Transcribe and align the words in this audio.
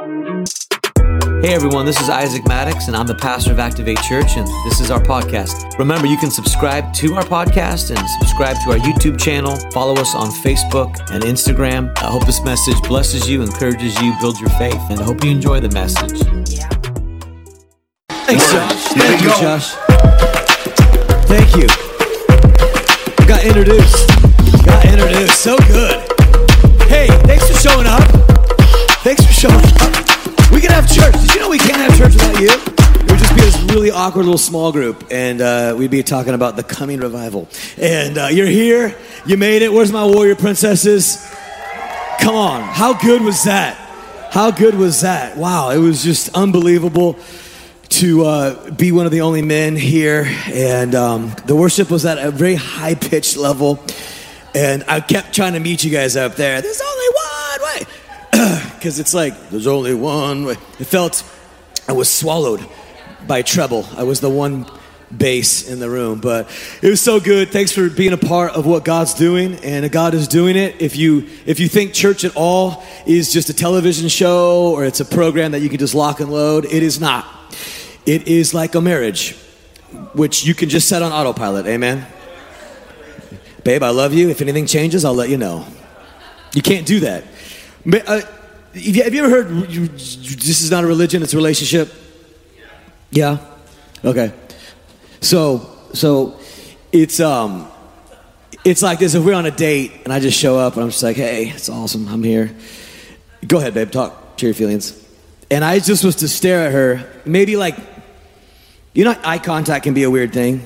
Hey 0.00 1.52
everyone, 1.52 1.84
this 1.84 2.00
is 2.00 2.08
Isaac 2.08 2.48
Maddox, 2.48 2.86
and 2.86 2.96
I'm 2.96 3.06
the 3.06 3.14
pastor 3.14 3.52
of 3.52 3.58
Activate 3.58 4.00
Church, 4.00 4.38
and 4.38 4.46
this 4.64 4.80
is 4.80 4.90
our 4.90 4.98
podcast. 4.98 5.78
Remember, 5.78 6.06
you 6.06 6.16
can 6.16 6.30
subscribe 6.30 6.94
to 6.94 7.16
our 7.16 7.22
podcast 7.22 7.94
and 7.94 8.08
subscribe 8.18 8.56
to 8.64 8.70
our 8.70 8.78
YouTube 8.78 9.20
channel. 9.20 9.56
Follow 9.72 10.00
us 10.00 10.14
on 10.14 10.28
Facebook 10.28 10.98
and 11.10 11.22
Instagram. 11.24 11.92
I 11.98 12.06
hope 12.06 12.24
this 12.24 12.42
message 12.42 12.80
blesses 12.84 13.28
you, 13.28 13.42
encourages 13.42 14.00
you, 14.00 14.14
builds 14.22 14.40
your 14.40 14.48
faith, 14.50 14.80
and 14.88 15.00
I 15.00 15.02
hope 15.02 15.22
you 15.22 15.32
enjoy 15.32 15.60
the 15.60 15.68
message. 15.68 16.18
Thanks, 18.08 18.50
Josh. 18.50 18.84
Thank 18.94 19.20
you, 19.20 19.28
Josh. 19.28 19.74
Thank 21.28 21.56
you. 21.56 21.66
Got 23.26 23.44
introduced. 23.44 24.08
Got 24.64 24.82
introduced. 24.86 25.42
So 25.42 25.58
good. 25.58 26.00
Hey, 26.88 27.08
thanks 27.26 27.46
for 27.50 27.68
showing 27.68 27.86
up. 27.86 28.29
Thanks 29.02 29.24
for 29.24 29.32
showing 29.32 29.54
up. 29.54 30.52
We 30.52 30.60
can 30.60 30.70
have 30.72 30.86
church. 30.86 31.14
Did 31.22 31.34
you 31.34 31.40
know 31.40 31.48
we 31.48 31.56
can't 31.56 31.76
have 31.76 31.96
church 31.96 32.12
without 32.12 32.38
you? 32.38 32.50
It 32.50 33.10
would 33.10 33.18
just 33.18 33.34
be 33.34 33.40
this 33.40 33.74
really 33.74 33.90
awkward 33.90 34.24
little 34.24 34.36
small 34.36 34.72
group, 34.72 35.06
and 35.10 35.40
uh, 35.40 35.74
we'd 35.78 35.90
be 35.90 36.02
talking 36.02 36.34
about 36.34 36.56
the 36.56 36.62
coming 36.62 37.00
revival. 37.00 37.48
And 37.78 38.18
uh, 38.18 38.26
you're 38.26 38.46
here. 38.46 38.94
You 39.24 39.38
made 39.38 39.62
it. 39.62 39.72
Where's 39.72 39.90
my 39.90 40.04
warrior 40.04 40.34
princesses? 40.36 41.16
Come 42.20 42.34
on. 42.34 42.60
How 42.60 42.92
good 42.92 43.22
was 43.22 43.44
that? 43.44 43.76
How 44.30 44.50
good 44.50 44.74
was 44.74 45.00
that? 45.00 45.38
Wow. 45.38 45.70
It 45.70 45.78
was 45.78 46.04
just 46.04 46.36
unbelievable 46.36 47.18
to 47.88 48.24
uh, 48.26 48.70
be 48.70 48.92
one 48.92 49.06
of 49.06 49.12
the 49.12 49.22
only 49.22 49.40
men 49.40 49.76
here, 49.76 50.26
and 50.52 50.94
um, 50.94 51.34
the 51.46 51.56
worship 51.56 51.90
was 51.90 52.04
at 52.04 52.18
a 52.18 52.30
very 52.30 52.54
high 52.54 52.96
pitched 52.96 53.38
level. 53.38 53.82
And 54.54 54.84
I 54.88 55.00
kept 55.00 55.34
trying 55.34 55.54
to 55.54 55.60
meet 55.60 55.84
you 55.84 55.90
guys 55.90 56.16
up 56.16 56.34
there. 56.34 56.60
There's 56.60 56.82
only 56.82 57.06
one 57.08 57.62
way, 57.62 57.86
because 58.74 58.98
it's 58.98 59.14
like 59.14 59.50
there's 59.50 59.66
only 59.66 59.94
one 59.94 60.44
way. 60.44 60.56
It 60.78 60.84
felt 60.84 61.24
I 61.88 61.92
was 61.92 62.08
swallowed 62.08 62.64
by 63.26 63.42
treble. 63.42 63.86
I 63.96 64.04
was 64.04 64.20
the 64.20 64.30
one 64.30 64.66
bass 65.16 65.68
in 65.68 65.80
the 65.80 65.90
room, 65.90 66.20
but 66.20 66.48
it 66.82 66.88
was 66.88 67.00
so 67.00 67.18
good. 67.18 67.50
Thanks 67.50 67.72
for 67.72 67.90
being 67.90 68.12
a 68.12 68.18
part 68.18 68.52
of 68.52 68.66
what 68.66 68.84
God's 68.84 69.14
doing, 69.14 69.56
and 69.56 69.90
God 69.90 70.14
is 70.14 70.28
doing 70.28 70.56
it. 70.56 70.80
If 70.80 70.96
you 70.96 71.26
if 71.46 71.58
you 71.58 71.68
think 71.68 71.92
church 71.92 72.24
at 72.24 72.36
all 72.36 72.84
is 73.06 73.32
just 73.32 73.48
a 73.48 73.54
television 73.54 74.08
show 74.08 74.72
or 74.72 74.84
it's 74.84 75.00
a 75.00 75.04
program 75.04 75.52
that 75.52 75.60
you 75.60 75.68
can 75.68 75.78
just 75.78 75.94
lock 75.94 76.20
and 76.20 76.30
load, 76.30 76.64
it 76.64 76.82
is 76.82 77.00
not. 77.00 77.26
It 78.06 78.28
is 78.28 78.54
like 78.54 78.74
a 78.74 78.80
marriage, 78.80 79.34
which 80.14 80.44
you 80.44 80.54
can 80.54 80.68
just 80.68 80.88
set 80.88 81.02
on 81.02 81.12
autopilot. 81.12 81.66
Amen. 81.66 82.06
Babe, 83.64 83.82
I 83.82 83.90
love 83.90 84.14
you. 84.14 84.30
If 84.30 84.40
anything 84.40 84.66
changes, 84.66 85.04
I'll 85.04 85.14
let 85.14 85.28
you 85.28 85.36
know. 85.36 85.66
You 86.54 86.62
can't 86.62 86.86
do 86.86 87.00
that. 87.00 87.24
Uh, 87.86 88.20
have 88.74 89.14
you 89.14 89.24
ever 89.24 89.30
heard 89.30 89.48
this 89.68 90.62
is 90.62 90.70
not 90.70 90.84
a 90.84 90.86
religion, 90.86 91.22
it's 91.22 91.32
a 91.32 91.36
relationship? 91.36 91.92
Yeah? 93.10 93.38
Okay. 94.04 94.32
So, 95.20 95.76
so 95.92 96.38
it's 96.92 97.20
um 97.20 97.70
it's 98.64 98.82
like 98.82 98.98
this 98.98 99.14
if 99.14 99.24
we're 99.24 99.34
on 99.34 99.46
a 99.46 99.50
date 99.50 99.92
and 100.04 100.12
I 100.12 100.20
just 100.20 100.38
show 100.38 100.58
up 100.58 100.74
and 100.74 100.82
I'm 100.82 100.90
just 100.90 101.02
like, 101.02 101.16
"Hey, 101.16 101.48
it's 101.48 101.68
awesome. 101.68 102.08
I'm 102.08 102.22
here." 102.22 102.54
Go 103.46 103.58
ahead, 103.58 103.74
babe. 103.74 103.90
Talk. 103.90 104.38
Share 104.38 104.48
your 104.48 104.54
feelings. 104.54 104.96
And 105.50 105.64
I 105.64 105.78
just 105.78 106.04
was 106.04 106.16
to 106.16 106.28
stare 106.28 106.66
at 106.66 106.72
her, 106.72 107.10
maybe 107.24 107.56
like 107.56 107.76
you 108.92 109.04
know 109.04 109.14
eye 109.24 109.38
contact 109.38 109.84
can 109.84 109.94
be 109.94 110.02
a 110.02 110.10
weird 110.10 110.32
thing 110.32 110.64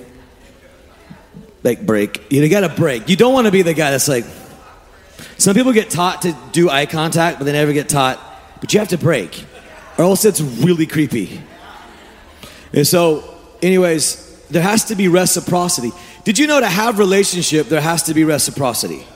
like 1.64 1.84
break. 1.84 2.30
You 2.30 2.46
got 2.48 2.60
to 2.60 2.68
break. 2.68 3.08
You 3.08 3.16
don't 3.16 3.32
want 3.32 3.46
to 3.46 3.50
be 3.50 3.62
the 3.62 3.74
guy 3.74 3.90
that's 3.90 4.06
like. 4.06 4.24
Some 5.44 5.54
people 5.54 5.74
get 5.74 5.90
taught 5.90 6.22
to 6.22 6.34
do 6.52 6.70
eye 6.70 6.86
contact, 6.86 7.36
but 7.36 7.44
they 7.44 7.52
never 7.52 7.74
get 7.74 7.90
taught. 7.90 8.18
But 8.62 8.72
you 8.72 8.80
have 8.80 8.88
to 8.88 8.96
break, 8.96 9.44
or 9.98 10.04
else 10.04 10.24
it's 10.24 10.40
really 10.40 10.86
creepy. 10.86 11.38
And 12.72 12.86
so, 12.86 13.36
anyways, 13.60 14.46
there 14.48 14.62
has 14.62 14.86
to 14.86 14.94
be 14.94 15.06
reciprocity. 15.06 15.92
Did 16.24 16.38
you 16.38 16.46
know 16.46 16.60
to 16.60 16.66
have 16.66 16.98
relationship 16.98 17.66
there 17.66 17.82
has 17.82 18.04
to 18.04 18.14
be 18.14 18.24
reciprocity? 18.24 19.06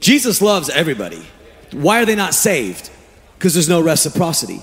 Jesus 0.00 0.42
loves 0.42 0.68
everybody. 0.68 1.24
Why 1.72 2.02
are 2.02 2.04
they 2.04 2.16
not 2.16 2.34
saved? 2.34 2.90
Because 3.38 3.54
there's 3.54 3.66
no 3.66 3.80
reciprocity. 3.80 4.60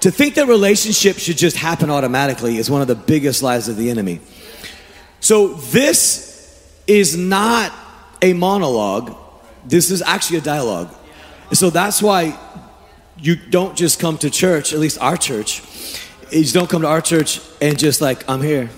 To 0.00 0.10
think 0.10 0.34
that 0.34 0.48
relationship 0.48 1.18
should 1.18 1.38
just 1.38 1.56
happen 1.56 1.88
automatically 1.88 2.56
is 2.56 2.68
one 2.68 2.82
of 2.82 2.88
the 2.88 2.96
biggest 2.96 3.44
lies 3.44 3.68
of 3.68 3.76
the 3.76 3.90
enemy. 3.90 4.18
So 5.20 5.54
this 5.54 6.68
is 6.88 7.16
not 7.16 7.72
a 8.22 8.32
monologue. 8.32 9.16
This 9.66 9.90
is 9.90 10.00
actually 10.00 10.38
a 10.38 10.42
dialogue. 10.42 10.94
So 11.52 11.68
that's 11.68 12.00
why 12.00 12.38
you 13.18 13.36
don't 13.36 13.76
just 13.76 14.00
come 14.00 14.16
to 14.18 14.30
church, 14.30 14.72
at 14.72 14.78
least 14.78 14.98
our 15.00 15.16
church. 15.16 15.62
You 16.30 16.44
don't 16.46 16.70
come 16.70 16.82
to 16.82 16.88
our 16.88 17.02
church 17.02 17.40
and 17.60 17.78
just 17.78 18.00
like, 18.00 18.28
I'm 18.28 18.40
here. 18.40 18.70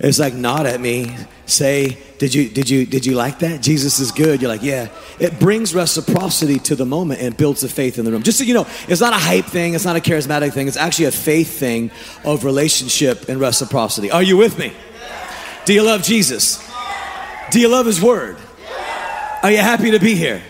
It's 0.00 0.18
like 0.18 0.34
nod 0.34 0.66
at 0.66 0.80
me, 0.80 1.16
say, 1.46 1.98
"Did 2.18 2.32
you 2.32 2.48
did 2.48 2.70
you 2.70 2.86
did 2.86 3.04
you 3.04 3.16
like 3.16 3.40
that? 3.40 3.60
Jesus 3.60 3.98
is 3.98 4.12
good." 4.12 4.40
You're 4.40 4.50
like, 4.50 4.62
"Yeah." 4.62 4.88
It 5.18 5.40
brings 5.40 5.74
reciprocity 5.74 6.60
to 6.60 6.76
the 6.76 6.86
moment 6.86 7.20
and 7.20 7.36
builds 7.36 7.62
the 7.62 7.68
faith 7.68 7.98
in 7.98 8.04
the 8.04 8.12
room. 8.12 8.22
Just 8.22 8.38
so 8.38 8.44
you 8.44 8.54
know, 8.54 8.66
it's 8.86 9.00
not 9.00 9.12
a 9.12 9.16
hype 9.16 9.46
thing, 9.46 9.74
it's 9.74 9.84
not 9.84 9.96
a 9.96 10.00
charismatic 10.00 10.52
thing. 10.52 10.68
It's 10.68 10.76
actually 10.76 11.06
a 11.06 11.10
faith 11.10 11.58
thing 11.58 11.90
of 12.24 12.44
relationship 12.44 13.28
and 13.28 13.40
reciprocity. 13.40 14.08
Are 14.08 14.22
you 14.22 14.36
with 14.36 14.56
me? 14.56 14.72
Do 15.64 15.74
you 15.74 15.82
love 15.82 16.04
Jesus? 16.04 16.67
Do 17.50 17.60
you 17.60 17.68
love 17.68 17.86
His 17.86 18.00
Word? 18.00 18.36
Are 19.42 19.50
you 19.50 19.58
happy 19.58 19.90
to 19.92 19.98
be 19.98 20.14
here? 20.14 20.42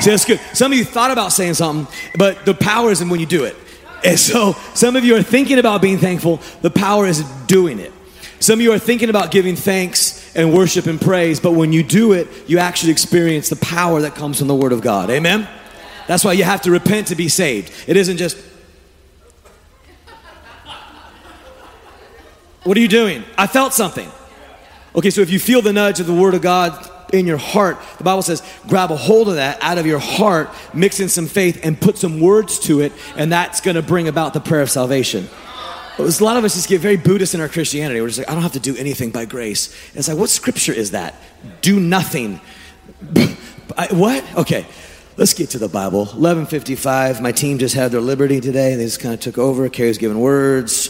See, 0.00 0.10
that's 0.10 0.24
good. 0.24 0.40
Some 0.52 0.72
of 0.72 0.78
you 0.78 0.84
thought 0.84 1.10
about 1.10 1.32
saying 1.32 1.54
something, 1.54 1.92
but 2.16 2.44
the 2.44 2.54
power 2.54 2.90
is 2.90 3.00
in 3.00 3.08
when 3.08 3.20
you 3.20 3.26
do 3.26 3.44
it. 3.44 3.56
And 4.04 4.18
so 4.18 4.52
some 4.74 4.94
of 4.94 5.04
you 5.04 5.16
are 5.16 5.22
thinking 5.22 5.58
about 5.58 5.82
being 5.82 5.98
thankful, 5.98 6.40
the 6.62 6.70
power 6.70 7.06
is 7.06 7.22
doing 7.46 7.78
it. 7.78 7.92
Some 8.40 8.60
of 8.60 8.62
you 8.62 8.72
are 8.72 8.78
thinking 8.78 9.10
about 9.10 9.32
giving 9.32 9.56
thanks 9.56 10.36
and 10.36 10.54
worship 10.54 10.86
and 10.86 11.00
praise, 11.00 11.40
but 11.40 11.52
when 11.52 11.72
you 11.72 11.82
do 11.82 12.12
it, 12.12 12.28
you 12.46 12.58
actually 12.58 12.92
experience 12.92 13.48
the 13.48 13.56
power 13.56 14.00
that 14.02 14.14
comes 14.14 14.38
from 14.38 14.46
the 14.46 14.54
Word 14.54 14.72
of 14.72 14.80
God. 14.80 15.10
Amen? 15.10 15.48
That's 16.06 16.24
why 16.24 16.34
you 16.34 16.44
have 16.44 16.62
to 16.62 16.70
repent 16.70 17.08
to 17.08 17.16
be 17.16 17.28
saved. 17.28 17.72
It 17.88 17.96
isn't 17.96 18.18
just, 18.18 18.38
what 22.62 22.76
are 22.76 22.80
you 22.80 22.88
doing? 22.88 23.24
I 23.36 23.48
felt 23.48 23.74
something. 23.74 24.08
Okay, 24.94 25.10
so 25.10 25.20
if 25.20 25.30
you 25.30 25.38
feel 25.38 25.62
the 25.62 25.72
nudge 25.72 26.00
of 26.00 26.06
the 26.06 26.14
Word 26.14 26.34
of 26.34 26.42
God 26.42 26.88
in 27.12 27.26
your 27.26 27.36
heart, 27.36 27.78
the 27.98 28.04
Bible 28.04 28.22
says, 28.22 28.42
grab 28.66 28.90
a 28.90 28.96
hold 28.96 29.28
of 29.28 29.36
that 29.36 29.62
out 29.62 29.78
of 29.78 29.86
your 29.86 29.98
heart, 29.98 30.50
mix 30.74 31.00
in 31.00 31.08
some 31.08 31.26
faith, 31.26 31.60
and 31.62 31.80
put 31.80 31.98
some 31.98 32.20
words 32.20 32.58
to 32.60 32.80
it, 32.80 32.92
and 33.16 33.32
that's 33.32 33.60
gonna 33.60 33.82
bring 33.82 34.08
about 34.08 34.34
the 34.34 34.40
prayer 34.40 34.62
of 34.62 34.70
salvation. 34.70 35.28
A 35.98 36.02
lot 36.22 36.36
of 36.36 36.44
us 36.44 36.54
just 36.54 36.68
get 36.68 36.80
very 36.80 36.96
Buddhist 36.96 37.34
in 37.34 37.40
our 37.40 37.48
Christianity. 37.48 38.00
We're 38.00 38.06
just 38.06 38.20
like, 38.20 38.30
I 38.30 38.34
don't 38.34 38.42
have 38.42 38.52
to 38.52 38.60
do 38.60 38.76
anything 38.76 39.10
by 39.10 39.24
grace. 39.24 39.74
And 39.88 39.98
it's 39.98 40.06
like, 40.06 40.16
what 40.16 40.30
scripture 40.30 40.72
is 40.72 40.92
that? 40.92 41.16
Do 41.60 41.80
nothing. 41.80 42.40
I, 43.76 43.88
what? 43.90 44.24
Okay, 44.36 44.64
let's 45.16 45.34
get 45.34 45.50
to 45.50 45.58
the 45.58 45.68
Bible. 45.68 46.04
1155. 46.04 47.20
My 47.20 47.32
team 47.32 47.58
just 47.58 47.74
had 47.74 47.90
their 47.90 48.00
liberty 48.00 48.40
today. 48.40 48.76
They 48.76 48.84
just 48.84 49.00
kind 49.00 49.12
of 49.12 49.18
took 49.18 49.38
over. 49.38 49.68
Carrie's 49.68 49.98
giving 49.98 50.20
words. 50.20 50.88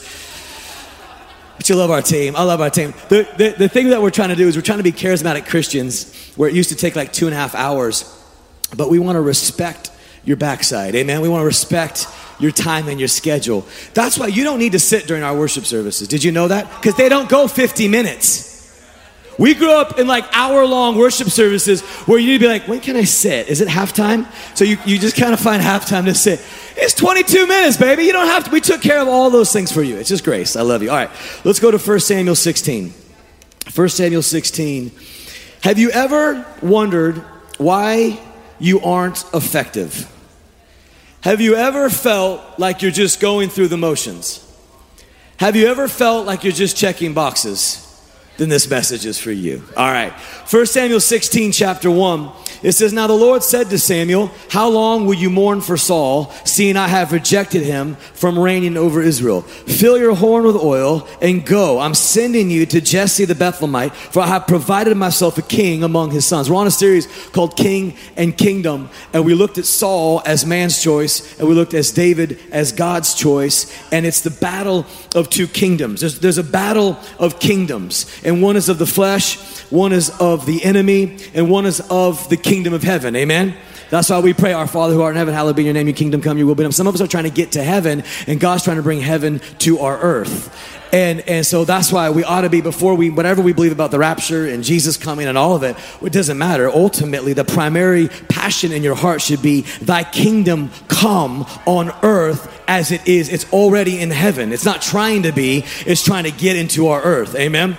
But 1.58 1.68
you 1.68 1.74
love 1.74 1.90
our 1.90 2.00
team. 2.00 2.36
I 2.36 2.44
love 2.44 2.60
our 2.60 2.70
team. 2.70 2.94
The, 3.08 3.28
the, 3.36 3.54
the 3.58 3.68
thing 3.68 3.90
that 3.90 4.00
we're 4.00 4.10
trying 4.10 4.30
to 4.30 4.36
do 4.36 4.48
is 4.48 4.56
we're 4.56 4.62
trying 4.62 4.78
to 4.78 4.84
be 4.84 4.92
charismatic 4.92 5.46
Christians 5.46 6.14
where 6.36 6.48
it 6.48 6.54
used 6.54 6.70
to 6.70 6.76
take 6.76 6.96
like 6.96 7.12
two 7.12 7.26
and 7.26 7.34
a 7.34 7.36
half 7.36 7.54
hours, 7.54 8.04
but 8.76 8.88
we 8.88 9.00
want 9.00 9.16
to 9.16 9.20
respect 9.20 9.90
your 10.24 10.36
backside. 10.36 10.94
Amen. 10.94 11.20
We 11.20 11.28
want 11.28 11.42
to 11.42 11.46
respect 11.46 12.06
your 12.38 12.52
time 12.52 12.88
and 12.88 13.00
your 13.00 13.08
schedule. 13.08 13.66
That's 13.92 14.16
why 14.18 14.28
you 14.28 14.44
don't 14.44 14.60
need 14.60 14.72
to 14.72 14.78
sit 14.78 15.06
during 15.06 15.24
our 15.24 15.36
worship 15.36 15.64
services. 15.64 16.06
Did 16.06 16.22
you 16.22 16.30
know 16.30 16.48
that? 16.48 16.70
Because 16.80 16.96
they 16.96 17.08
don't 17.08 17.28
go 17.28 17.48
50 17.48 17.88
minutes. 17.88 18.47
We 19.38 19.54
grew 19.54 19.70
up 19.70 20.00
in 20.00 20.08
like 20.08 20.24
hour 20.32 20.66
long 20.66 20.98
worship 20.98 21.28
services 21.28 21.80
where 22.06 22.18
you 22.18 22.26
need 22.26 22.38
to 22.38 22.44
be 22.44 22.48
like, 22.48 22.66
when 22.66 22.80
can 22.80 22.96
I 22.96 23.04
sit? 23.04 23.48
Is 23.48 23.60
it 23.60 23.68
halftime? 23.68 24.26
So 24.56 24.64
you, 24.64 24.76
you 24.84 24.98
just 24.98 25.16
kind 25.16 25.32
of 25.32 25.38
find 25.38 25.62
halftime 25.62 26.06
to 26.06 26.14
sit. 26.14 26.44
It's 26.76 26.92
22 26.94 27.46
minutes, 27.46 27.76
baby. 27.76 28.02
You 28.02 28.12
don't 28.12 28.26
have 28.26 28.44
to. 28.44 28.50
We 28.50 28.60
took 28.60 28.82
care 28.82 29.00
of 29.00 29.06
all 29.06 29.30
those 29.30 29.52
things 29.52 29.70
for 29.70 29.82
you. 29.82 29.96
It's 29.96 30.08
just 30.08 30.24
grace. 30.24 30.56
I 30.56 30.62
love 30.62 30.82
you. 30.82 30.90
All 30.90 30.96
right, 30.96 31.10
let's 31.44 31.60
go 31.60 31.70
to 31.70 31.78
1 31.78 32.00
Samuel 32.00 32.34
16. 32.34 32.92
1 33.72 33.88
Samuel 33.88 34.22
16. 34.22 34.90
Have 35.62 35.78
you 35.78 35.90
ever 35.90 36.44
wondered 36.60 37.18
why 37.58 38.20
you 38.58 38.80
aren't 38.80 39.24
effective? 39.32 40.12
Have 41.22 41.40
you 41.40 41.54
ever 41.54 41.90
felt 41.90 42.58
like 42.58 42.82
you're 42.82 42.90
just 42.90 43.20
going 43.20 43.50
through 43.50 43.68
the 43.68 43.76
motions? 43.76 44.44
Have 45.38 45.54
you 45.54 45.66
ever 45.68 45.86
felt 45.86 46.26
like 46.26 46.42
you're 46.42 46.52
just 46.52 46.76
checking 46.76 47.14
boxes? 47.14 47.87
Then 48.38 48.48
this 48.48 48.70
message 48.70 49.04
is 49.04 49.18
for 49.18 49.32
you. 49.32 49.62
All 49.76 49.90
right. 49.90 50.12
1 50.12 50.66
Samuel 50.66 51.00
16, 51.00 51.52
chapter 51.52 51.90
1. 51.90 52.30
It 52.62 52.72
says, 52.72 52.92
Now 52.92 53.06
the 53.06 53.12
Lord 53.12 53.42
said 53.42 53.70
to 53.70 53.78
Samuel, 53.78 54.30
How 54.50 54.68
long 54.68 55.06
will 55.06 55.14
you 55.14 55.30
mourn 55.30 55.60
for 55.60 55.76
Saul, 55.76 56.32
seeing 56.44 56.76
I 56.76 56.88
have 56.88 57.12
rejected 57.12 57.62
him 57.62 57.94
from 58.14 58.38
reigning 58.38 58.76
over 58.76 59.00
Israel? 59.00 59.42
Fill 59.42 59.98
your 59.98 60.14
horn 60.14 60.44
with 60.44 60.56
oil 60.56 61.06
and 61.20 61.44
go. 61.44 61.78
I'm 61.78 61.94
sending 61.94 62.50
you 62.50 62.66
to 62.66 62.80
Jesse 62.80 63.24
the 63.24 63.34
Bethlehemite, 63.34 63.92
for 63.92 64.20
I 64.20 64.26
have 64.26 64.46
provided 64.46 64.96
myself 64.96 65.38
a 65.38 65.42
king 65.42 65.84
among 65.84 66.10
his 66.10 66.26
sons. 66.26 66.50
We're 66.50 66.56
on 66.56 66.66
a 66.66 66.72
series 66.72 67.06
called 67.30 67.56
King 67.56 67.96
and 68.16 68.36
Kingdom, 68.36 68.88
and 69.12 69.24
we 69.24 69.34
looked 69.34 69.58
at 69.58 69.66
Saul 69.66 70.22
as 70.26 70.44
man's 70.44 70.82
choice, 70.82 71.38
and 71.38 71.48
we 71.48 71.54
looked 71.54 71.74
at 71.74 71.92
David 71.94 72.40
as 72.50 72.72
God's 72.72 73.14
choice, 73.14 73.72
and 73.92 74.04
it's 74.04 74.20
the 74.20 74.30
battle 74.30 74.86
of 75.14 75.30
two 75.30 75.46
kingdoms. 75.46 76.00
There's, 76.00 76.18
there's 76.18 76.38
a 76.38 76.44
battle 76.44 76.98
of 77.18 77.38
kingdoms, 77.38 78.06
and 78.28 78.42
one 78.42 78.56
is 78.56 78.68
of 78.68 78.78
the 78.78 78.86
flesh, 78.86 79.38
one 79.70 79.92
is 79.92 80.10
of 80.20 80.46
the 80.46 80.62
enemy, 80.62 81.18
and 81.34 81.50
one 81.50 81.66
is 81.66 81.80
of 81.90 82.28
the 82.28 82.36
kingdom 82.36 82.74
of 82.74 82.82
heaven. 82.82 83.16
Amen? 83.16 83.56
That's 83.90 84.10
why 84.10 84.20
we 84.20 84.34
pray, 84.34 84.52
Our 84.52 84.66
Father 84.66 84.92
who 84.92 85.00
art 85.00 85.14
in 85.14 85.16
heaven, 85.16 85.32
hallowed 85.32 85.56
be 85.56 85.64
your 85.64 85.72
name, 85.72 85.86
your 85.86 85.96
kingdom 85.96 86.20
come, 86.20 86.36
your 86.36 86.46
will 86.46 86.54
be 86.54 86.62
done. 86.62 86.72
Some 86.72 86.86
of 86.86 86.94
us 86.94 87.00
are 87.00 87.06
trying 87.06 87.24
to 87.24 87.30
get 87.30 87.52
to 87.52 87.62
heaven, 87.62 88.04
and 88.26 88.38
God's 88.38 88.64
trying 88.64 88.76
to 88.76 88.82
bring 88.82 89.00
heaven 89.00 89.40
to 89.60 89.78
our 89.78 89.98
earth. 89.98 90.54
And, 90.92 91.20
and 91.20 91.44
so 91.44 91.64
that's 91.64 91.90
why 91.90 92.10
we 92.10 92.24
ought 92.24 92.42
to 92.42 92.50
be, 92.50 92.60
before 92.60 92.94
we, 92.94 93.08
whatever 93.08 93.40
we 93.40 93.52
believe 93.52 93.72
about 93.72 93.90
the 93.90 93.98
rapture 93.98 94.46
and 94.46 94.62
Jesus 94.62 94.96
coming 94.96 95.26
and 95.26 95.36
all 95.36 95.54
of 95.54 95.62
it, 95.62 95.76
it 96.02 96.12
doesn't 96.12 96.38
matter. 96.38 96.68
Ultimately, 96.68 97.32
the 97.32 97.44
primary 97.44 98.08
passion 98.28 98.72
in 98.72 98.82
your 98.82 98.94
heart 98.94 99.22
should 99.22 99.42
be, 99.42 99.62
Thy 99.82 100.04
kingdom 100.04 100.70
come 100.88 101.46
on 101.66 101.90
earth 102.02 102.54
as 102.68 102.90
it 102.90 103.06
is. 103.08 103.30
It's 103.30 103.50
already 103.52 104.00
in 104.00 104.10
heaven. 104.10 104.52
It's 104.52 104.64
not 104.64 104.82
trying 104.82 105.22
to 105.22 105.32
be, 105.32 105.64
it's 105.86 106.02
trying 106.02 106.24
to 106.24 106.30
get 106.30 106.56
into 106.56 106.88
our 106.88 107.02
earth. 107.02 107.34
Amen? 107.34 107.78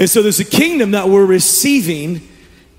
And 0.00 0.08
so 0.08 0.22
there's 0.22 0.40
a 0.40 0.46
kingdom 0.46 0.92
that 0.92 1.10
we're 1.10 1.26
receiving 1.26 2.26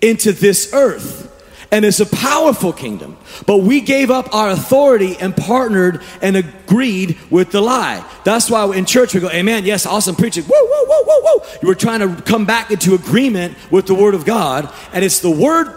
into 0.01 0.31
this 0.31 0.73
earth. 0.73 1.27
And 1.71 1.85
it's 1.85 2.01
a 2.01 2.05
powerful 2.05 2.73
kingdom. 2.73 3.15
But 3.45 3.57
we 3.57 3.79
gave 3.79 4.11
up 4.11 4.33
our 4.35 4.49
authority 4.49 5.15
and 5.21 5.37
partnered 5.37 6.01
and 6.21 6.35
agreed 6.35 7.17
with 7.29 7.51
the 7.51 7.61
lie. 7.61 8.03
That's 8.25 8.49
why 8.49 8.75
in 8.75 8.85
church 8.85 9.13
we 9.13 9.21
go, 9.21 9.29
Amen, 9.29 9.63
yes, 9.65 9.85
awesome 9.85 10.15
preaching. 10.15 10.43
Whoa, 10.43 10.53
whoa, 10.53 10.85
whoa, 10.85 11.03
whoa, 11.05 11.21
whoa. 11.21 11.59
You 11.61 11.67
were 11.69 11.75
trying 11.75 11.99
to 11.99 12.21
come 12.23 12.45
back 12.45 12.71
into 12.71 12.95
agreement 12.95 13.55
with 13.69 13.85
the 13.85 13.95
word 13.95 14.15
of 14.15 14.25
God. 14.25 14.73
And 14.91 15.05
it's 15.05 15.19
the 15.19 15.31
word, 15.31 15.73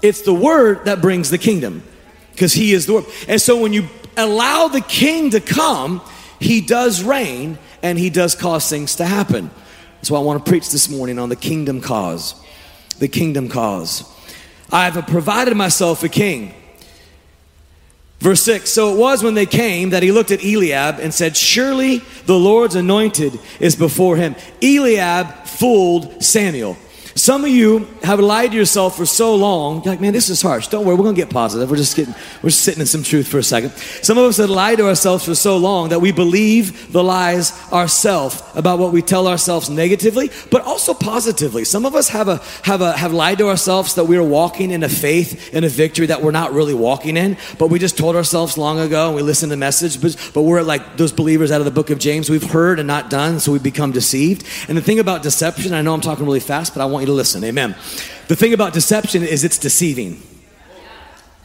it's 0.00 0.22
the 0.22 0.32
word 0.32 0.86
that 0.86 1.02
brings 1.02 1.28
the 1.28 1.38
kingdom. 1.38 1.82
Because 2.32 2.52
he 2.54 2.72
is 2.72 2.86
the 2.86 2.94
word. 2.94 3.04
And 3.28 3.40
so 3.40 3.60
when 3.60 3.72
you 3.72 3.88
allow 4.16 4.68
the 4.68 4.80
king 4.80 5.30
to 5.30 5.40
come, 5.40 6.00
he 6.38 6.60
does 6.60 7.02
reign 7.02 7.58
and 7.82 7.98
he 7.98 8.08
does 8.08 8.34
cause 8.34 8.70
things 8.70 8.94
to 8.96 9.04
happen. 9.04 9.50
Why 10.10 10.18
I 10.18 10.22
want 10.22 10.44
to 10.44 10.50
preach 10.50 10.70
this 10.70 10.88
morning 10.88 11.18
on 11.18 11.28
the 11.28 11.36
kingdom 11.36 11.80
cause. 11.80 12.34
The 12.98 13.08
kingdom 13.08 13.48
cause. 13.48 14.10
I 14.70 14.90
have 14.90 15.06
provided 15.06 15.56
myself 15.56 16.02
a 16.02 16.08
king. 16.08 16.54
Verse 18.20 18.42
6 18.42 18.70
So 18.70 18.94
it 18.94 18.98
was 18.98 19.22
when 19.22 19.34
they 19.34 19.46
came 19.46 19.90
that 19.90 20.02
he 20.02 20.10
looked 20.10 20.30
at 20.30 20.42
Eliab 20.42 20.98
and 20.98 21.12
said, 21.12 21.36
Surely 21.36 21.98
the 22.26 22.38
Lord's 22.38 22.74
anointed 22.74 23.38
is 23.60 23.76
before 23.76 24.16
him. 24.16 24.34
Eliab 24.62 25.46
fooled 25.46 26.22
Samuel. 26.22 26.76
Some 27.16 27.44
of 27.44 27.50
you 27.50 27.86
have 28.02 28.18
lied 28.18 28.50
to 28.50 28.56
yourself 28.56 28.96
for 28.96 29.06
so 29.06 29.36
long. 29.36 29.76
You're 29.76 29.92
like, 29.92 30.00
man, 30.00 30.12
this 30.12 30.28
is 30.28 30.42
harsh. 30.42 30.66
Don't 30.66 30.84
worry, 30.84 30.96
we're 30.96 31.04
gonna 31.04 31.16
get 31.16 31.30
positive. 31.30 31.70
We're 31.70 31.76
just 31.76 31.94
getting, 31.94 32.14
we're 32.42 32.50
sitting 32.50 32.80
in 32.80 32.86
some 32.86 33.04
truth 33.04 33.28
for 33.28 33.38
a 33.38 33.42
second. 33.42 33.70
Some 34.02 34.18
of 34.18 34.24
us 34.24 34.38
have 34.38 34.50
lied 34.50 34.78
to 34.78 34.88
ourselves 34.88 35.24
for 35.24 35.34
so 35.36 35.56
long 35.56 35.90
that 35.90 36.00
we 36.00 36.10
believe 36.10 36.92
the 36.92 37.04
lies 37.04 37.52
ourselves 37.72 38.42
about 38.56 38.80
what 38.80 38.92
we 38.92 39.00
tell 39.00 39.28
ourselves 39.28 39.70
negatively, 39.70 40.30
but 40.50 40.62
also 40.62 40.92
positively. 40.92 41.64
Some 41.64 41.86
of 41.86 41.94
us 41.94 42.08
have 42.08 42.26
a 42.26 42.38
have 42.64 42.80
a 42.80 42.96
have 42.96 43.12
lied 43.12 43.38
to 43.38 43.48
ourselves 43.48 43.94
that 43.94 44.04
we 44.04 44.16
are 44.16 44.24
walking 44.24 44.72
in 44.72 44.82
a 44.82 44.88
faith 44.88 45.50
and 45.54 45.64
a 45.64 45.68
victory 45.68 46.06
that 46.06 46.20
we're 46.20 46.32
not 46.32 46.52
really 46.52 46.74
walking 46.74 47.16
in, 47.16 47.36
but 47.58 47.68
we 47.68 47.78
just 47.78 47.96
told 47.96 48.16
ourselves 48.16 48.58
long 48.58 48.80
ago 48.80 49.06
and 49.06 49.16
we 49.16 49.22
listened 49.22 49.50
to 49.50 49.54
the 49.54 49.60
message, 49.60 50.00
but, 50.02 50.16
but 50.34 50.42
we're 50.42 50.62
like 50.62 50.96
those 50.96 51.12
believers 51.12 51.52
out 51.52 51.60
of 51.60 51.64
the 51.64 51.70
book 51.70 51.90
of 51.90 52.00
James. 52.00 52.28
We've 52.28 52.42
heard 52.42 52.80
and 52.80 52.88
not 52.88 53.08
done, 53.08 53.38
so 53.38 53.52
we 53.52 53.60
become 53.60 53.92
deceived. 53.92 54.44
And 54.68 54.76
the 54.76 54.82
thing 54.82 54.98
about 54.98 55.22
deception, 55.22 55.72
I 55.74 55.82
know 55.82 55.94
I'm 55.94 56.00
talking 56.00 56.24
really 56.24 56.40
fast, 56.40 56.74
but 56.74 56.82
I 56.82 56.86
want 56.86 57.03
to 57.04 57.12
listen. 57.12 57.44
Amen. 57.44 57.74
The 58.28 58.36
thing 58.36 58.54
about 58.54 58.72
deception 58.72 59.22
is 59.22 59.44
it's 59.44 59.58
deceiving. 59.58 60.22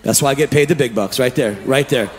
That's 0.01 0.21
why 0.21 0.31
I 0.31 0.35
get 0.35 0.49
paid 0.49 0.69
the 0.69 0.75
big 0.75 0.95
bucks 0.95 1.19
right 1.19 1.35
there, 1.35 1.53
right 1.65 1.87
there. 1.89 2.09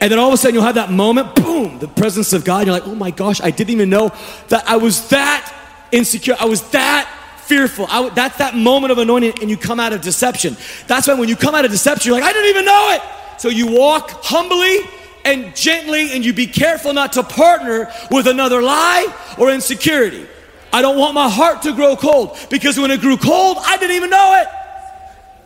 And 0.00 0.10
then 0.10 0.18
all 0.18 0.28
of 0.28 0.34
a 0.34 0.36
sudden 0.36 0.54
you'll 0.54 0.64
have 0.64 0.74
that 0.76 0.90
moment, 0.90 1.34
boom, 1.34 1.78
the 1.78 1.88
presence 1.88 2.32
of 2.32 2.44
God. 2.44 2.66
You're 2.66 2.74
like, 2.74 2.86
oh 2.86 2.94
my 2.94 3.10
gosh, 3.10 3.40
I 3.40 3.50
didn't 3.50 3.70
even 3.70 3.90
know 3.90 4.12
that 4.48 4.68
I 4.68 4.76
was 4.76 5.08
that 5.08 5.52
insecure. 5.92 6.36
I 6.38 6.46
was 6.46 6.62
that 6.70 7.10
fearful. 7.44 7.86
That's 8.10 8.38
that 8.38 8.56
moment 8.56 8.90
of 8.90 8.98
anointing, 8.98 9.34
and 9.40 9.50
you 9.50 9.56
come 9.56 9.78
out 9.78 9.92
of 9.92 10.00
deception. 10.00 10.56
That's 10.86 11.06
why 11.06 11.14
when 11.14 11.28
you 11.28 11.36
come 11.36 11.54
out 11.54 11.64
of 11.64 11.70
deception, 11.70 12.10
you're 12.10 12.20
like, 12.20 12.28
I 12.28 12.32
didn't 12.32 12.50
even 12.50 12.64
know 12.64 12.90
it. 12.92 13.40
So 13.40 13.48
you 13.48 13.66
walk 13.78 14.10
humbly 14.22 14.78
and 15.24 15.54
gently, 15.54 16.12
and 16.12 16.24
you 16.24 16.32
be 16.32 16.46
careful 16.46 16.92
not 16.92 17.12
to 17.14 17.22
partner 17.22 17.90
with 18.10 18.26
another 18.26 18.62
lie 18.62 19.06
or 19.38 19.50
insecurity. 19.50 20.26
I 20.74 20.82
don't 20.82 20.98
want 20.98 21.14
my 21.14 21.28
heart 21.28 21.62
to 21.62 21.72
grow 21.72 21.94
cold 21.94 22.36
because 22.50 22.76
when 22.80 22.90
it 22.90 23.00
grew 23.00 23.16
cold, 23.16 23.58
I 23.60 23.76
didn't 23.76 23.94
even 23.94 24.10
know 24.10 24.42
it. 24.42 24.48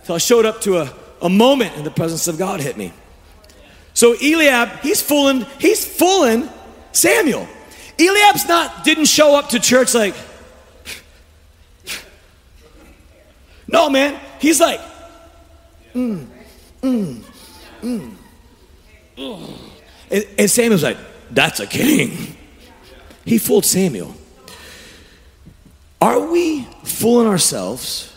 So 0.05 0.15
I 0.15 0.19
showed 0.19 0.47
up 0.47 0.63
to 0.63 0.79
a, 0.79 0.91
a 1.21 1.29
moment 1.29 1.77
and 1.77 1.85
the 1.85 1.91
presence 1.91 2.29
of 2.29 2.39
God 2.39 2.61
hit 2.61 2.79
me. 2.79 2.95
So 3.93 4.15
Eliab, 4.15 4.81
he's 4.81 5.03
fooling, 5.03 5.45
he's 5.61 5.85
fooling 5.85 6.49
Samuel. 6.93 7.47
Eliab's 7.99 8.49
not 8.49 8.85
didn't 8.85 9.05
show 9.05 9.37
up 9.37 9.51
to 9.51 9.61
church 9.61 9.93
like 9.93 10.15
No, 13.67 13.91
man. 13.91 14.19
He's 14.41 14.61
like 14.61 14.81
mm, 15.95 16.27
mm, 16.81 17.23
mm. 17.83 18.15
And, 20.11 20.27
and 20.39 20.51
Samuel's 20.51 20.83
like, 20.83 20.97
that's 21.31 21.61
a 21.61 21.67
king. 21.67 22.35
He 23.27 23.37
fooled 23.37 23.67
Samuel. 23.67 24.15
Are 26.01 26.21
we 26.31 26.63
fooling 26.85 27.27
ourselves? 27.27 28.15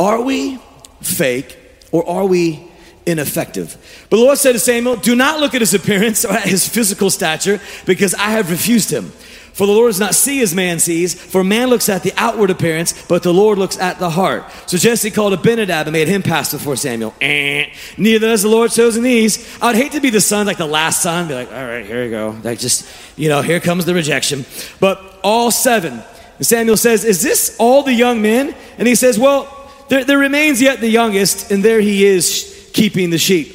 Are 0.00 0.20
we 0.20 0.58
fake? 1.00 1.58
Or 1.92 2.08
are 2.08 2.26
we 2.26 2.68
ineffective? 3.06 4.06
But 4.10 4.16
the 4.16 4.22
Lord 4.24 4.38
said 4.38 4.52
to 4.52 4.58
Samuel, 4.58 4.96
Do 4.96 5.14
not 5.14 5.40
look 5.40 5.54
at 5.54 5.60
his 5.60 5.74
appearance 5.74 6.24
or 6.24 6.32
at 6.32 6.44
his 6.44 6.68
physical 6.68 7.10
stature, 7.10 7.60
because 7.86 8.14
I 8.14 8.30
have 8.30 8.50
refused 8.50 8.90
him. 8.90 9.12
For 9.56 9.66
the 9.66 9.72
Lord 9.72 9.88
does 9.88 10.00
not 10.00 10.14
see 10.14 10.42
as 10.42 10.54
man 10.54 10.78
sees, 10.78 11.14
for 11.14 11.42
man 11.42 11.70
looks 11.70 11.88
at 11.88 12.02
the 12.02 12.12
outward 12.18 12.50
appearance, 12.50 13.06
but 13.06 13.22
the 13.22 13.32
Lord 13.32 13.56
looks 13.56 13.78
at 13.78 13.98
the 13.98 14.10
heart. 14.10 14.44
So 14.66 14.76
Jesse 14.76 15.10
called 15.10 15.32
Abinadab 15.32 15.86
and 15.86 15.94
made 15.94 16.08
him 16.08 16.22
pass 16.22 16.52
before 16.52 16.76
Samuel. 16.76 17.14
Eh, 17.22 17.72
neither 17.96 18.28
has 18.28 18.42
the 18.42 18.50
Lord 18.50 18.70
chosen 18.70 19.02
these. 19.02 19.58
I 19.62 19.68
would 19.68 19.76
hate 19.76 19.92
to 19.92 20.00
be 20.00 20.10
the 20.10 20.20
son, 20.20 20.46
like 20.46 20.58
the 20.58 20.66
last 20.66 21.00
son, 21.00 21.28
be 21.28 21.32
like, 21.32 21.50
all 21.50 21.66
right, 21.66 21.86
here 21.86 22.04
you 22.04 22.10
go. 22.10 22.36
Like 22.44 22.58
just, 22.58 22.86
you 23.16 23.30
know, 23.30 23.40
here 23.40 23.58
comes 23.58 23.86
the 23.86 23.94
rejection. 23.94 24.44
But 24.78 25.20
all 25.24 25.50
seven 25.50 26.02
and 26.36 26.46
Samuel 26.46 26.76
says, 26.76 27.04
Is 27.04 27.22
this 27.22 27.56
all 27.58 27.82
the 27.82 27.94
young 27.94 28.20
men? 28.22 28.54
And 28.78 28.86
he 28.86 28.94
says, 28.94 29.18
Well, 29.18 29.52
there, 29.88 30.04
there 30.04 30.18
remains 30.18 30.60
yet 30.60 30.80
the 30.80 30.88
youngest, 30.88 31.50
and 31.50 31.64
there 31.64 31.80
he 31.80 32.04
is 32.04 32.70
keeping 32.72 33.10
the 33.10 33.18
sheep. 33.18 33.54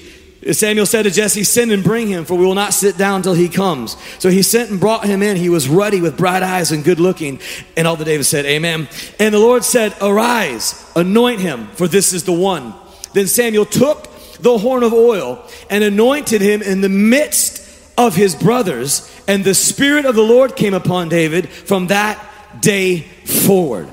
Samuel 0.51 0.87
said 0.87 1.03
to 1.03 1.11
Jesse, 1.11 1.43
Send 1.43 1.71
and 1.71 1.83
bring 1.83 2.07
him, 2.07 2.25
for 2.25 2.35
we 2.35 2.45
will 2.45 2.55
not 2.55 2.73
sit 2.73 2.97
down 2.97 3.21
till 3.21 3.35
he 3.35 3.47
comes. 3.47 3.95
So 4.17 4.29
he 4.29 4.41
sent 4.41 4.71
and 4.71 4.79
brought 4.79 5.05
him 5.05 5.21
in. 5.21 5.37
He 5.37 5.49
was 5.49 5.69
ruddy 5.69 6.01
with 6.01 6.17
bright 6.17 6.41
eyes 6.41 6.71
and 6.71 6.83
good 6.83 6.99
looking. 6.99 7.39
And 7.77 7.87
all 7.87 7.95
the 7.95 8.05
David 8.05 8.25
said, 8.25 8.45
Amen. 8.45 8.87
And 9.19 9.33
the 9.33 9.39
Lord 9.39 9.63
said, 9.63 9.93
Arise, 10.01 10.91
anoint 10.95 11.41
him, 11.41 11.67
for 11.67 11.87
this 11.87 12.13
is 12.13 12.23
the 12.23 12.33
one. 12.33 12.73
Then 13.13 13.27
Samuel 13.27 13.65
took 13.65 14.07
the 14.39 14.57
horn 14.57 14.81
of 14.81 14.93
oil 14.93 15.47
and 15.69 15.83
anointed 15.83 16.41
him 16.41 16.63
in 16.63 16.81
the 16.81 16.89
midst 16.89 17.59
of 17.97 18.15
his 18.15 18.33
brothers. 18.33 19.07
And 19.27 19.43
the 19.43 19.53
Spirit 19.53 20.05
of 20.05 20.15
the 20.15 20.23
Lord 20.23 20.55
came 20.55 20.73
upon 20.73 21.09
David 21.09 21.49
from 21.49 21.87
that 21.87 22.17
day 22.59 22.99
forward. 22.99 23.87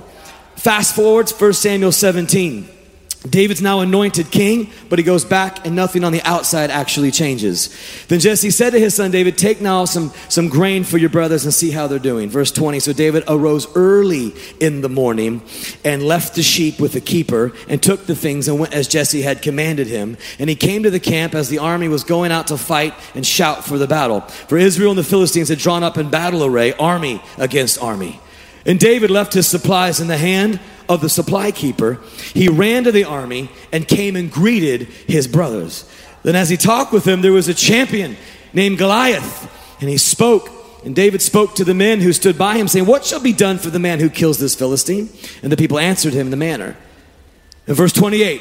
Fast 0.56 0.94
forwards, 0.94 1.32
1 1.32 1.52
Samuel 1.52 1.92
17. 1.92 2.68
David's 3.28 3.60
now 3.60 3.80
anointed 3.80 4.30
king, 4.30 4.70
but 4.88 4.98
he 4.98 5.04
goes 5.04 5.24
back 5.24 5.66
and 5.66 5.74
nothing 5.74 6.04
on 6.04 6.12
the 6.12 6.22
outside 6.22 6.70
actually 6.70 7.10
changes. 7.10 7.76
Then 8.06 8.20
Jesse 8.20 8.50
said 8.50 8.70
to 8.70 8.78
his 8.78 8.94
son 8.94 9.10
David, 9.10 9.36
Take 9.36 9.60
now 9.60 9.86
some, 9.86 10.12
some 10.28 10.48
grain 10.48 10.84
for 10.84 10.98
your 10.98 11.10
brothers 11.10 11.44
and 11.44 11.52
see 11.52 11.72
how 11.72 11.88
they're 11.88 11.98
doing. 11.98 12.30
Verse 12.30 12.52
20 12.52 12.78
So 12.78 12.92
David 12.92 13.24
arose 13.26 13.66
early 13.74 14.34
in 14.60 14.82
the 14.82 14.88
morning 14.88 15.42
and 15.84 16.04
left 16.04 16.36
the 16.36 16.44
sheep 16.44 16.78
with 16.78 16.92
the 16.92 17.00
keeper 17.00 17.52
and 17.68 17.82
took 17.82 18.06
the 18.06 18.14
things 18.14 18.46
and 18.46 18.60
went 18.60 18.72
as 18.72 18.86
Jesse 18.86 19.22
had 19.22 19.42
commanded 19.42 19.88
him. 19.88 20.16
And 20.38 20.48
he 20.48 20.54
came 20.54 20.84
to 20.84 20.90
the 20.90 21.00
camp 21.00 21.34
as 21.34 21.48
the 21.48 21.58
army 21.58 21.88
was 21.88 22.04
going 22.04 22.30
out 22.30 22.46
to 22.48 22.56
fight 22.56 22.94
and 23.16 23.26
shout 23.26 23.64
for 23.64 23.78
the 23.78 23.88
battle. 23.88 24.20
For 24.20 24.58
Israel 24.58 24.92
and 24.92 24.98
the 24.98 25.04
Philistines 25.04 25.48
had 25.48 25.58
drawn 25.58 25.82
up 25.82 25.98
in 25.98 26.08
battle 26.08 26.44
array, 26.44 26.72
army 26.74 27.20
against 27.36 27.82
army. 27.82 28.20
And 28.68 28.78
David 28.78 29.10
left 29.10 29.32
his 29.32 29.48
supplies 29.48 29.98
in 29.98 30.08
the 30.08 30.18
hand 30.18 30.60
of 30.90 31.00
the 31.00 31.08
supply 31.08 31.50
keeper. 31.50 31.98
He 32.34 32.48
ran 32.48 32.84
to 32.84 32.92
the 32.92 33.04
army 33.04 33.50
and 33.72 33.88
came 33.88 34.14
and 34.14 34.30
greeted 34.30 34.82
his 34.82 35.26
brothers. 35.26 35.90
Then, 36.22 36.36
as 36.36 36.50
he 36.50 36.58
talked 36.58 36.92
with 36.92 37.04
them, 37.04 37.22
there 37.22 37.32
was 37.32 37.48
a 37.48 37.54
champion 37.54 38.16
named 38.52 38.76
Goliath, 38.76 39.50
and 39.80 39.88
he 39.88 39.96
spoke 39.96 40.50
And 40.84 40.94
David 40.94 41.20
spoke 41.20 41.56
to 41.56 41.64
the 41.64 41.74
men 41.74 42.00
who 42.00 42.12
stood 42.12 42.38
by 42.38 42.56
him, 42.56 42.68
saying, 42.68 42.86
What 42.86 43.04
shall 43.04 43.18
be 43.20 43.32
done 43.32 43.58
for 43.58 43.68
the 43.68 43.80
man 43.80 43.98
who 43.98 44.08
kills 44.08 44.38
this 44.38 44.54
Philistine? 44.54 45.08
And 45.42 45.50
the 45.50 45.56
people 45.56 45.78
answered 45.78 46.12
him 46.12 46.28
in 46.28 46.30
the 46.30 46.36
manner. 46.36 46.76
In 47.66 47.74
verse 47.74 47.92
28, 47.92 48.40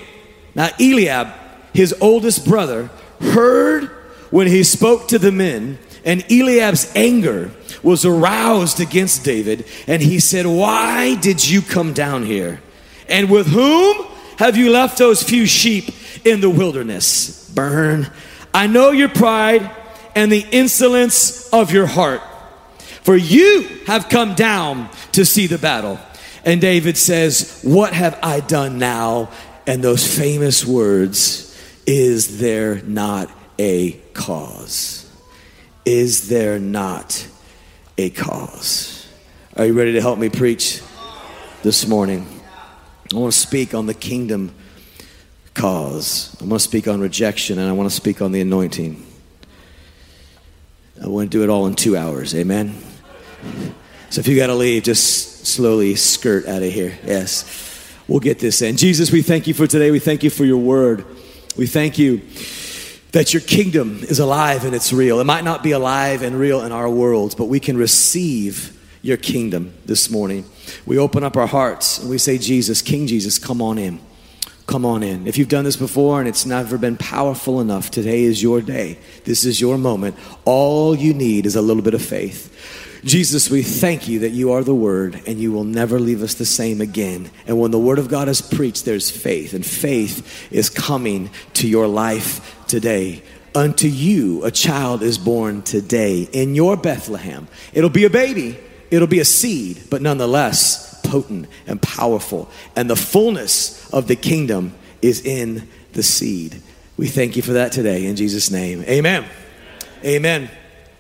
now 0.54 0.70
Eliab, 0.80 1.30
his 1.74 1.96
oldest 2.00 2.46
brother, 2.46 2.92
heard 3.20 3.86
when 4.30 4.46
he 4.46 4.64
spoke 4.64 5.08
to 5.08 5.18
the 5.18 5.32
men, 5.32 5.80
and 6.06 6.24
Eliab's 6.32 6.92
anger 6.96 7.52
was 7.84 8.06
aroused 8.06 8.80
against 8.80 9.24
David, 9.24 9.66
and 9.88 10.02
he 10.02 10.20
said, 10.20 10.46
Why 10.46 11.16
did 11.16 11.48
you 11.48 11.62
come 11.62 11.94
down 11.94 12.24
here? 12.24 12.62
And 13.10 13.30
with 13.30 13.48
whom 13.48 14.06
have 14.38 14.58
you 14.58 14.70
left 14.70 14.98
those 14.98 15.24
few 15.24 15.46
sheep 15.46 15.94
in 16.26 16.42
the 16.42 16.50
wilderness? 16.50 17.50
Burn. 17.50 18.12
I 18.54 18.68
know 18.68 18.92
your 18.92 19.10
pride 19.10 19.70
and 20.16 20.32
the 20.32 20.46
insolence 20.52 21.48
of 21.54 21.72
your 21.72 21.86
heart, 21.86 22.22
for 23.04 23.16
you 23.16 23.64
have 23.86 24.10
come 24.10 24.36
down 24.36 24.90
to 25.14 25.26
see 25.26 25.48
the 25.48 25.58
battle. 25.58 26.00
And 26.44 26.62
David 26.62 26.98
says, 26.98 27.62
What 27.64 27.94
have 27.94 28.18
I 28.24 28.40
done 28.40 28.80
now? 28.80 29.30
And 29.66 29.84
those 29.84 30.08
famous 30.18 30.66
words, 30.66 31.56
Is 31.86 32.40
there 32.40 32.82
not 32.84 33.30
a 33.60 33.94
cause? 34.14 35.10
Is 35.86 36.30
there 36.30 36.60
not 36.60 37.28
a 37.98 38.10
cause? 38.12 39.08
Are 39.56 39.66
you 39.66 39.74
ready 39.74 39.94
to 39.94 40.02
help 40.02 40.20
me 40.20 40.30
preach 40.30 40.82
this 41.64 41.88
morning? 41.88 42.28
I 43.14 43.18
want 43.18 43.34
to 43.34 43.40
speak 43.40 43.74
on 43.74 43.88
the 43.88 43.94
kingdom 43.94 44.54
cause. 45.54 46.36
I 46.40 46.46
want 46.46 46.62
to 46.62 46.68
speak 46.68 46.88
on 46.88 47.02
rejection 47.02 47.58
and 47.58 47.68
I 47.68 47.72
want 47.72 47.90
to 47.90 47.96
speak 47.96 48.22
on 48.22 48.32
the 48.32 48.42
anointing. 48.42 49.04
I 51.04 51.08
want 51.08 51.32
to 51.32 51.38
do 51.38 51.44
it 51.44 51.50
all 51.50 51.66
in 51.68 51.76
two 51.76 51.98
hours. 51.98 52.36
Amen. 52.36 52.76
So 54.10 54.20
if 54.20 54.28
you 54.28 54.36
got 54.36 54.48
to 54.48 54.56
leave, 54.56 54.84
just 54.84 55.46
slowly 55.48 55.96
skirt 55.96 56.48
out 56.48 56.62
of 56.62 56.72
here. 56.72 56.98
Yes. 57.06 57.66
We'll 58.08 58.20
get 58.20 58.40
this 58.40 58.62
in. 58.62 58.78
Jesus, 58.78 59.12
we 59.12 59.22
thank 59.22 59.48
you 59.48 59.54
for 59.54 59.68
today. 59.68 59.92
We 59.92 60.00
thank 60.00 60.24
you 60.24 60.30
for 60.30 60.46
your 60.46 60.58
word. 60.58 61.06
We 61.58 61.66
thank 61.66 61.98
you 61.98 62.22
that 63.12 63.34
your 63.34 63.42
kingdom 63.42 64.04
is 64.04 64.20
alive 64.20 64.66
and 64.66 64.76
it's 64.76 64.92
real. 64.92 65.20
It 65.20 65.26
might 65.26 65.44
not 65.44 65.64
be 65.64 65.72
alive 65.72 66.22
and 66.22 66.38
real 66.38 66.62
in 66.62 66.72
our 66.72 66.90
world, 66.90 67.36
but 67.38 67.46
we 67.46 67.60
can 67.60 67.78
receive 67.78 68.74
your 69.02 69.18
kingdom 69.18 69.74
this 69.86 70.10
morning. 70.10 70.46
We 70.86 70.98
open 70.98 71.24
up 71.24 71.38
our 71.38 71.48
hearts 71.48 72.00
and 72.00 72.10
we 72.10 72.18
say, 72.18 72.38
Jesus, 72.38 72.82
King 72.82 73.08
Jesus, 73.08 73.40
come 73.40 73.62
on 73.62 73.78
in. 73.78 74.00
Come 74.66 74.86
on 74.86 75.02
in. 75.02 75.28
If 75.28 75.38
you've 75.38 75.48
done 75.48 75.64
this 75.64 75.78
before 75.78 76.20
and 76.20 76.28
it's 76.28 76.46
never 76.46 76.78
been 76.78 76.98
powerful 76.98 77.62
enough, 77.62 77.90
today 77.90 78.24
is 78.24 78.44
your 78.44 78.60
day. 78.60 79.00
This 79.24 79.46
is 79.46 79.62
your 79.62 79.78
moment. 79.78 80.18
All 80.44 80.94
you 80.94 81.14
need 81.14 81.46
is 81.46 81.56
a 81.56 81.62
little 81.62 81.84
bit 81.84 81.94
of 81.94 82.02
faith. 82.02 82.54
Jesus, 83.06 83.50
we 83.50 83.62
thank 83.62 84.10
you 84.10 84.20
that 84.20 84.32
you 84.32 84.52
are 84.52 84.64
the 84.64 84.76
Word 84.76 85.22
and 85.26 85.40
you 85.40 85.54
will 85.54 85.64
never 85.64 86.00
leave 86.00 86.22
us 86.22 86.34
the 86.34 86.46
same 86.46 86.82
again. 86.82 87.30
And 87.46 87.58
when 87.58 87.72
the 87.72 87.80
Word 87.80 88.00
of 88.00 88.10
God 88.10 88.28
is 88.28 88.42
preached, 88.42 88.84
there's 88.84 89.10
faith, 89.10 89.54
and 89.54 89.66
faith 89.66 90.52
is 90.52 90.70
coming 90.70 91.30
to 91.54 91.70
your 91.70 91.88
life 91.88 92.57
today. 92.68 93.24
Unto 93.56 93.88
you 93.88 94.44
a 94.46 94.52
child 94.52 95.02
is 95.02 95.18
born 95.18 95.64
today 95.64 96.28
in 96.32 96.54
your 96.54 96.78
Bethlehem. 96.78 97.48
It'll 97.74 97.90
be 97.90 98.06
a 98.06 98.10
baby, 98.10 98.58
it'll 98.92 99.08
be 99.08 99.20
a 99.20 99.26
seed, 99.26 99.84
but 99.90 100.02
nonetheless 100.02 101.02
potent 101.02 101.48
and 101.66 101.82
powerful. 101.82 102.50
And 102.76 102.90
the 102.90 102.96
fullness 102.96 103.90
of 103.92 104.08
the 104.08 104.16
kingdom 104.16 104.74
is 105.02 105.26
in 105.26 105.68
the 105.94 106.04
seed. 106.04 106.62
We 106.98 107.08
thank 107.08 107.36
you 107.36 107.42
for 107.42 107.54
that 107.54 107.72
today 107.72 108.06
in 108.06 108.16
Jesus' 108.16 108.52
name. 108.52 108.84
Amen. 108.84 109.26
Amen. 110.04 110.50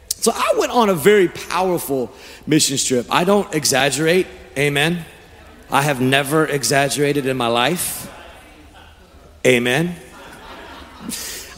So 0.07 0.31
I 0.33 0.53
went 0.57 0.71
on 0.71 0.89
a 0.89 0.95
very 0.95 1.27
powerful 1.27 2.11
mission 2.45 2.77
trip. 2.77 3.05
I 3.09 3.23
don't 3.23 3.53
exaggerate. 3.53 4.27
Amen. 4.57 5.05
I 5.69 5.81
have 5.81 6.01
never 6.01 6.45
exaggerated 6.45 7.25
in 7.25 7.37
my 7.37 7.47
life. 7.47 8.11
Amen. 9.45 9.95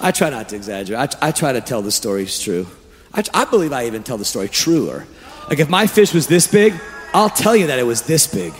I 0.01 0.11
try 0.11 0.29
not 0.29 0.49
to 0.49 0.55
exaggerate. 0.55 1.15
I, 1.21 1.29
I 1.29 1.31
try 1.31 1.53
to 1.53 1.61
tell 1.61 1.81
the 1.81 1.91
stories 1.91 2.39
true. 2.39 2.67
I, 3.13 3.23
I 3.33 3.45
believe 3.45 3.73
I 3.73 3.87
even 3.87 4.03
tell 4.03 4.17
the 4.17 4.25
story 4.25 4.47
truer. 4.47 5.05
Like 5.49 5.59
if 5.59 5.69
my 5.69 5.87
fish 5.87 6.13
was 6.13 6.27
this 6.27 6.47
big, 6.47 6.73
I'll 7.13 7.29
tell 7.29 7.55
you 7.55 7.67
that 7.67 7.79
it 7.79 7.83
was 7.83 8.03
this 8.03 8.27
big. 8.27 8.53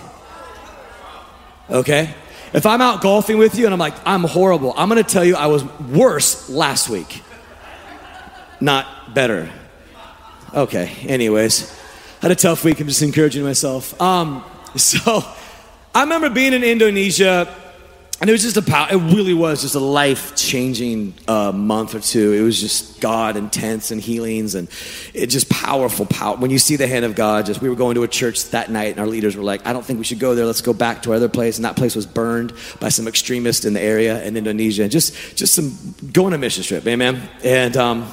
Okay? 1.70 2.14
If 2.52 2.66
I'm 2.66 2.82
out 2.82 3.02
golfing 3.02 3.38
with 3.38 3.58
you 3.58 3.66
and 3.66 3.74
I'm 3.74 3.80
like, 3.80 3.94
I'm 4.06 4.24
horrible, 4.24 4.74
I'm 4.76 4.90
gonna 4.90 5.04
tell 5.04 5.24
you 5.24 5.36
I 5.36 5.48
was 5.48 5.64
worse 5.80 6.50
last 6.50 6.90
week. 6.90 7.22
Not 8.60 9.14
better. 9.14 9.50
Okay, 10.54 10.92
anyways. 11.08 11.78
Had 12.22 12.32
a 12.32 12.36
tough 12.36 12.66
week. 12.66 12.80
I'm 12.80 12.88
just 12.88 13.02
encouraging 13.02 13.44
myself. 13.44 14.00
Um, 14.02 14.44
so 14.76 15.24
I 15.94 16.02
remember 16.02 16.30
being 16.30 16.54
in 16.54 16.64
Indonesia 16.64 17.56
and 18.22 18.30
it 18.30 18.34
was 18.34 18.42
just 18.42 18.58
a 18.58 18.62
pow- 18.62 18.88
it 18.92 18.98
really 19.14 19.34
was 19.34 19.62
just 19.62 19.76
a 19.76 19.80
life 19.80 20.36
changing 20.36 21.14
uh, 21.28 21.52
month 21.52 21.96
or 21.96 22.00
two. 22.00 22.34
It 22.34 22.42
was 22.42 22.60
just 22.60 23.00
god 23.00 23.38
intense 23.38 23.92
and 23.92 24.02
healings 24.02 24.56
and 24.56 24.68
it 25.14 25.28
just 25.28 25.50
powerful 25.50 26.06
power 26.06 26.36
when 26.36 26.52
you 26.52 26.60
see 26.60 26.76
the 26.76 26.86
hand 26.88 27.06
of 27.06 27.16
god 27.16 27.46
just 27.46 27.62
we 27.62 27.70
were 27.70 27.76
going 27.76 27.96
to 27.96 28.04
a 28.04 28.08
church 28.08 28.50
that 28.50 28.70
night 28.70 28.92
and 28.92 29.00
our 29.00 29.08
leaders 29.08 29.38
were 29.38 29.44
like 29.44 29.66
i 29.66 29.72
don't 29.72 29.86
think 29.86 30.00
we 30.00 30.06
should 30.06 30.20
go 30.20 30.36
there. 30.36 30.46
Let's 30.46 30.62
go 30.62 30.74
back 30.74 31.02
to 31.04 31.12
our 31.12 31.16
other 31.16 31.30
place. 31.30 31.58
And 31.58 31.66
that 31.66 31.76
place 31.76 31.96
was 31.96 32.06
burned 32.06 32.54
by 32.80 32.90
some 32.90 33.08
extremists 33.08 33.66
in 33.66 33.74
the 33.74 33.82
area 33.82 34.22
in 34.24 34.36
indonesia. 34.36 34.84
And 34.84 34.92
just 34.92 35.38
just 35.38 35.54
some 35.54 35.96
going 36.12 36.28
on 36.28 36.34
a 36.34 36.38
mission 36.38 36.64
trip 36.64 36.86
amen? 36.86 37.22
And 37.44 37.78
um, 37.78 38.06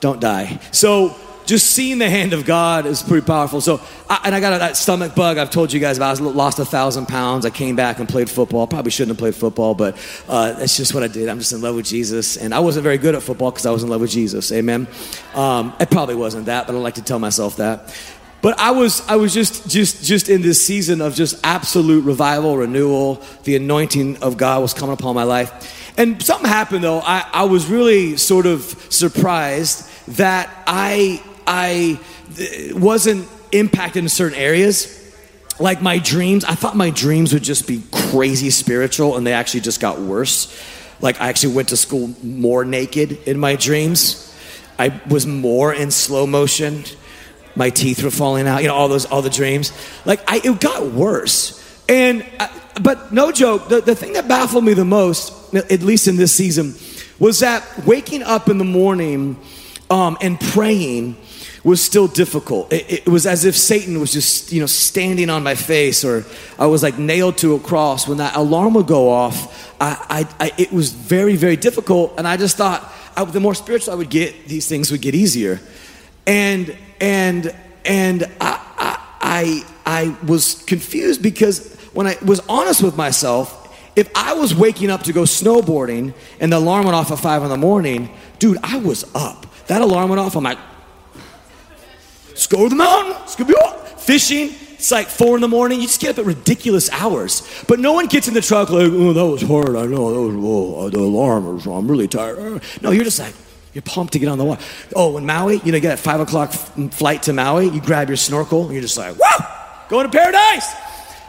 don't 0.00 0.20
die. 0.20 0.58
So 0.72 1.14
just 1.46 1.72
seeing 1.72 1.98
the 1.98 2.08
hand 2.08 2.32
of 2.32 2.44
God 2.44 2.86
is 2.86 3.02
pretty 3.02 3.26
powerful. 3.26 3.60
So, 3.60 3.80
I, 4.08 4.20
and 4.24 4.34
I 4.34 4.40
got 4.40 4.58
that 4.58 4.76
stomach 4.76 5.14
bug 5.14 5.38
I've 5.38 5.50
told 5.50 5.72
you 5.72 5.80
guys 5.80 5.96
about. 5.96 6.20
I 6.20 6.22
lost 6.24 6.58
a 6.58 6.64
thousand 6.64 7.06
pounds. 7.06 7.44
I 7.44 7.50
came 7.50 7.76
back 7.76 7.98
and 7.98 8.08
played 8.08 8.30
football. 8.30 8.66
Probably 8.66 8.90
shouldn't 8.90 9.10
have 9.10 9.18
played 9.18 9.34
football, 9.34 9.74
but 9.74 9.96
uh, 10.28 10.52
that's 10.52 10.76
just 10.76 10.94
what 10.94 11.02
I 11.02 11.08
did. 11.08 11.28
I'm 11.28 11.38
just 11.38 11.52
in 11.52 11.60
love 11.60 11.74
with 11.74 11.86
Jesus, 11.86 12.36
and 12.36 12.54
I 12.54 12.60
wasn't 12.60 12.84
very 12.84 12.98
good 12.98 13.14
at 13.14 13.22
football 13.22 13.50
because 13.50 13.66
I 13.66 13.70
was 13.70 13.82
in 13.82 13.88
love 13.88 14.00
with 14.00 14.10
Jesus. 14.10 14.52
Amen. 14.52 14.86
Um, 15.34 15.74
it 15.80 15.90
probably 15.90 16.14
wasn't 16.14 16.46
that, 16.46 16.66
but 16.66 16.74
I 16.74 16.78
like 16.78 16.94
to 16.94 17.02
tell 17.02 17.18
myself 17.18 17.56
that. 17.56 17.94
But 18.42 18.58
I 18.58 18.72
was, 18.72 19.06
I 19.08 19.16
was 19.16 19.32
just, 19.32 19.70
just, 19.70 20.04
just 20.04 20.28
in 20.28 20.42
this 20.42 20.64
season 20.64 21.00
of 21.00 21.14
just 21.14 21.38
absolute 21.44 22.04
revival, 22.04 22.56
renewal. 22.56 23.22
The 23.44 23.54
anointing 23.54 24.16
of 24.16 24.36
God 24.36 24.60
was 24.60 24.74
coming 24.74 24.94
upon 24.94 25.14
my 25.14 25.22
life. 25.22 25.92
And 25.96 26.20
something 26.20 26.48
happened 26.48 26.82
though. 26.82 26.98
I, 26.98 27.24
I 27.32 27.44
was 27.44 27.66
really 27.66 28.16
sort 28.16 28.46
of 28.46 28.62
surprised 28.88 29.88
that 30.16 30.50
I 30.66 31.22
I 31.46 31.98
wasn't 32.72 33.28
impacted 33.52 34.02
in 34.02 34.08
certain 34.08 34.38
areas. 34.38 34.98
Like 35.58 35.82
my 35.82 35.98
dreams, 35.98 36.44
I 36.44 36.54
thought 36.54 36.76
my 36.76 36.90
dreams 36.90 37.32
would 37.32 37.42
just 37.42 37.66
be 37.68 37.82
crazy 37.92 38.50
spiritual, 38.50 39.16
and 39.16 39.26
they 39.26 39.32
actually 39.32 39.60
just 39.60 39.80
got 39.80 40.00
worse. 40.00 40.58
Like 41.00 41.20
I 41.20 41.28
actually 41.28 41.54
went 41.54 41.68
to 41.68 41.76
school 41.76 42.14
more 42.22 42.64
naked 42.64 43.12
in 43.26 43.38
my 43.38 43.56
dreams. 43.56 44.28
I 44.78 45.00
was 45.08 45.26
more 45.26 45.72
in 45.74 45.90
slow 45.90 46.26
motion. 46.26 46.84
My 47.54 47.70
teeth 47.70 48.02
were 48.02 48.10
falling 48.10 48.46
out. 48.46 48.62
You 48.62 48.68
know 48.68 48.74
all 48.74 48.88
those 48.88 49.04
all 49.04 49.20
the 49.20 49.30
dreams. 49.30 49.72
Like 50.06 50.20
I, 50.26 50.40
it 50.42 50.60
got 50.60 50.86
worse. 50.86 51.58
And 51.88 52.24
I, 52.40 52.48
but 52.80 53.12
no 53.12 53.32
joke, 53.32 53.68
the, 53.68 53.80
the 53.80 53.94
thing 53.94 54.14
that 54.14 54.28
baffled 54.28 54.64
me 54.64 54.72
the 54.72 54.84
most, 54.84 55.54
at 55.54 55.82
least 55.82 56.08
in 56.08 56.16
this 56.16 56.32
season, 56.32 56.74
was 57.18 57.40
that 57.40 57.62
waking 57.84 58.22
up 58.22 58.48
in 58.48 58.56
the 58.56 58.64
morning 58.64 59.36
um, 59.90 60.16
and 60.20 60.40
praying 60.40 61.16
was 61.64 61.82
still 61.82 62.08
difficult. 62.08 62.72
It, 62.72 63.06
it, 63.06 63.08
was 63.08 63.26
as 63.26 63.44
if 63.44 63.56
Satan 63.56 64.00
was 64.00 64.12
just, 64.12 64.52
you 64.52 64.60
know, 64.60 64.66
standing 64.66 65.30
on 65.30 65.42
my 65.42 65.54
face, 65.54 66.04
or 66.04 66.24
I 66.58 66.66
was 66.66 66.82
like 66.82 66.98
nailed 66.98 67.38
to 67.38 67.54
a 67.54 67.60
cross. 67.60 68.08
When 68.08 68.18
that 68.18 68.34
alarm 68.34 68.74
would 68.74 68.88
go 68.88 69.10
off, 69.10 69.72
I, 69.80 70.26
I, 70.40 70.46
I 70.46 70.52
it 70.58 70.72
was 70.72 70.90
very, 70.92 71.36
very 71.36 71.56
difficult. 71.56 72.14
And 72.18 72.26
I 72.26 72.36
just 72.36 72.56
thought, 72.56 72.92
I, 73.16 73.24
the 73.24 73.40
more 73.40 73.54
spiritual 73.54 73.94
I 73.94 73.96
would 73.96 74.10
get, 74.10 74.48
these 74.48 74.68
things 74.68 74.90
would 74.90 75.02
get 75.02 75.14
easier. 75.14 75.60
And 76.26 76.76
and 77.00 77.54
and 77.84 78.24
I, 78.40 78.98
I, 79.20 79.64
I 79.86 80.16
was 80.26 80.62
confused 80.64 81.22
because 81.22 81.74
when 81.92 82.06
I 82.06 82.16
was 82.24 82.40
honest 82.48 82.82
with 82.82 82.96
myself, 82.96 83.58
if 83.94 84.10
I 84.16 84.34
was 84.34 84.54
waking 84.54 84.90
up 84.90 85.02
to 85.04 85.12
go 85.12 85.22
snowboarding 85.22 86.14
and 86.40 86.52
the 86.52 86.58
alarm 86.58 86.84
went 86.84 86.96
off 86.96 87.10
at 87.10 87.18
five 87.18 87.42
in 87.42 87.48
the 87.48 87.56
morning, 87.56 88.14
dude, 88.38 88.58
I 88.62 88.78
was 88.78 89.04
up. 89.14 89.46
That 89.66 89.80
alarm 89.80 90.08
went 90.08 90.20
off. 90.20 90.36
I'm 90.36 90.44
like, 90.44 90.58
Let's 92.32 92.46
go 92.46 92.64
to 92.64 92.68
the 92.68 92.76
mountain. 92.76 93.14
Fishing. 93.98 94.50
It's 94.72 94.90
like 94.90 95.06
four 95.06 95.36
in 95.36 95.42
the 95.42 95.48
morning. 95.48 95.80
You 95.80 95.86
just 95.86 96.00
get 96.00 96.10
up 96.10 96.18
at 96.18 96.24
ridiculous 96.24 96.90
hours. 96.90 97.42
But 97.68 97.78
no 97.78 97.92
one 97.92 98.06
gets 98.06 98.26
in 98.26 98.34
the 98.34 98.40
truck 98.40 98.70
like, 98.70 98.90
oh, 98.90 99.12
that 99.12 99.26
was 99.26 99.42
hard. 99.42 99.76
I 99.76 99.86
know. 99.86 100.12
That 100.12 100.36
was, 100.36 100.44
oh, 100.44 100.90
the 100.90 100.98
alarm 100.98 101.54
was, 101.54 101.66
I'm 101.66 101.88
really 101.88 102.08
tired. 102.08 102.62
No, 102.80 102.90
you're 102.90 103.04
just 103.04 103.20
like, 103.20 103.34
you're 103.74 103.82
pumped 103.82 104.14
to 104.14 104.18
get 104.18 104.28
on 104.28 104.38
the 104.38 104.44
water. 104.44 104.64
Oh, 104.96 105.16
in 105.18 105.26
Maui, 105.26 105.60
you 105.64 105.72
know, 105.72 105.76
you 105.76 105.80
get 105.80 105.94
a 105.94 105.96
five 106.02 106.20
o'clock 106.20 106.50
mm, 106.50 106.92
flight 106.92 107.22
to 107.24 107.32
Maui, 107.32 107.68
you 107.68 107.80
grab 107.80 108.08
your 108.08 108.16
snorkel, 108.16 108.64
and 108.64 108.72
you're 108.72 108.82
just 108.82 108.98
like, 108.98 109.14
whoa, 109.16 109.88
going 109.88 110.10
to 110.10 110.18
paradise. 110.18 110.74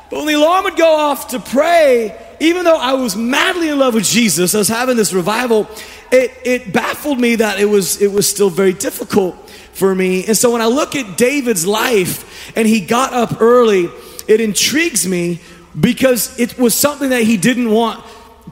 But 0.09 0.17
when 0.17 0.27
the 0.27 0.33
alarm 0.33 0.63
would 0.65 0.75
go 0.75 0.93
off 0.95 1.29
to 1.29 1.39
pray, 1.39 2.19
even 2.39 2.63
though 2.65 2.77
I 2.77 2.93
was 2.93 3.15
madly 3.15 3.69
in 3.69 3.79
love 3.79 3.93
with 3.93 4.05
Jesus, 4.05 4.53
I 4.55 4.57
was 4.57 4.67
having 4.67 4.97
this 4.97 5.13
revival, 5.13 5.69
it, 6.11 6.31
it 6.43 6.73
baffled 6.73 7.19
me 7.19 7.35
that 7.35 7.59
it 7.59 7.65
was, 7.65 8.01
it 8.01 8.11
was 8.11 8.29
still 8.29 8.49
very 8.49 8.73
difficult 8.73 9.35
for 9.73 9.93
me. 9.93 10.25
And 10.25 10.37
so 10.37 10.51
when 10.51 10.61
I 10.61 10.67
look 10.67 10.95
at 10.95 11.17
David's 11.17 11.65
life 11.65 12.55
and 12.55 12.67
he 12.67 12.79
got 12.79 13.13
up 13.13 13.41
early, 13.41 13.89
it 14.27 14.39
intrigues 14.39 15.07
me 15.07 15.39
because 15.79 16.39
it 16.39 16.57
was 16.57 16.75
something 16.75 17.09
that 17.09 17.23
he 17.23 17.37
didn't 17.37 17.69
want 17.69 18.03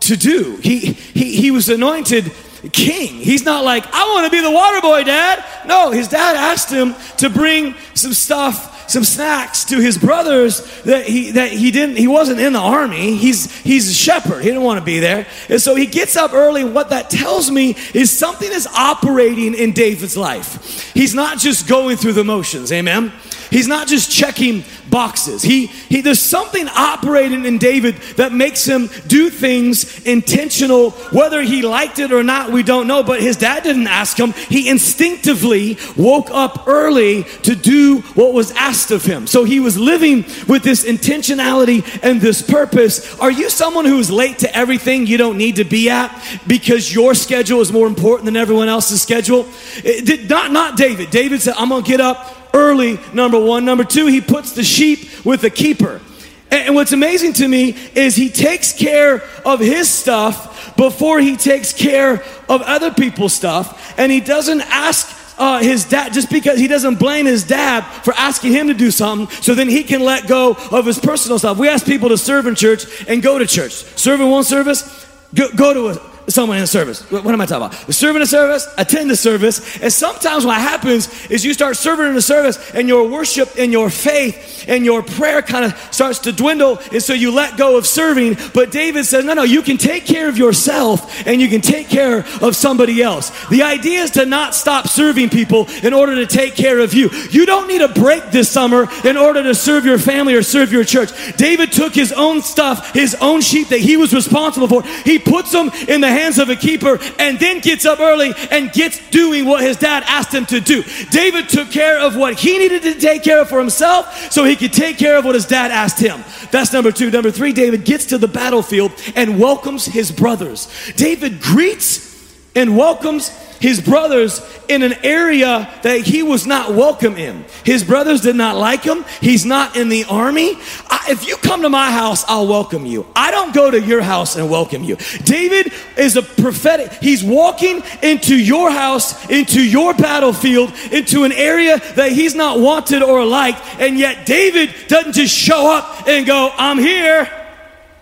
to 0.02 0.18
do. 0.18 0.58
He, 0.58 0.80
he, 0.80 1.36
he 1.38 1.52
was 1.52 1.70
anointed 1.70 2.32
king. 2.72 3.16
He's 3.16 3.44
not 3.44 3.64
like, 3.64 3.86
I 3.92 4.04
want 4.14 4.26
to 4.26 4.32
be 4.32 4.42
the 4.42 4.52
water 4.52 4.82
boy, 4.82 5.04
dad. 5.04 5.44
No, 5.66 5.92
his 5.92 6.08
dad 6.08 6.36
asked 6.36 6.72
him 6.72 6.96
to 7.18 7.30
bring 7.30 7.76
some 7.94 8.14
stuff 8.14 8.71
some 8.92 9.04
snacks 9.04 9.66
to 9.66 9.80
his 9.80 9.98
brothers 9.98 10.84
that 10.84 11.06
he 11.06 11.32
that 11.32 11.52
he 11.52 11.72
didn't 11.72 11.96
he 11.96 12.08
wasn't 12.08 12.40
in 12.40 12.54
the 12.54 12.60
army 12.60 13.16
he's 13.16 13.56
he's 13.62 13.90
a 13.90 13.94
shepherd 13.94 14.42
he 14.42 14.50
didn't 14.50 14.64
want 14.64 14.80
to 14.80 14.86
be 14.86 15.00
there 15.00 15.26
and 15.50 15.62
so 15.62 15.76
he 15.76 15.86
gets 15.86 16.16
up 16.16 16.34
early 16.34 16.64
what 16.64 16.90
that 16.90 17.10
tells 17.10 17.50
me 17.50 17.76
is 17.94 18.12
something 18.12 18.52
is 18.52 18.68
operating 18.68 19.54
in 19.54 19.72
david's 19.72 20.18
life 20.18 20.92
he's 20.94 21.16
not 21.16 21.38
just 21.38 21.68
going 21.68 21.96
through 21.96 22.14
the 22.14 22.24
motions 22.24 22.72
amen 22.72 23.12
He's 23.52 23.68
not 23.68 23.90
just 23.90 24.10
checking 24.10 24.64
boxes. 24.90 25.42
He, 25.42 25.66
he, 25.66 26.00
there's 26.00 26.22
something 26.22 26.70
operating 26.70 27.44
in 27.46 27.58
David 27.58 27.98
that 28.16 28.32
makes 28.32 28.64
him 28.64 28.90
do 29.08 29.30
things 29.30 30.06
intentional. 30.06 30.92
Whether 31.12 31.42
he 31.42 31.62
liked 31.62 32.00
it 32.00 32.14
or 32.14 32.24
not, 32.24 32.52
we 32.52 32.64
don't 32.64 32.88
know. 32.88 33.04
But 33.04 33.20
his 33.22 33.36
dad 33.36 33.64
didn't 33.64 33.88
ask 33.88 34.18
him. 34.18 34.32
He 34.32 34.70
instinctively 34.70 35.78
woke 35.98 36.32
up 36.32 36.66
early 36.66 37.24
to 37.44 37.54
do 37.54 38.00
what 38.16 38.34
was 38.34 38.54
asked 38.54 38.81
of 38.90 39.06
him. 39.06 39.28
So 39.28 39.44
he 39.44 39.60
was 39.60 39.78
living 39.78 40.24
with 40.48 40.64
this 40.64 40.84
intentionality 40.84 41.86
and 42.02 42.20
this 42.20 42.42
purpose. 42.42 43.20
Are 43.20 43.30
you 43.30 43.50
someone 43.50 43.86
who's 43.86 44.10
late 44.10 44.40
to 44.40 44.56
everything 44.56 45.06
you 45.06 45.18
don't 45.18 45.38
need 45.38 45.58
to 45.58 45.64
be 45.64 45.90
at 45.90 46.10
because 46.48 46.94
your 46.94 47.14
schedule 47.14 47.62
is 47.62 47.72
more 47.72 47.86
important 47.86 48.26
than 48.26 48.36
everyone 48.36 48.70
else's 48.70 49.02
schedule? 49.02 49.42
Eh, 49.84 50.02
it 50.02 50.06
did 50.06 50.30
not, 50.30 50.52
not 50.52 50.78
David. 50.78 51.12
David 51.12 51.42
said, 51.42 51.54
I'm 51.58 51.70
going 51.70 51.84
to 51.84 51.88
get 51.88 52.02
up 52.02 52.36
early, 52.54 53.00
number 53.14 53.40
one. 53.40 53.66
Number 53.66 53.84
two, 53.84 54.08
he 54.08 54.22
puts 54.22 54.54
the 54.54 54.64
sheep 54.64 55.26
with 55.26 55.42
the 55.42 55.50
keeper. 55.50 56.02
And 56.50 56.76
what's 56.76 56.92
amazing 56.92 57.34
to 57.34 57.48
me 57.48 57.78
is 57.96 58.16
he 58.16 58.30
takes 58.30 58.74
care 58.74 59.24
of 59.46 59.62
his 59.62 59.88
stuff 59.88 60.76
before 60.76 61.20
he 61.20 61.38
takes 61.38 61.72
care 61.72 62.24
of 62.50 62.62
other 62.62 62.92
people's 62.92 63.34
stuff. 63.34 63.98
And 63.98 64.12
he 64.12 64.20
doesn't 64.20 64.62
ask 64.62 65.08
uh, 65.42 65.60
his 65.60 65.86
dad 65.86 66.14
just 66.14 66.30
because 66.30 66.60
he 66.60 66.68
doesn't 66.68 67.00
blame 67.00 67.26
his 67.26 67.44
dad 67.44 67.82
for 68.04 68.14
asking 68.14 68.54
him 68.54 68.68
to 68.68 68.76
do 68.76 68.92
something 68.92 69.28
so 69.42 69.56
then 69.56 69.68
he 69.68 69.84
can 69.84 70.02
let 70.02 70.28
go 70.28 70.56
of 70.70 70.86
his 70.86 71.00
personal 71.00 71.40
stuff. 71.40 71.58
We 71.58 71.68
ask 71.68 71.84
people 71.84 72.10
to 72.10 72.18
serve 72.18 72.46
in 72.46 72.54
church 72.54 72.86
and 73.08 73.24
go 73.24 73.40
to 73.40 73.48
church. 73.48 73.74
Serve 73.74 74.22
in 74.22 74.30
one 74.30 74.44
service, 74.44 75.08
go, 75.34 75.52
go 75.56 75.74
to 75.74 76.00
a 76.00 76.11
someone 76.28 76.58
in 76.58 76.64
a 76.64 76.68
service. 76.68 77.10
What, 77.12 77.26
am 77.26 77.42
I 77.42 77.46
talking 77.46 77.68
about? 77.68 77.94
Serving 77.94 78.22
a 78.22 78.26
service, 78.26 78.68
attend 78.78 79.10
the 79.10 79.16
service. 79.16 79.82
And 79.82 79.92
sometimes 79.92 80.46
what 80.46 80.60
happens 80.60 81.30
is 81.30 81.44
you 81.44 81.54
start 81.54 81.78
serving 81.78 82.08
in 82.08 82.16
the 82.16 82.22
service 82.22 82.72
and 82.72 82.88
your 82.88 83.08
worship 83.08 83.50
and 83.58 83.72
your 83.72 83.90
faith 83.90 84.66
and 84.68 84.86
your 84.86 85.02
prayer 85.02 85.42
kind 85.42 85.66
of 85.66 85.78
starts 85.94 86.20
to 86.20 86.32
dwindle. 86.32 86.80
And 86.92 87.02
so 87.02 87.14
you 87.14 87.32
let 87.32 87.58
go 87.58 87.78
of 87.78 87.88
serving. 87.88 88.38
But 88.54 88.72
David 88.72 89.06
says, 89.06 89.26
no, 89.26 89.34
no, 89.34 89.44
you 89.44 89.62
can 89.62 89.78
take 89.78 90.06
care 90.06 90.30
of 90.30 90.38
yourself 90.38 91.28
and 91.28 91.42
you 91.42 91.50
can 91.50 91.62
take 91.62 91.90
care 91.90 92.26
of 92.42 92.56
somebody 92.56 93.02
else. 93.02 93.32
The 93.48 93.64
idea 93.64 94.02
is 94.02 94.12
to 94.12 94.26
not 94.26 94.56
stop 94.56 94.88
serving 94.88 95.30
people 95.30 95.68
in 95.84 95.94
order 95.94 96.16
to 96.16 96.28
take 96.28 96.56
care 96.56 96.80
of 96.80 96.94
you. 96.94 97.10
You 97.30 97.46
don't 97.46 97.68
need 97.68 97.82
a 97.82 97.88
break 97.88 98.32
this 98.32 98.50
summer 98.50 98.88
in 99.04 99.18
order 99.18 99.44
to 99.44 99.56
serve 99.56 99.86
your 99.86 99.98
family 99.98 100.36
or 100.36 100.44
serve 100.44 100.72
your 100.72 100.84
church. 100.84 101.12
David 101.38 101.72
took 101.72 101.94
his 101.94 102.12
own 102.12 102.42
stuff, 102.42 102.94
his 102.94 103.16
own 103.16 103.42
sheep 103.42 103.70
that 103.70 103.80
he 103.80 103.98
was 103.98 104.14
responsible 104.14 104.68
for. 104.68 104.84
He 105.04 105.20
puts 105.20 105.52
them 105.52 105.70
in 105.88 106.02
the 106.02 106.11
hands 106.12 106.38
of 106.40 106.50
a 106.50 106.56
keeper 106.56 107.00
and 107.20 107.40
then 107.40 107.60
gets 107.60 107.86
up 107.86 108.00
early 108.00 108.34
and 108.52 108.72
gets 108.72 109.00
doing 109.10 109.46
what 109.46 109.64
his 109.64 109.78
dad 109.78 110.04
asked 110.06 110.34
him 110.34 110.46
to 110.48 110.60
do. 110.60 110.84
David 111.10 111.50
took 111.50 111.72
care 111.72 112.00
of 112.00 112.16
what 112.16 112.40
he 112.40 112.58
needed 112.58 112.84
to 112.84 113.00
take 113.00 113.24
care 113.24 113.42
of 113.42 113.50
for 113.50 113.60
himself 113.60 114.32
so 114.32 114.44
he 114.44 114.56
could 114.56 114.74
take 114.74 114.98
care 114.98 115.18
of 115.18 115.26
what 115.26 115.36
his 115.36 115.46
dad 115.46 115.72
asked 115.72 116.00
him. 116.00 116.24
That's 116.52 116.74
number 116.74 116.92
two. 116.92 117.12
Number 117.12 117.32
three, 117.32 117.54
David 117.54 117.86
gets 117.86 118.08
to 118.08 118.18
the 118.18 118.28
battlefield 118.28 118.92
and 119.16 119.40
welcomes 119.40 119.86
his 119.86 120.12
brothers. 120.12 120.70
David 120.96 121.42
greets 121.42 122.12
and 122.56 122.78
welcomes 122.78 123.32
his 123.62 123.80
brothers 123.80 124.42
in 124.68 124.82
an 124.82 124.94
area 125.04 125.72
that 125.84 126.02
he 126.02 126.24
was 126.24 126.48
not 126.48 126.74
welcome 126.74 127.16
in. 127.16 127.46
His 127.64 127.84
brothers 127.84 128.22
did 128.22 128.36
not 128.36 128.58
like 128.58 128.84
him. 128.84 129.06
He's 129.22 129.46
not 129.46 129.78
in 129.78 129.90
the 129.90 130.04
army. 130.06 130.56
I, 130.90 131.06
if 131.10 131.28
you 131.28 131.38
come 131.38 131.62
to 131.62 131.70
my 131.70 131.92
house, 131.92 132.26
I'll 132.28 132.48
welcome 132.48 132.88
you. 132.88 133.06
I 133.16 133.30
don't 133.30 133.54
go 133.54 133.70
to 133.70 133.80
your 133.80 134.02
house 134.02 134.36
and 134.36 134.50
welcome 134.50 134.84
you. 134.84 134.98
David 135.24 135.72
is 135.96 136.18
a 136.18 136.24
prophetic, 136.24 136.92
he's 136.94 137.24
walking 137.24 137.84
into 138.02 138.36
your 138.36 138.72
house, 138.72 139.30
into 139.30 139.62
your 139.62 139.94
battlefield, 139.94 140.74
into 140.92 141.24
an 141.24 141.32
area 141.32 141.78
that 141.96 142.12
he's 142.12 142.34
not 142.34 142.60
wanted 142.60 143.04
or 143.04 143.24
liked, 143.26 143.62
and 143.80 143.98
yet 143.98 144.26
David 144.26 144.74
doesn't 144.88 145.14
just 145.14 145.36
show 145.36 145.72
up 145.72 146.08
and 146.08 146.26
go, 146.26 146.52
I'm 146.58 146.80
here. 146.80 147.30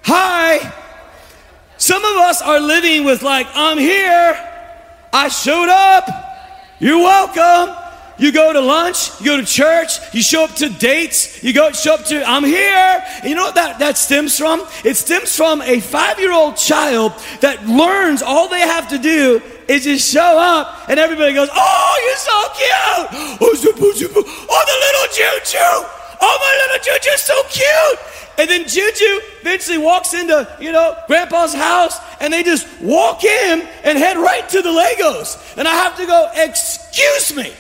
Hi. 0.03 0.73
Some 1.77 2.03
of 2.03 2.15
us 2.17 2.41
are 2.41 2.59
living 2.59 3.03
with, 3.03 3.23
like, 3.23 3.47
I'm 3.53 3.77
here. 3.77 4.48
I 5.11 5.29
showed 5.29 5.69
up. 5.69 6.07
You're 6.79 6.99
welcome. 6.99 7.75
You 8.19 8.33
go 8.33 8.51
to 8.51 8.59
lunch, 8.59 9.17
you 9.21 9.27
go 9.27 9.37
to 9.37 9.45
church, 9.45 10.13
you 10.13 10.21
show 10.21 10.43
up 10.43 10.53
to 10.55 10.67
dates, 10.67 11.41
you 11.41 11.53
go 11.53 11.71
show 11.71 11.93
up 11.93 12.03
to 12.05 12.21
I'm 12.27 12.43
here. 12.43 13.01
And 13.21 13.29
you 13.29 13.35
know 13.35 13.43
what 13.45 13.55
that, 13.55 13.79
that 13.79 13.97
stems 13.97 14.37
from? 14.37 14.61
It 14.83 14.95
stems 14.97 15.33
from 15.33 15.61
a 15.61 15.79
five-year-old 15.79 16.57
child 16.57 17.13
that 17.39 17.65
learns 17.65 18.21
all 18.21 18.49
they 18.49 18.59
have 18.59 18.89
to 18.89 18.97
do 18.97 19.41
is 19.69 19.85
just 19.85 20.11
show 20.11 20.37
up 20.37 20.89
and 20.89 20.99
everybody 20.99 21.33
goes, 21.33 21.49
Oh, 21.53 22.01
you're 22.05 22.17
so 22.17 22.41
cute! 22.57 23.39
Oh, 23.39 23.47
oh 24.49 24.63
the 24.67 24.77
little 24.83 25.43
Juju! 25.85 25.98
Oh, 26.21 26.37
my 26.39 26.73
little 26.73 26.93
Juju's 26.93 27.21
so 27.21 27.41
cute! 27.49 27.99
And 28.39 28.49
then 28.49 28.67
Juju 28.67 29.19
eventually 29.41 29.77
walks 29.77 30.13
into, 30.13 30.47
you 30.61 30.71
know, 30.71 30.95
grandpa's 31.07 31.53
house 31.53 31.99
and 32.21 32.31
they 32.31 32.41
just 32.41 32.67
walk 32.81 33.25
in 33.25 33.67
and 33.83 33.97
head 33.97 34.15
right 34.15 34.47
to 34.47 34.61
the 34.61 34.69
Legos. 34.69 35.57
And 35.57 35.67
I 35.67 35.73
have 35.73 35.97
to 35.97 36.05
go, 36.05 36.31
excuse 36.35 37.35
me. 37.35 37.51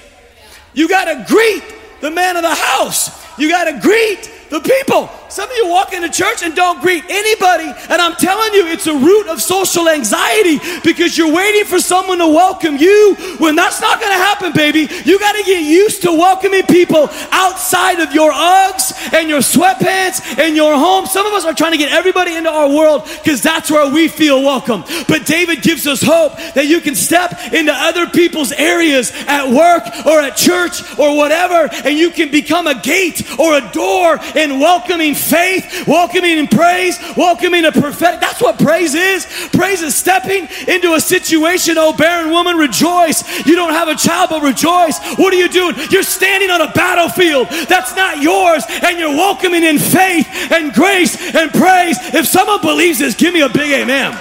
You 0.73 0.87
got 0.87 1.05
to 1.05 1.25
greet 1.27 1.63
the 1.99 2.09
man 2.09 2.37
of 2.37 2.43
the 2.43 2.55
house. 2.55 3.09
You 3.37 3.49
got 3.49 3.65
to 3.65 3.77
greet 3.81 4.31
the 4.49 4.59
people. 4.59 5.09
Some 5.29 5.49
of 5.49 5.55
you 5.55 5.67
walk 5.67 5.93
into 5.93 6.09
church 6.09 6.41
and 6.41 6.55
don't 6.55 6.81
greet 6.81 7.03
anybody, 7.07 7.71
and 7.89 8.01
I'm 8.01 8.15
telling 8.15 8.53
you, 8.53 8.65
it's 8.67 8.87
a 8.87 8.97
root 8.97 9.27
of 9.27 9.41
social 9.41 9.87
anxiety 9.87 10.59
because 10.83 11.17
you're 11.17 11.31
waiting 11.31 11.65
for 11.65 11.79
someone 11.79 12.17
to 12.17 12.27
welcome 12.27 12.77
you 12.77 13.15
when 13.37 13.55
that's 13.55 13.79
not 13.79 13.99
going 13.99 14.11
to 14.11 14.17
happen, 14.17 14.51
baby. 14.53 14.89
You 15.05 15.19
got 15.19 15.33
to 15.33 15.43
get 15.43 15.61
used 15.63 16.01
to 16.01 16.11
welcoming 16.11 16.63
people 16.63 17.09
outside 17.31 17.99
of 17.99 18.11
your 18.11 18.31
Uggs 18.31 19.13
and 19.13 19.29
your 19.29 19.41
sweatpants 19.41 20.39
and 20.39 20.55
your 20.55 20.73
home. 20.73 21.05
Some 21.05 21.27
of 21.27 21.33
us 21.33 21.45
are 21.45 21.53
trying 21.53 21.73
to 21.73 21.77
get 21.77 21.91
everybody 21.91 22.35
into 22.35 22.49
our 22.49 22.69
world 22.69 23.03
because 23.23 23.43
that's 23.43 23.69
where 23.69 23.91
we 23.91 24.07
feel 24.07 24.41
welcome. 24.41 24.83
But 25.07 25.27
David 25.27 25.61
gives 25.61 25.85
us 25.85 26.01
hope 26.01 26.37
that 26.55 26.65
you 26.65 26.81
can 26.81 26.95
step 26.95 27.53
into 27.53 27.71
other 27.71 28.07
people's 28.07 28.51
areas 28.51 29.11
at 29.27 29.47
work 29.47 29.83
or 30.07 30.19
at 30.19 30.35
church 30.35 30.81
or 30.97 31.15
whatever, 31.15 31.69
and 31.85 31.97
you 31.99 32.09
can 32.09 32.31
become 32.31 32.65
a 32.65 32.81
gate 32.81 33.39
or 33.39 33.55
a 33.55 33.71
door 33.71 34.17
in 34.39 34.59
welcoming 34.59 35.13
faith, 35.13 35.85
welcoming 35.87 36.37
in 36.37 36.47
praise, 36.47 36.97
welcoming 37.15 37.65
a 37.65 37.71
prophetic. 37.71 38.21
That's 38.21 38.41
what 38.41 38.57
praise 38.57 38.95
is. 38.95 39.25
Praise 39.51 39.81
is 39.81 39.95
stepping 39.95 40.47
into 40.67 40.93
a 40.93 41.01
situation. 41.01 41.75
Oh, 41.77 41.93
barren 41.93 42.31
woman, 42.31 42.55
rejoice. 42.55 43.45
You 43.45 43.55
don't 43.55 43.73
have 43.73 43.87
a 43.87 43.95
child, 43.95 44.29
but 44.29 44.41
rejoice. 44.41 44.97
What 45.17 45.33
are 45.33 45.37
you 45.37 45.49
doing? 45.49 45.75
You're 45.91 46.03
standing 46.03 46.49
on 46.49 46.61
a 46.61 46.71
battlefield 46.71 47.47
that's 47.67 47.95
not 47.95 48.21
yours, 48.21 48.63
and 48.83 48.97
you're 48.97 49.09
welcoming 49.09 49.63
in 49.63 49.77
faith 49.77 50.27
and 50.51 50.73
grace 50.73 51.35
and 51.35 51.51
praise. 51.51 51.97
If 52.13 52.25
someone 52.25 52.61
believes 52.61 52.99
this, 52.99 53.15
give 53.15 53.33
me 53.33 53.41
a 53.41 53.49
big 53.49 53.71
amen. 53.71 54.17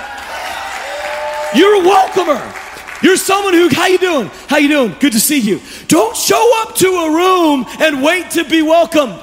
You're 1.55 1.83
a 1.83 1.87
welcomer. 1.87 2.55
You're 3.03 3.17
someone 3.17 3.55
who, 3.55 3.69
how 3.69 3.87
you 3.87 3.99
doing? 3.99 4.29
How 4.49 4.57
you 4.57 4.69
doing? 4.69 4.97
Good 4.99 5.13
to 5.13 5.21
see 5.21 5.39
you. 5.39 5.61
Don't 5.87 6.17
show 6.17 6.63
up 6.63 6.75
to 6.77 6.89
a 6.89 7.11
room 7.15 7.65
and 7.79 8.03
wait 8.03 8.33
to 8.33 8.45
be 8.45 8.63
welcomed. 8.63 9.23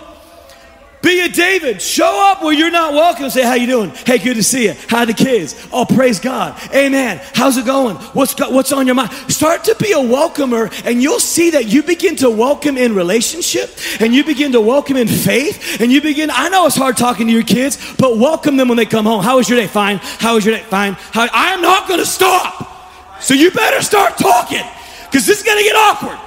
Be 1.06 1.20
a 1.20 1.30
David. 1.30 1.84
Show 1.84 2.32
up 2.32 2.42
where 2.42 2.52
you're 2.52 2.72
not 2.72 2.94
welcome. 2.94 3.30
Say, 3.30 3.44
how 3.44 3.54
you 3.54 3.68
doing? 3.68 3.92
Hey, 3.92 4.18
good 4.18 4.38
to 4.38 4.44
see 4.44 4.66
you. 4.66 4.74
How 4.88 5.06
the 5.06 5.14
kids? 5.14 5.68
Oh, 5.72 5.86
praise 5.86 6.20
God. 6.20 6.60
Amen. 6.74 7.22
How's 7.36 7.58
it 7.58 7.66
going? 7.68 7.98
What's, 7.98 8.34
what's 8.40 8.72
on 8.72 8.88
your 8.88 8.96
mind? 8.96 9.12
Start 9.28 9.66
to 9.66 9.76
be 9.76 9.92
a 9.92 10.02
welcomer 10.02 10.72
and 10.84 11.04
you'll 11.04 11.20
see 11.20 11.52
that 11.52 11.68
you 11.68 11.84
begin 11.84 12.16
to 12.18 12.32
welcome 12.32 12.76
in 12.76 12.96
relationship 12.96 13.70
and 14.02 14.16
you 14.16 14.24
begin 14.24 14.52
to 14.54 14.62
welcome 14.62 14.98
in 14.98 15.08
faith 15.08 15.80
and 15.80 15.92
you 15.92 16.02
begin, 16.02 16.32
I 16.32 16.50
know 16.50 16.66
it's 16.66 16.76
hard 16.76 16.98
talking 16.98 17.28
to 17.28 17.34
your 17.34 17.44
kids, 17.44 17.78
but 17.98 18.18
welcome 18.18 18.58
them 18.58 18.68
when 18.68 18.78
they 18.78 18.88
come 18.88 19.06
home. 19.06 19.24
How 19.24 19.38
was 19.38 19.48
your 19.48 19.60
day? 19.60 19.68
Fine. 19.68 20.00
How 20.02 20.34
was 20.34 20.44
your 20.44 20.58
day? 20.58 20.64
Fine. 20.64 20.94
How, 20.94 21.28
I'm 21.32 21.62
not 21.62 21.88
going 21.88 22.00
to 22.00 22.06
stop. 22.08 23.22
So 23.22 23.36
you 23.36 23.52
better 23.52 23.84
start 23.84 24.18
talking 24.18 24.64
because 25.06 25.28
this 25.28 25.38
is 25.38 25.44
going 25.44 25.60
to 25.60 25.64
get 25.64 25.76
awkward. 25.76 26.18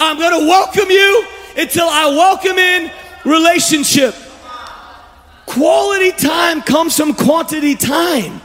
I'm 0.00 0.18
going 0.18 0.40
to 0.40 0.48
welcome 0.48 0.90
you 0.90 1.24
until 1.56 1.86
I 1.88 2.06
welcome 2.06 2.58
in 2.58 2.90
relationship. 3.26 4.14
Quality 5.46 6.12
time 6.12 6.62
comes 6.62 6.96
from 6.96 7.14
quantity 7.14 7.74
time. 7.74 8.40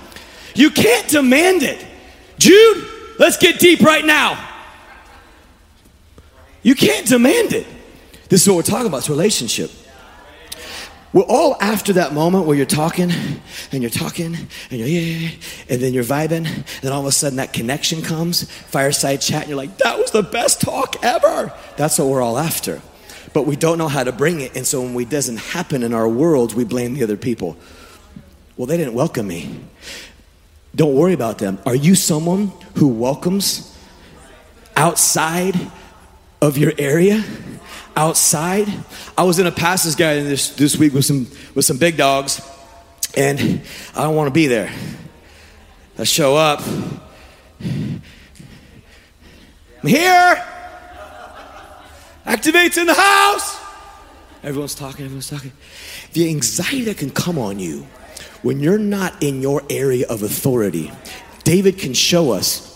You 0.55 0.69
can't 0.69 1.07
demand 1.07 1.63
it. 1.63 1.85
Jude, 2.37 2.87
let's 3.19 3.37
get 3.37 3.59
deep 3.59 3.81
right 3.81 4.05
now. 4.05 4.49
You 6.63 6.75
can't 6.75 7.07
demand 7.07 7.53
it. 7.53 7.65
This 8.29 8.43
is 8.43 8.47
what 8.47 8.55
we're 8.55 8.61
talking 8.63 8.87
about, 8.87 8.97
it's 8.97 9.09
relationship. 9.09 9.71
We're 11.13 11.23
all 11.23 11.57
after 11.59 11.93
that 11.93 12.13
moment 12.13 12.45
where 12.45 12.55
you're 12.55 12.65
talking 12.65 13.11
and 13.73 13.81
you're 13.81 13.89
talking 13.89 14.33
and 14.69 14.79
you're 14.79 14.87
yeah, 14.87 15.31
and 15.67 15.81
then 15.81 15.93
you're 15.93 16.05
vibing, 16.05 16.45
and 16.45 16.65
then 16.81 16.93
all 16.93 17.01
of 17.01 17.05
a 17.05 17.11
sudden 17.11 17.35
that 17.37 17.51
connection 17.51 18.01
comes, 18.01 18.49
fireside 18.49 19.19
chat, 19.19 19.41
and 19.41 19.49
you're 19.49 19.57
like, 19.57 19.77
that 19.79 19.97
was 19.97 20.11
the 20.11 20.23
best 20.23 20.61
talk 20.61 21.03
ever. 21.03 21.51
That's 21.75 21.99
what 21.99 22.07
we're 22.07 22.21
all 22.21 22.37
after. 22.37 22.81
But 23.33 23.45
we 23.45 23.55
don't 23.55 23.77
know 23.77 23.87
how 23.87 24.03
to 24.03 24.11
bring 24.11 24.41
it, 24.41 24.55
and 24.55 24.67
so 24.67 24.81
when 24.81 24.99
it 24.99 25.09
doesn't 25.09 25.37
happen 25.37 25.83
in 25.83 25.93
our 25.93 26.07
world, 26.07 26.53
we 26.53 26.65
blame 26.65 26.95
the 26.95 27.03
other 27.03 27.17
people. 27.17 27.57
Well, 28.57 28.67
they 28.67 28.77
didn't 28.77 28.93
welcome 28.93 29.27
me. 29.27 29.59
Don't 30.75 30.95
worry 30.95 31.13
about 31.13 31.37
them. 31.37 31.59
Are 31.65 31.75
you 31.75 31.95
someone 31.95 32.51
who 32.75 32.87
welcomes 32.87 33.77
outside 34.75 35.55
of 36.41 36.57
your 36.57 36.73
area? 36.77 37.23
outside. 37.95 38.67
I 39.17 39.23
was 39.23 39.39
in 39.39 39.47
a 39.47 39.51
pastor's 39.51 39.95
gathering 39.95 40.25
this, 40.25 40.49
this 40.51 40.77
week 40.77 40.93
with 40.93 41.05
some, 41.05 41.27
with 41.55 41.65
some 41.65 41.77
big 41.77 41.97
dogs, 41.97 42.41
and 43.15 43.61
I 43.95 44.03
don't 44.03 44.15
want 44.15 44.27
to 44.27 44.33
be 44.33 44.47
there. 44.47 44.71
I 45.97 46.03
show 46.03 46.35
up. 46.35 46.61
I'm 47.59 48.01
here. 49.83 50.50
Activates 52.25 52.77
in 52.77 52.87
the 52.87 52.93
house. 52.93 53.59
Everyone's 54.43 54.75
talking, 54.75 55.05
everyone's 55.05 55.29
talking. 55.29 55.51
The 56.13 56.29
anxiety 56.29 56.81
that 56.83 56.97
can 56.97 57.11
come 57.11 57.37
on 57.37 57.59
you 57.59 57.85
when 58.41 58.59
you're 58.59 58.77
not 58.77 59.21
in 59.21 59.41
your 59.41 59.61
area 59.69 60.07
of 60.07 60.23
authority, 60.23 60.91
David 61.43 61.77
can 61.77 61.93
show 61.93 62.31
us 62.31 62.67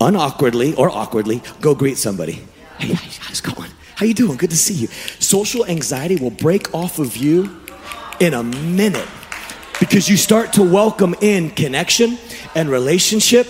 unawkwardly 0.00 0.74
or 0.74 0.90
awkwardly 0.90 1.42
go 1.60 1.74
greet 1.74 1.96
somebody. 1.96 2.44
Hey, 2.78 2.92
how's 3.20 3.40
it 3.40 3.54
going? 3.54 3.70
How 3.94 4.06
you 4.06 4.14
doing? 4.14 4.36
Good 4.36 4.50
to 4.50 4.56
see 4.56 4.74
you. 4.74 4.86
Social 5.18 5.66
anxiety 5.66 6.16
will 6.16 6.30
break 6.30 6.72
off 6.74 6.98
of 6.98 7.16
you 7.16 7.60
in 8.20 8.34
a 8.34 8.42
minute 8.42 9.08
because 9.80 10.08
you 10.08 10.16
start 10.16 10.52
to 10.54 10.62
welcome 10.62 11.14
in 11.20 11.50
connection 11.50 12.18
and 12.54 12.68
relationship 12.68 13.46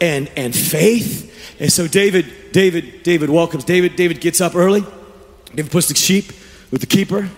and 0.00 0.30
and 0.36 0.54
faith. 0.54 1.56
And 1.60 1.72
so 1.72 1.86
David 1.86 2.52
David 2.52 3.02
David 3.02 3.30
welcomes 3.30 3.64
David 3.64 3.96
David 3.96 4.20
gets 4.20 4.40
up 4.40 4.54
early. 4.54 4.84
David 5.54 5.72
puts 5.72 5.88
the 5.88 5.94
sheep 5.94 6.32
with 6.70 6.80
the 6.80 6.86
keeper. 6.86 7.28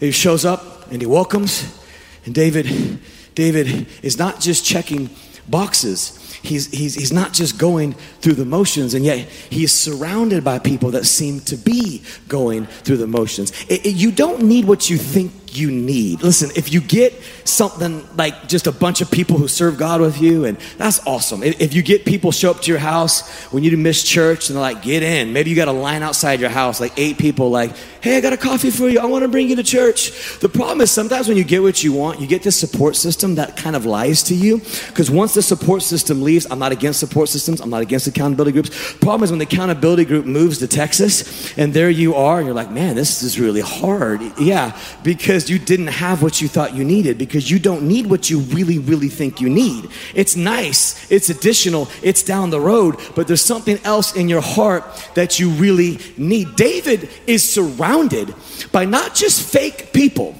He 0.00 0.10
shows 0.10 0.44
up 0.44 0.90
and 0.90 1.00
he 1.00 1.06
welcomes. 1.06 1.80
And 2.24 2.34
David 2.34 3.00
David 3.34 3.86
is 4.02 4.18
not 4.18 4.40
just 4.40 4.64
checking 4.64 5.10
boxes 5.48 6.24
he's, 6.44 6.70
he's, 6.70 6.94
he's 6.94 7.12
not 7.12 7.32
just 7.32 7.58
going 7.58 7.94
through 8.20 8.34
the 8.34 8.44
motions, 8.44 8.94
and 8.94 9.04
yet 9.04 9.18
he's 9.18 9.72
surrounded 9.72 10.44
by 10.44 10.58
people 10.58 10.90
that 10.92 11.06
seem 11.06 11.40
to 11.40 11.56
be 11.56 12.02
going 12.28 12.66
through 12.66 12.98
the 12.98 13.06
motions. 13.06 13.50
It, 13.68 13.86
it, 13.86 13.94
you 13.94 14.12
don't 14.12 14.42
need 14.42 14.66
what 14.66 14.88
you 14.88 14.98
think 14.98 15.43
you 15.56 15.70
need. 15.70 16.22
Listen, 16.22 16.50
if 16.56 16.72
you 16.72 16.80
get 16.80 17.14
something 17.44 18.06
like 18.16 18.48
just 18.48 18.66
a 18.66 18.72
bunch 18.72 19.00
of 19.00 19.10
people 19.10 19.36
who 19.36 19.48
serve 19.48 19.78
God 19.78 20.00
with 20.00 20.20
you, 20.20 20.44
and 20.44 20.58
that's 20.78 21.06
awesome. 21.06 21.42
If 21.42 21.74
you 21.74 21.82
get 21.82 22.04
people 22.04 22.32
show 22.32 22.50
up 22.50 22.62
to 22.62 22.70
your 22.70 22.80
house 22.80 23.28
when 23.52 23.62
you 23.62 23.76
miss 23.76 24.02
church 24.02 24.48
and 24.48 24.56
they're 24.56 24.62
like, 24.62 24.82
get 24.82 25.02
in. 25.02 25.32
Maybe 25.32 25.50
you 25.50 25.56
got 25.56 25.68
a 25.68 25.72
line 25.72 26.02
outside 26.02 26.40
your 26.40 26.50
house, 26.50 26.80
like 26.80 26.92
eight 26.96 27.18
people, 27.18 27.50
like, 27.50 27.74
hey, 28.00 28.16
I 28.16 28.20
got 28.20 28.32
a 28.32 28.36
coffee 28.36 28.70
for 28.70 28.88
you. 28.88 28.98
I 28.98 29.06
want 29.06 29.22
to 29.22 29.28
bring 29.28 29.48
you 29.48 29.56
to 29.56 29.62
church. 29.62 30.38
The 30.40 30.48
problem 30.48 30.80
is 30.80 30.90
sometimes 30.90 31.28
when 31.28 31.36
you 31.36 31.44
get 31.44 31.62
what 31.62 31.82
you 31.82 31.92
want, 31.92 32.20
you 32.20 32.26
get 32.26 32.42
this 32.42 32.58
support 32.58 32.96
system 32.96 33.36
that 33.36 33.56
kind 33.56 33.76
of 33.76 33.86
lies 33.86 34.22
to 34.24 34.34
you. 34.34 34.58
Because 34.88 35.10
once 35.10 35.34
the 35.34 35.42
support 35.42 35.82
system 35.82 36.22
leaves, 36.22 36.46
I'm 36.50 36.58
not 36.58 36.72
against 36.72 37.00
support 37.00 37.28
systems, 37.28 37.60
I'm 37.60 37.70
not 37.70 37.82
against 37.82 38.06
accountability 38.06 38.52
groups. 38.52 38.94
Problem 38.96 39.22
is 39.24 39.30
when 39.30 39.38
the 39.38 39.46
accountability 39.46 40.04
group 40.04 40.26
moves 40.26 40.58
to 40.58 40.68
Texas, 40.68 41.56
and 41.56 41.72
there 41.72 41.90
you 41.90 42.14
are, 42.14 42.38
and 42.38 42.46
you're 42.46 42.54
like, 42.54 42.70
man, 42.70 42.94
this 42.94 43.22
is 43.22 43.38
really 43.40 43.60
hard. 43.60 44.20
Yeah, 44.38 44.78
because 45.02 45.43
because 45.44 45.60
you 45.60 45.66
didn't 45.66 45.92
have 45.92 46.22
what 46.22 46.40
you 46.40 46.48
thought 46.48 46.74
you 46.74 46.84
needed, 46.84 47.18
because 47.18 47.50
you 47.50 47.58
don't 47.58 47.82
need 47.82 48.06
what 48.06 48.30
you 48.30 48.38
really, 48.40 48.78
really 48.78 49.08
think 49.08 49.42
you 49.42 49.50
need. 49.50 49.90
It's 50.14 50.36
nice, 50.36 51.10
it's 51.10 51.28
additional, 51.28 51.88
it's 52.02 52.22
down 52.22 52.48
the 52.48 52.60
road, 52.60 52.96
but 53.14 53.26
there's 53.26 53.42
something 53.42 53.78
else 53.84 54.16
in 54.16 54.28
your 54.28 54.40
heart 54.40 54.84
that 55.14 55.38
you 55.38 55.50
really 55.50 55.98
need. 56.16 56.56
David 56.56 57.10
is 57.26 57.46
surrounded 57.46 58.34
by 58.72 58.86
not 58.86 59.14
just 59.14 59.52
fake 59.52 59.92
people. 59.92 60.34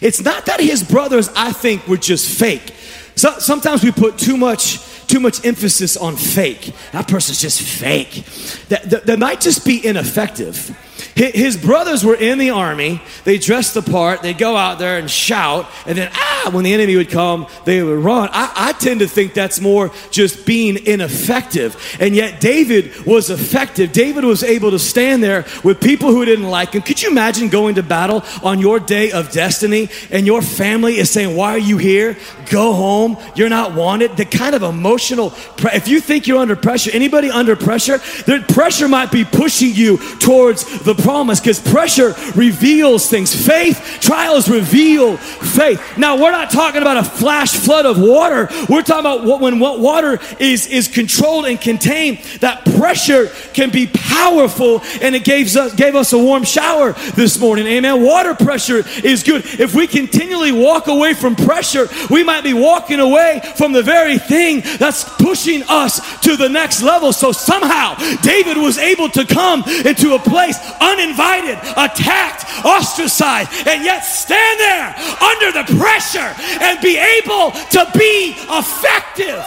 It's 0.00 0.20
not 0.20 0.46
that 0.46 0.60
his 0.60 0.84
brothers, 0.84 1.28
I 1.34 1.50
think, 1.50 1.88
were 1.88 1.96
just 1.96 2.38
fake. 2.38 2.72
So, 3.16 3.38
sometimes 3.38 3.82
we 3.82 3.90
put 3.90 4.16
too 4.16 4.36
much 4.36 4.78
too 5.06 5.20
much 5.20 5.44
emphasis 5.44 5.96
on 5.96 6.16
fake. 6.16 6.72
That 6.92 7.08
person's 7.08 7.40
just 7.40 7.60
fake. 7.60 8.24
That, 8.68 8.88
that, 8.90 9.06
that 9.06 9.18
might 9.18 9.40
just 9.40 9.66
be 9.66 9.84
ineffective. 9.84 10.74
His 11.14 11.56
brothers 11.56 12.04
were 12.04 12.16
in 12.16 12.38
the 12.38 12.50
army. 12.50 13.00
They 13.22 13.38
dressed 13.38 13.74
the 13.74 13.82
part. 13.82 14.22
They'd 14.22 14.36
go 14.36 14.56
out 14.56 14.80
there 14.80 14.98
and 14.98 15.08
shout. 15.08 15.70
And 15.86 15.96
then, 15.96 16.10
ah, 16.12 16.50
when 16.52 16.64
the 16.64 16.72
enemy 16.72 16.96
would 16.96 17.10
come, 17.10 17.46
they 17.64 17.82
would 17.84 18.00
run. 18.00 18.30
I, 18.32 18.52
I 18.54 18.72
tend 18.72 18.98
to 18.98 19.06
think 19.06 19.32
that's 19.32 19.60
more 19.60 19.92
just 20.10 20.44
being 20.44 20.84
ineffective. 20.86 21.76
And 22.00 22.16
yet, 22.16 22.40
David 22.40 23.06
was 23.06 23.30
effective. 23.30 23.92
David 23.92 24.24
was 24.24 24.42
able 24.42 24.72
to 24.72 24.78
stand 24.78 25.22
there 25.22 25.46
with 25.62 25.80
people 25.80 26.10
who 26.10 26.24
didn't 26.24 26.48
like 26.48 26.72
him. 26.72 26.82
Could 26.82 27.00
you 27.00 27.10
imagine 27.10 27.48
going 27.48 27.76
to 27.76 27.84
battle 27.84 28.24
on 28.42 28.58
your 28.58 28.80
day 28.80 29.12
of 29.12 29.30
destiny 29.30 29.90
and 30.10 30.26
your 30.26 30.42
family 30.42 30.96
is 30.96 31.10
saying, 31.10 31.36
Why 31.36 31.52
are 31.52 31.58
you 31.58 31.78
here? 31.78 32.16
Go 32.50 32.72
home. 32.72 33.16
You're 33.36 33.48
not 33.48 33.74
wanted. 33.74 34.16
The 34.16 34.24
kind 34.24 34.56
of 34.56 34.64
emotional, 34.64 35.30
pre- 35.30 35.74
if 35.74 35.86
you 35.86 36.00
think 36.00 36.26
you're 36.26 36.38
under 36.38 36.56
pressure, 36.56 36.90
anybody 36.92 37.30
under 37.30 37.54
pressure, 37.54 37.98
the 38.26 38.44
pressure 38.48 38.88
might 38.88 39.12
be 39.12 39.24
pushing 39.24 39.72
you 39.72 39.98
towards 40.18 40.64
the 40.80 41.03
promise 41.04 41.38
because 41.38 41.60
pressure 41.60 42.14
reveals 42.34 43.10
things. 43.10 43.34
Faith, 43.34 43.98
trials 44.00 44.48
reveal 44.48 45.18
faith. 45.18 45.98
Now, 45.98 46.16
we're 46.16 46.30
not 46.30 46.50
talking 46.50 46.80
about 46.80 46.96
a 46.96 47.04
flash 47.04 47.54
flood 47.54 47.84
of 47.84 48.00
water. 48.00 48.48
We're 48.70 48.82
talking 48.82 49.00
about 49.00 49.24
what, 49.24 49.42
when 49.42 49.58
what 49.58 49.80
water 49.80 50.18
is, 50.40 50.66
is 50.66 50.88
controlled 50.88 51.44
and 51.44 51.60
contained, 51.60 52.18
that 52.40 52.64
pressure 52.76 53.28
can 53.52 53.70
be 53.70 53.86
powerful 53.86 54.80
and 55.02 55.14
it 55.14 55.24
gave 55.24 55.54
us, 55.54 55.74
gave 55.74 55.94
us 55.94 56.14
a 56.14 56.18
warm 56.18 56.42
shower 56.42 56.92
this 57.14 57.38
morning. 57.38 57.66
Amen. 57.66 58.02
Water 58.02 58.34
pressure 58.34 58.82
is 59.04 59.22
good. 59.22 59.44
If 59.44 59.74
we 59.74 59.86
continually 59.86 60.52
walk 60.52 60.86
away 60.86 61.12
from 61.12 61.36
pressure, 61.36 61.86
we 62.08 62.24
might 62.24 62.44
be 62.44 62.54
walking 62.54 63.00
away 63.00 63.42
from 63.56 63.72
the 63.72 63.82
very 63.82 64.16
thing 64.16 64.62
that's 64.78 65.04
pushing 65.04 65.64
us 65.68 66.00
to 66.20 66.36
the 66.36 66.48
next 66.48 66.82
level. 66.82 67.12
So 67.12 67.30
somehow 67.30 67.94
David 68.22 68.56
was 68.56 68.78
able 68.78 69.10
to 69.10 69.26
come 69.26 69.64
into 69.64 70.14
a 70.14 70.18
place 70.18 70.58
uninvited, 70.94 71.58
attacked, 71.76 72.46
ostracized, 72.64 73.50
and 73.66 73.84
yet 73.84 74.00
stand 74.00 74.60
there 74.60 74.94
under 75.22 75.50
the 75.52 75.64
pressure 75.78 76.32
and 76.62 76.80
be 76.80 76.96
able 76.96 77.50
to 77.50 77.86
be 77.98 78.34
effective. 78.48 79.44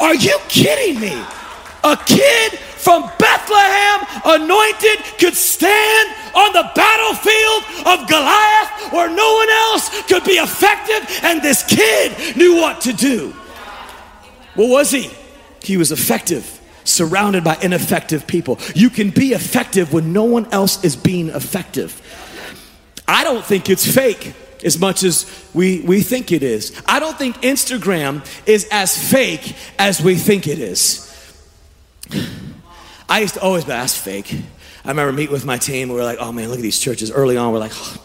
Are 0.00 0.14
you 0.14 0.36
kidding 0.48 1.00
me? 1.00 1.14
A 1.84 1.96
kid 2.06 2.58
from 2.58 3.10
Bethlehem, 3.18 4.06
anointed, 4.24 4.98
could 5.18 5.34
stand 5.34 6.14
on 6.34 6.52
the 6.52 6.70
battlefield 6.74 7.86
of 7.86 8.08
Goliath 8.08 8.92
where 8.92 9.08
no 9.08 9.34
one 9.34 9.48
else 9.50 10.02
could 10.04 10.24
be 10.24 10.32
effective, 10.32 11.20
and 11.22 11.40
this 11.40 11.62
kid 11.64 12.36
knew 12.36 12.56
what 12.56 12.80
to 12.82 12.92
do. 12.92 13.34
What 14.54 14.68
was 14.68 14.90
he? 14.90 15.10
He 15.62 15.76
was 15.76 15.92
effective 15.92 16.61
surrounded 16.84 17.44
by 17.44 17.56
ineffective 17.62 18.26
people. 18.26 18.58
You 18.74 18.90
can 18.90 19.10
be 19.10 19.32
effective 19.32 19.92
when 19.92 20.12
no 20.12 20.24
one 20.24 20.46
else 20.52 20.84
is 20.84 20.96
being 20.96 21.28
effective. 21.28 22.00
I 23.06 23.24
don't 23.24 23.44
think 23.44 23.68
it's 23.68 23.86
fake 23.86 24.34
as 24.64 24.78
much 24.78 25.02
as 25.02 25.26
we, 25.54 25.80
we 25.80 26.02
think 26.02 26.32
it 26.32 26.42
is. 26.42 26.80
I 26.86 27.00
don't 27.00 27.18
think 27.18 27.36
Instagram 27.42 28.24
is 28.46 28.68
as 28.70 28.96
fake 28.96 29.54
as 29.78 30.00
we 30.00 30.16
think 30.16 30.46
it 30.46 30.58
is. 30.58 31.08
I 33.08 33.20
used 33.20 33.34
to 33.34 33.42
always 33.42 33.64
be, 33.64 33.68
that's 33.68 33.96
fake. 33.96 34.34
I 34.84 34.88
remember 34.88 35.12
meeting 35.12 35.32
with 35.32 35.44
my 35.44 35.58
team, 35.58 35.88
we 35.88 35.94
were 35.94 36.04
like, 36.04 36.18
oh 36.20 36.32
man, 36.32 36.48
look 36.48 36.58
at 36.58 36.62
these 36.62 36.78
churches. 36.78 37.10
Early 37.10 37.36
on, 37.36 37.52
we're 37.52 37.58
like, 37.58 37.72
oh, 37.74 38.02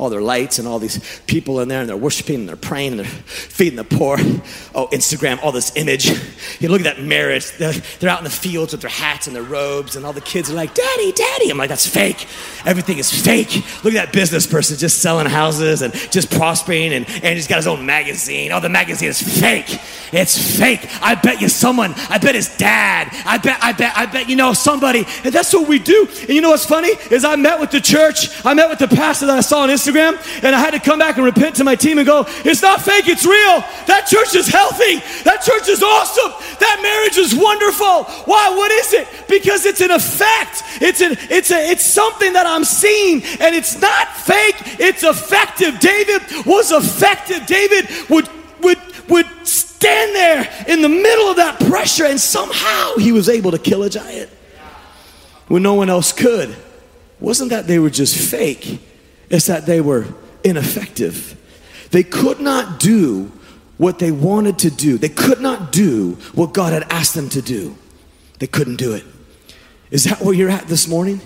all 0.00 0.08
their 0.08 0.22
lights 0.22 0.58
and 0.58 0.66
all 0.66 0.78
these 0.78 1.20
people 1.26 1.60
in 1.60 1.68
there 1.68 1.80
and 1.80 1.88
they're 1.88 1.96
worshiping 1.96 2.36
and 2.36 2.48
they're 2.48 2.56
praying 2.56 2.92
and 2.92 3.00
they're 3.00 3.06
feeding 3.06 3.76
the 3.76 3.84
poor. 3.84 4.16
Oh, 4.74 4.88
Instagram, 4.92 5.42
all 5.42 5.52
this 5.52 5.76
image. 5.76 6.08
You 6.58 6.70
look 6.70 6.80
at 6.80 6.96
that 6.96 7.02
marriage. 7.02 7.52
They're, 7.58 7.74
they're 7.98 8.08
out 8.08 8.18
in 8.18 8.24
the 8.24 8.30
fields 8.30 8.72
with 8.72 8.80
their 8.80 8.90
hats 8.90 9.26
and 9.26 9.36
their 9.36 9.42
robes 9.42 9.96
and 9.96 10.06
all 10.06 10.14
the 10.14 10.22
kids 10.22 10.50
are 10.50 10.54
like, 10.54 10.72
Daddy, 10.74 11.12
Daddy. 11.12 11.50
I'm 11.50 11.58
like, 11.58 11.68
that's 11.68 11.86
fake. 11.86 12.26
Everything 12.64 12.96
is 12.96 13.12
fake. 13.12 13.54
Look 13.84 13.92
at 13.94 14.06
that 14.06 14.12
business 14.12 14.46
person 14.46 14.78
just 14.78 15.02
selling 15.02 15.26
houses 15.26 15.82
and 15.82 15.92
just 15.92 16.30
prospering 16.30 16.94
and, 16.94 17.06
and 17.22 17.36
he's 17.36 17.46
got 17.46 17.56
his 17.56 17.66
own 17.66 17.84
magazine. 17.84 18.52
Oh, 18.52 18.60
the 18.60 18.70
magazine 18.70 19.10
is 19.10 19.20
fake. 19.20 19.78
It's 20.12 20.58
fake. 20.58 20.80
I 21.02 21.14
bet 21.14 21.42
you 21.42 21.50
someone, 21.50 21.92
I 22.08 22.16
bet 22.16 22.34
his 22.34 22.56
dad, 22.56 23.08
I 23.26 23.36
bet, 23.36 23.58
I 23.62 23.72
bet, 23.72 23.92
I 23.94 24.06
bet 24.06 24.30
you 24.30 24.36
know 24.36 24.54
somebody. 24.54 25.04
And 25.24 25.34
that's 25.34 25.52
what 25.52 25.68
we 25.68 25.78
do. 25.78 26.08
And 26.22 26.30
you 26.30 26.40
know 26.40 26.50
what's 26.50 26.64
funny? 26.64 26.88
Is 27.10 27.24
I 27.24 27.36
met 27.36 27.60
with 27.60 27.70
the 27.70 27.80
church, 27.80 28.44
I 28.46 28.54
met 28.54 28.70
with 28.70 28.78
the 28.78 28.88
pastor 28.88 29.26
that 29.26 29.36
I 29.36 29.40
saw 29.42 29.62
on 29.62 29.68
Instagram 29.68 29.89
Instagram, 29.90 30.42
and 30.42 30.54
I 30.54 30.58
had 30.58 30.72
to 30.72 30.80
come 30.80 30.98
back 30.98 31.16
and 31.16 31.24
repent 31.24 31.56
to 31.56 31.64
my 31.64 31.74
team 31.74 31.98
and 31.98 32.06
go, 32.06 32.24
it's 32.44 32.62
not 32.62 32.80
fake, 32.80 33.08
it's 33.08 33.24
real. 33.24 33.60
That 33.86 34.06
church 34.08 34.34
is 34.34 34.48
healthy. 34.48 34.96
That 35.24 35.42
church 35.42 35.68
is 35.68 35.82
awesome. 35.82 36.32
That 36.58 36.80
marriage 36.82 37.16
is 37.16 37.34
wonderful. 37.34 38.04
Why? 38.24 38.50
What 38.50 38.70
is 38.72 38.92
it? 38.92 39.08
Because 39.28 39.66
it's 39.66 39.80
an 39.80 39.90
effect. 39.90 40.62
It's 40.80 41.00
an 41.00 41.16
it's 41.30 41.50
a 41.50 41.70
it's 41.70 41.84
something 41.84 42.32
that 42.32 42.46
I'm 42.46 42.64
seeing, 42.64 43.22
and 43.40 43.54
it's 43.54 43.80
not 43.80 44.08
fake, 44.16 44.56
it's 44.80 45.02
effective. 45.02 45.78
David 45.80 46.22
was 46.46 46.72
effective. 46.72 47.46
David 47.46 47.88
would 48.08 48.28
would 48.62 48.78
would 49.08 49.26
stand 49.46 50.14
there 50.14 50.64
in 50.68 50.82
the 50.82 50.88
middle 50.88 51.28
of 51.28 51.36
that 51.36 51.58
pressure, 51.60 52.04
and 52.04 52.20
somehow 52.20 52.96
he 52.96 53.12
was 53.12 53.28
able 53.28 53.50
to 53.50 53.58
kill 53.58 53.82
a 53.82 53.90
giant 53.90 54.30
when 55.48 55.62
no 55.62 55.74
one 55.74 55.90
else 55.90 56.12
could. 56.12 56.56
Wasn't 57.18 57.50
that 57.50 57.66
they 57.66 57.78
were 57.78 57.90
just 57.90 58.16
fake, 58.16 58.80
it's 59.30 59.46
that 59.46 59.64
they 59.64 59.80
were 59.80 60.06
ineffective. 60.44 61.36
They 61.90 62.02
could 62.02 62.40
not 62.40 62.80
do 62.80 63.32
what 63.78 63.98
they 63.98 64.12
wanted 64.12 64.58
to 64.58 64.70
do, 64.70 64.98
they 64.98 65.08
could 65.08 65.40
not 65.40 65.72
do 65.72 66.12
what 66.34 66.52
God 66.52 66.74
had 66.74 66.82
asked 66.92 67.14
them 67.14 67.30
to 67.30 67.40
do. 67.40 67.76
They 68.38 68.46
couldn't 68.46 68.76
do 68.76 68.92
it. 68.94 69.04
Is 69.90 70.04
that 70.04 70.20
where 70.20 70.34
you're 70.34 70.50
at 70.50 70.66
this 70.66 70.88
morning? 70.88 71.20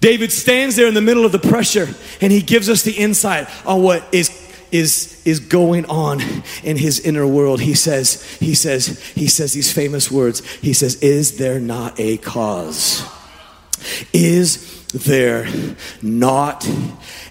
David 0.00 0.30
stands 0.30 0.76
there 0.76 0.86
in 0.86 0.94
the 0.94 1.00
middle 1.00 1.24
of 1.24 1.32
the 1.32 1.38
pressure 1.38 1.88
and 2.20 2.32
he 2.32 2.40
gives 2.40 2.68
us 2.68 2.82
the 2.82 2.92
insight 2.92 3.48
on 3.66 3.82
what 3.82 4.04
is 4.12 4.46
is 4.70 5.22
is 5.26 5.40
going 5.40 5.86
on 5.86 6.20
in 6.62 6.76
his 6.76 7.00
inner 7.00 7.26
world 7.26 7.58
he 7.58 7.72
says 7.72 8.22
he 8.36 8.54
says 8.54 9.00
he 9.14 9.26
says 9.26 9.54
these 9.54 9.72
famous 9.72 10.10
words 10.10 10.44
he 10.56 10.74
says 10.74 10.96
is 10.96 11.38
there 11.38 11.58
not 11.58 11.98
a 11.98 12.18
cause 12.18 13.02
is 14.12 14.77
there 14.92 15.46
not 16.02 16.68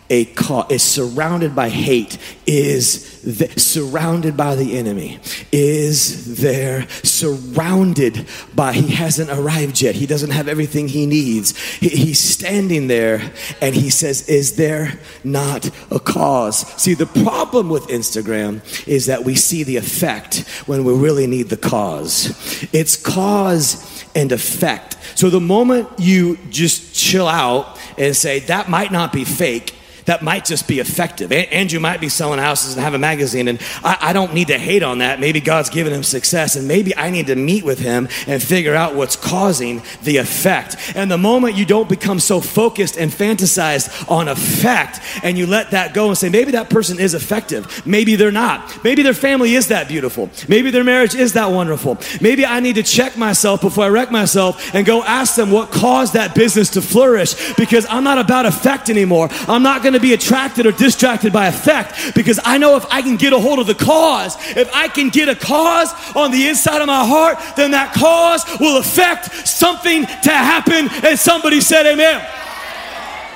a 0.10 0.26
cause 0.26 0.72
is 0.72 0.84
surrounded 0.84 1.56
by 1.56 1.70
hate 1.70 2.18
is 2.46 3.22
the, 3.22 3.48
surrounded 3.60 4.38
by 4.38 4.56
the 4.56 4.78
enemy 4.78 5.20
is 5.52 6.38
there 6.38 6.88
surrounded 7.04 8.26
by 8.56 8.74
he 8.74 8.94
hasn't 8.94 9.30
arrived 9.30 9.82
yet. 9.82 9.96
He 9.96 10.06
doesn't 10.06 10.30
have 10.32 10.48
everything 10.48 10.88
he 10.88 11.06
needs. 11.06 11.58
He, 11.76 11.90
he's 11.90 12.20
standing 12.20 12.88
there 12.88 13.34
and 13.62 13.76
he 13.76 13.90
says 13.90 14.30
is 14.30 14.56
there 14.56 15.00
not 15.24 15.70
a 15.92 16.00
cause? 16.00 16.60
See 16.82 16.94
the 16.94 17.06
problem 17.06 17.70
with 17.70 17.88
instagram 17.88 18.62
is 18.88 19.08
that 19.08 19.26
we 19.26 19.36
see 19.36 19.64
the 19.64 19.78
effect 19.78 20.48
when 20.68 20.84
we 20.84 20.94
really 20.94 21.28
need 21.28 21.50
the 21.50 21.58
cause. 21.58 22.68
It's 22.74 22.96
cause 22.96 24.06
and 24.16 24.32
effect. 24.32 24.98
So 25.16 25.30
the 25.30 25.42
moment 25.42 25.90
you 25.98 26.38
just 26.50 26.96
chill 26.96 27.28
out 27.28 27.78
and 27.98 28.16
say 28.16 28.40
that 28.40 28.70
might 28.70 28.92
not 28.92 29.12
be 29.12 29.26
fake 29.26 29.74
that 30.08 30.22
might 30.22 30.46
just 30.46 30.68
be 30.68 30.80
effective. 30.80 31.32
Andrew 31.32 31.80
might 31.80 32.02
be 32.02 32.10
selling 32.10 32.40
houses 32.40 32.74
and 32.74 32.84
have 32.84 32.94
a 32.94 33.00
magazine, 33.00 33.48
and 33.48 33.62
I, 33.84 33.98
I 34.02 34.14
don't 34.14 34.34
need 34.34 34.48
to 34.48 34.58
hate 34.58 34.82
on 34.82 35.00
that. 35.00 35.20
Maybe 35.20 35.40
God's 35.42 35.70
given 35.70 35.94
him 35.94 36.02
success, 36.02 36.56
and 36.56 36.68
maybe 36.68 36.96
I 36.96 37.10
need 37.10 37.28
to 37.28 37.36
meet 37.36 37.64
with 37.64 37.80
him 37.80 38.08
and 38.26 38.42
figure 38.42 38.74
out 38.74 38.96
what's 38.96 39.18
causing 39.18 39.84
the 40.04 40.18
effect. 40.18 40.78
And 40.96 41.12
the 41.12 41.18
moment 41.18 41.56
you 41.56 41.66
don't 41.66 41.90
become 41.90 42.20
so 42.20 42.40
focused 42.40 42.98
and 42.98 43.12
fantasized 43.12 44.10
on 44.10 44.30
effect, 44.30 45.00
and 45.24 45.38
you 45.38 45.46
let 45.46 45.72
that 45.72 45.94
go 45.94 46.08
and 46.08 46.18
say, 46.18 46.30
maybe 46.30 46.52
that 46.52 46.70
person 46.70 47.00
is 47.00 47.14
effective, 47.14 47.86
maybe 47.86 48.16
they're 48.16 48.32
not. 48.32 48.84
Maybe 48.84 49.04
their 49.04 49.14
family 49.14 49.56
is 49.56 49.68
that 49.68 49.90
beautiful. 49.90 50.30
Maybe 50.48 50.72
their 50.72 50.86
marriage 50.86 51.16
is 51.16 51.34
that 51.34 51.52
wonderful. 51.52 51.98
Maybe 52.22 52.46
I 52.46 52.62
need 52.62 52.76
to 52.76 52.84
check 52.84 53.18
myself 53.18 53.62
before 53.62 53.84
I 53.84 53.90
wreck 53.90 54.12
myself 54.12 54.74
and 54.74 54.86
go 54.86 55.04
ask 55.04 55.36
them 55.36 55.52
what 55.52 55.72
caused 55.72 56.14
that 56.14 56.34
business 56.34 56.70
to 56.72 56.82
flourish 56.82 57.56
because 57.56 57.86
I'm 57.90 58.06
not 58.06 58.18
about 58.18 58.46
effect 58.46 58.90
anymore. 58.90 59.28
I'm 59.50 59.64
not 59.64 59.84
going 59.84 59.94
to 59.94 59.97
to 59.98 60.02
be 60.02 60.14
attracted 60.14 60.66
or 60.66 60.72
distracted 60.72 61.34
by 61.34 61.48
effect 61.48 62.16
because 62.16 62.40
I 62.44 62.58
know 62.58 62.76
if 62.76 62.86
I 62.92 63.02
can 63.02 63.18
get 63.18 63.34
a 63.34 63.40
hold 63.40 63.60
of 63.60 63.68
the 63.68 63.76
cause, 63.76 64.36
if 64.56 64.74
I 64.74 64.88
can 64.88 65.10
get 65.10 65.28
a 65.28 65.36
cause 65.36 65.92
on 66.16 66.32
the 66.32 66.48
inside 66.48 66.82
of 66.82 66.88
my 66.88 67.06
heart, 67.06 67.38
then 67.56 67.72
that 67.72 67.94
cause 67.94 68.46
will 68.60 68.78
affect 68.78 69.48
something 69.48 70.06
to 70.06 70.32
happen. 70.32 70.90
And 71.04 71.18
somebody 71.18 71.62
said, 71.62 71.86
Amen. 71.86 72.26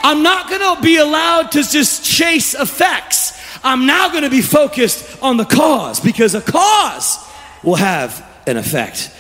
I'm 0.03 0.23
not 0.23 0.49
going 0.49 0.75
to 0.75 0.81
be 0.81 0.97
allowed 0.97 1.51
to 1.51 1.63
just 1.63 2.03
chase 2.03 2.55
effects. 2.55 3.39
I'm 3.63 3.85
now 3.85 4.09
going 4.09 4.23
to 4.23 4.29
be 4.29 4.41
focused 4.41 5.21
on 5.21 5.37
the 5.37 5.45
cause 5.45 5.99
because 5.99 6.33
a 6.33 6.41
cause 6.41 7.19
will 7.63 7.75
have 7.75 8.25
an 8.47 8.57
effect. 8.57 9.11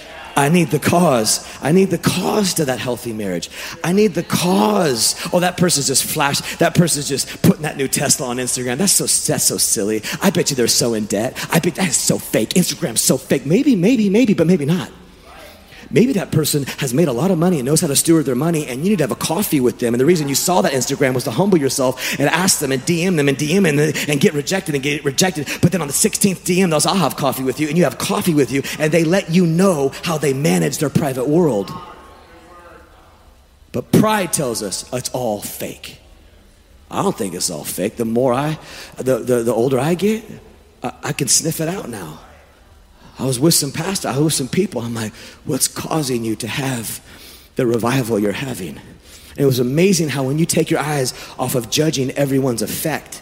I 0.41 0.49
need 0.49 0.71
the 0.71 0.79
cause. 0.79 1.47
I 1.61 1.71
need 1.71 1.91
the 1.91 1.99
cause 1.99 2.55
to 2.55 2.65
that 2.65 2.79
healthy 2.79 3.13
marriage. 3.13 3.51
I 3.83 3.93
need 3.93 4.15
the 4.15 4.23
cause. 4.23 5.15
Oh, 5.31 5.39
that 5.39 5.55
person's 5.55 5.85
just 5.85 6.03
flash. 6.03 6.39
That 6.57 6.73
person's 6.73 7.07
just 7.07 7.43
putting 7.43 7.61
that 7.61 7.77
new 7.77 7.87
Tesla 7.87 8.25
on 8.25 8.37
Instagram. 8.37 8.79
That's 8.79 8.93
so 8.93 9.03
that's 9.03 9.43
so 9.43 9.57
silly. 9.57 10.01
I 10.19 10.31
bet 10.31 10.49
you 10.49 10.55
they're 10.55 10.67
so 10.67 10.95
in 10.95 11.05
debt. 11.05 11.37
I 11.51 11.59
bet 11.59 11.75
that's 11.75 11.95
so 11.95 12.17
fake. 12.17 12.49
Instagram's 12.55 13.01
so 13.01 13.17
fake. 13.17 13.45
Maybe, 13.45 13.75
maybe, 13.75 14.09
maybe, 14.09 14.33
but 14.33 14.47
maybe 14.47 14.65
not. 14.65 14.91
Maybe 15.93 16.13
that 16.13 16.31
person 16.31 16.63
has 16.77 16.93
made 16.93 17.07
a 17.07 17.13
lot 17.13 17.31
of 17.31 17.37
money 17.37 17.59
and 17.59 17.65
knows 17.65 17.81
how 17.81 17.87
to 17.87 17.95
steward 17.95 18.25
their 18.25 18.35
money, 18.35 18.67
and 18.67 18.83
you 18.83 18.89
need 18.91 18.97
to 18.97 19.03
have 19.03 19.11
a 19.11 19.15
coffee 19.15 19.59
with 19.59 19.79
them. 19.79 19.93
And 19.93 20.01
the 20.01 20.05
reason 20.05 20.29
you 20.29 20.35
saw 20.35 20.61
that 20.61 20.71
Instagram 20.71 21.13
was 21.13 21.25
to 21.25 21.31
humble 21.31 21.57
yourself 21.57 22.19
and 22.19 22.29
ask 22.29 22.59
them 22.59 22.71
and 22.71 22.81
DM 22.83 23.17
them 23.17 23.27
and 23.27 23.37
DM 23.37 23.67
and, 23.67 24.09
and 24.09 24.21
get 24.21 24.33
rejected 24.33 24.75
and 24.75 24.83
get 24.83 25.03
rejected. 25.03 25.47
But 25.61 25.71
then 25.71 25.81
on 25.81 25.87
the 25.87 25.93
16th 25.93 26.39
DM, 26.39 26.69
they'll 26.69 26.79
say, 26.79 26.89
I'll 26.89 26.95
have 26.95 27.15
coffee 27.15 27.43
with 27.43 27.59
you, 27.59 27.67
and 27.67 27.77
you 27.77 27.83
have 27.83 27.97
coffee 27.97 28.33
with 28.33 28.51
you, 28.51 28.63
and 28.79 28.91
they 28.91 29.03
let 29.03 29.29
you 29.31 29.45
know 29.45 29.91
how 30.03 30.17
they 30.17 30.33
manage 30.33 30.77
their 30.77 30.89
private 30.89 31.27
world. 31.27 31.71
But 33.71 33.91
pride 33.91 34.33
tells 34.33 34.63
us 34.63 34.91
it's 34.93 35.09
all 35.09 35.41
fake. 35.41 35.99
I 36.89 37.01
don't 37.03 37.17
think 37.17 37.33
it's 37.33 37.49
all 37.49 37.63
fake. 37.63 37.95
The 37.95 38.05
more 38.05 38.33
I, 38.33 38.59
the, 38.97 39.19
the, 39.19 39.43
the 39.43 39.53
older 39.53 39.79
I 39.79 39.93
get, 39.93 40.23
I, 40.83 40.93
I 41.03 41.13
can 41.13 41.29
sniff 41.29 41.61
it 41.61 41.69
out 41.69 41.89
now. 41.89 42.19
I 43.21 43.25
was 43.25 43.39
with 43.39 43.53
some 43.53 43.71
pastor, 43.71 44.07
I 44.07 44.15
was 44.15 44.23
with 44.23 44.33
some 44.33 44.47
people. 44.47 44.81
I'm 44.81 44.95
like, 44.95 45.13
what's 45.45 45.67
causing 45.67 46.23
you 46.23 46.35
to 46.37 46.47
have 46.47 46.99
the 47.55 47.67
revival 47.67 48.17
you're 48.17 48.31
having? 48.31 48.79
And 48.79 49.37
it 49.37 49.45
was 49.45 49.59
amazing 49.59 50.09
how 50.09 50.23
when 50.23 50.39
you 50.39 50.47
take 50.47 50.71
your 50.71 50.79
eyes 50.79 51.13
off 51.37 51.53
of 51.53 51.69
judging 51.69 52.09
everyone's 52.11 52.63
effect, 52.63 53.21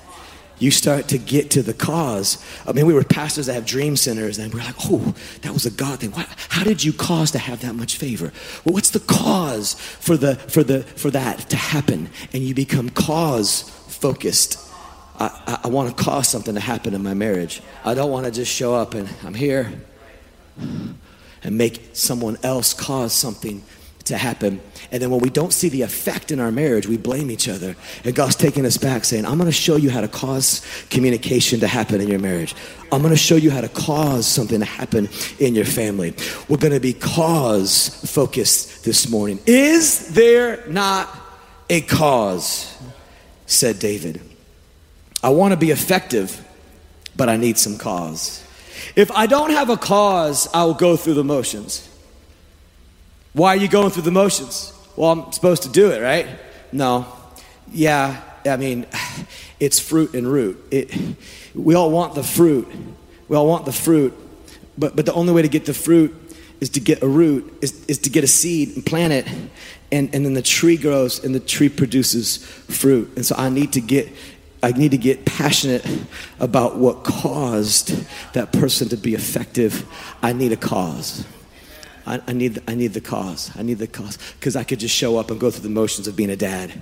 you 0.58 0.72
start 0.72 1.10
to 1.10 1.18
get 1.18 1.52
to 1.52 1.62
the 1.62 1.74
cause. 1.74 2.42
I 2.66 2.72
mean, 2.72 2.86
we 2.86 2.94
were 2.94 3.04
pastors 3.04 3.48
that 3.48 3.54
have 3.54 3.66
dream 3.66 3.98
centers, 3.98 4.38
and 4.38 4.54
we're 4.54 4.62
like, 4.62 4.76
oh, 4.86 5.14
that 5.42 5.52
was 5.52 5.66
a 5.66 5.72
God 5.72 6.00
thing. 6.00 6.12
how 6.48 6.64
did 6.64 6.82
you 6.82 6.94
cause 6.94 7.32
to 7.32 7.38
have 7.38 7.62
that 7.62 7.76
much 7.76 7.98
favor? 7.98 8.32
Well, 8.64 8.74
what's 8.74 8.92
the 8.92 9.02
cause 9.02 9.74
for 9.74 10.16
the 10.16 10.36
for 10.36 10.64
the 10.64 10.84
for 10.84 11.12
that 11.12 11.50
to 11.50 11.58
happen? 11.58 12.10
And 12.32 12.44
you 12.44 12.56
become 12.56 12.90
cause 12.90 13.64
focused. 13.88 14.69
I, 15.20 15.60
I, 15.66 15.68
want 15.68 15.96
to 15.96 16.04
cause 16.04 16.30
something 16.30 16.56
to 16.56 16.62
happen 16.62 16.94
in 16.94 17.04
my 17.04 17.14
marriage. 17.14 17.62
I 17.84 17.94
don't 17.94 18.10
want 18.10 18.26
to 18.26 18.32
just 18.32 18.52
show 18.52 18.74
up 18.74 18.94
and 18.94 19.10
I'm 19.24 19.34
here 19.34 19.72
and 20.58 21.58
make 21.58 21.90
someone 21.94 22.38
else 22.42 22.74
cause 22.74 23.14
something 23.14 23.62
to 24.06 24.18
happen. 24.18 24.62
And 24.92 25.02
then 25.02 25.10
when 25.10 25.20
we 25.20 25.30
don't 25.30 25.54
see 25.54 25.70
the 25.70 25.82
effect 25.82 26.32
in 26.32 26.40
our 26.40 26.52
marriage, 26.52 26.88
we 26.88 26.98
blame 26.98 27.30
each 27.30 27.48
other. 27.48 27.76
And 28.04 28.16
God's 28.16 28.36
taking 28.36 28.66
us 28.66 28.78
back 28.78 29.04
saying, 29.04 29.26
I'm 29.26 29.38
going 29.38 29.50
to 29.50 29.52
show 29.52 29.76
you 29.76 29.90
how 29.90 30.02
to 30.02 30.08
cause 30.08 30.66
communication 30.90 31.60
to 31.60 31.68
happen 31.68 32.02
in 32.02 32.08
your 32.08 32.20
marriage. 32.20 32.56
I'm 32.92 33.02
going 33.02 33.14
to 33.14 33.18
show 33.18 33.36
you 33.36 33.52
how 33.52 33.62
to 33.62 33.70
cause 33.70 34.26
something 34.26 34.60
to 34.60 34.66
happen 34.66 35.10
in 35.38 35.54
your 35.54 35.66
family. 35.66 36.14
We're 36.48 36.58
going 36.58 36.74
to 36.74 36.80
be 36.80 36.94
cause 36.94 37.90
focused 38.12 38.84
this 38.86 39.10
morning. 39.10 39.40
Is 39.46 40.14
there 40.14 40.66
not 40.68 41.10
a 41.70 41.82
cause? 41.82 42.76
said 43.46 43.80
David. 43.80 44.29
I 45.24 45.30
want 45.30 45.52
to 45.52 45.58
be 45.58 45.72
effective, 45.72 46.46
but 47.16 47.30
I 47.30 47.38
need 47.38 47.58
some 47.58 47.78
cause. 47.78 48.46
If 48.96 49.12
I 49.12 49.26
don't 49.26 49.52
have 49.52 49.70
a 49.70 49.78
cause, 49.78 50.48
I 50.54 50.64
will 50.64 50.74
go 50.74 50.96
through 50.96 51.16
the 51.16 51.24
motions. 51.24 51.88
Why 53.34 53.50
are 53.50 53.58
you 53.58 53.68
going 53.68 53.92
through 53.92 54.04
the 54.04 54.12
motions? 54.12 54.74
Well, 54.96 55.12
I'm 55.12 55.32
supposed 55.32 55.64
to 55.64 55.70
do 55.70 55.92
it, 55.92 56.02
right? 56.02 56.28
No. 56.72 57.06
Yeah, 57.72 58.22
I 58.46 58.58
mean, 58.58 58.86
it's 59.60 59.80
fruit 59.80 60.14
and 60.14 60.28
root. 60.28 60.64
It, 60.72 60.94
we 61.54 61.76
all 61.76 61.92
want 61.92 62.16
the 62.16 62.24
fruit. 62.24 62.68
We 63.28 63.38
all 63.38 63.48
want 63.48 63.66
the 63.66 63.72
fruit. 63.72 64.14
But, 64.78 64.96
but 64.96 65.06
the 65.06 65.14
only 65.14 65.34
way 65.34 65.42
to 65.42 65.48
get 65.48 65.66
the 65.66 65.74
fruit 65.74 66.16
is 66.60 66.70
to 66.70 66.80
get 66.80 67.02
a 67.04 67.08
root, 67.08 67.58
is, 67.62 67.86
is 67.86 68.00
to 68.00 68.10
get 68.10 68.24
a 68.24 68.28
seed 68.28 68.76
and 68.76 68.86
plant 68.86 69.14
it. 69.14 69.28
And, 69.92 70.14
and 70.14 70.26
then 70.26 70.34
the 70.34 70.42
tree 70.42 70.78
grows 70.78 71.24
and 71.24 71.34
the 71.34 71.40
tree 71.40 71.70
produces 71.70 72.38
fruit. 72.38 73.12
And 73.16 73.26
so 73.26 73.36
I 73.38 73.50
need 73.50 73.74
to 73.74 73.82
get 73.82 74.10
I 74.62 74.72
need 74.74 74.91
to 74.91 74.98
get 74.98 75.26
passionate 75.26 75.86
about 76.39 76.78
what 76.78 77.04
caused 77.04 78.06
that 78.34 78.52
person 78.52 78.89
to 78.89 78.98
be 78.98 79.13
effective. 79.13 79.86
I 80.22 80.34
need 80.34 80.52
a 80.52 80.58
cause. 80.58 81.26
I, 82.06 82.22
I 82.28 82.34
need, 82.34 82.62
I 82.67 82.76
need 82.76 82.93
the 82.93 83.02
cause. 83.02 83.52
I 83.56 83.62
need 83.62 83.78
the 83.78 83.88
cause. 83.88 84.17
Because 84.39 84.56
I 84.56 84.63
could 84.63 84.80
just 84.80 84.95
show 84.95 85.17
up 85.17 85.32
and 85.32 85.39
go 85.39 85.50
through 85.50 85.63
the 85.63 85.69
motions 85.69 86.08
of 86.08 86.15
being 86.15 86.30
a 86.30 86.36
dad, 86.36 86.82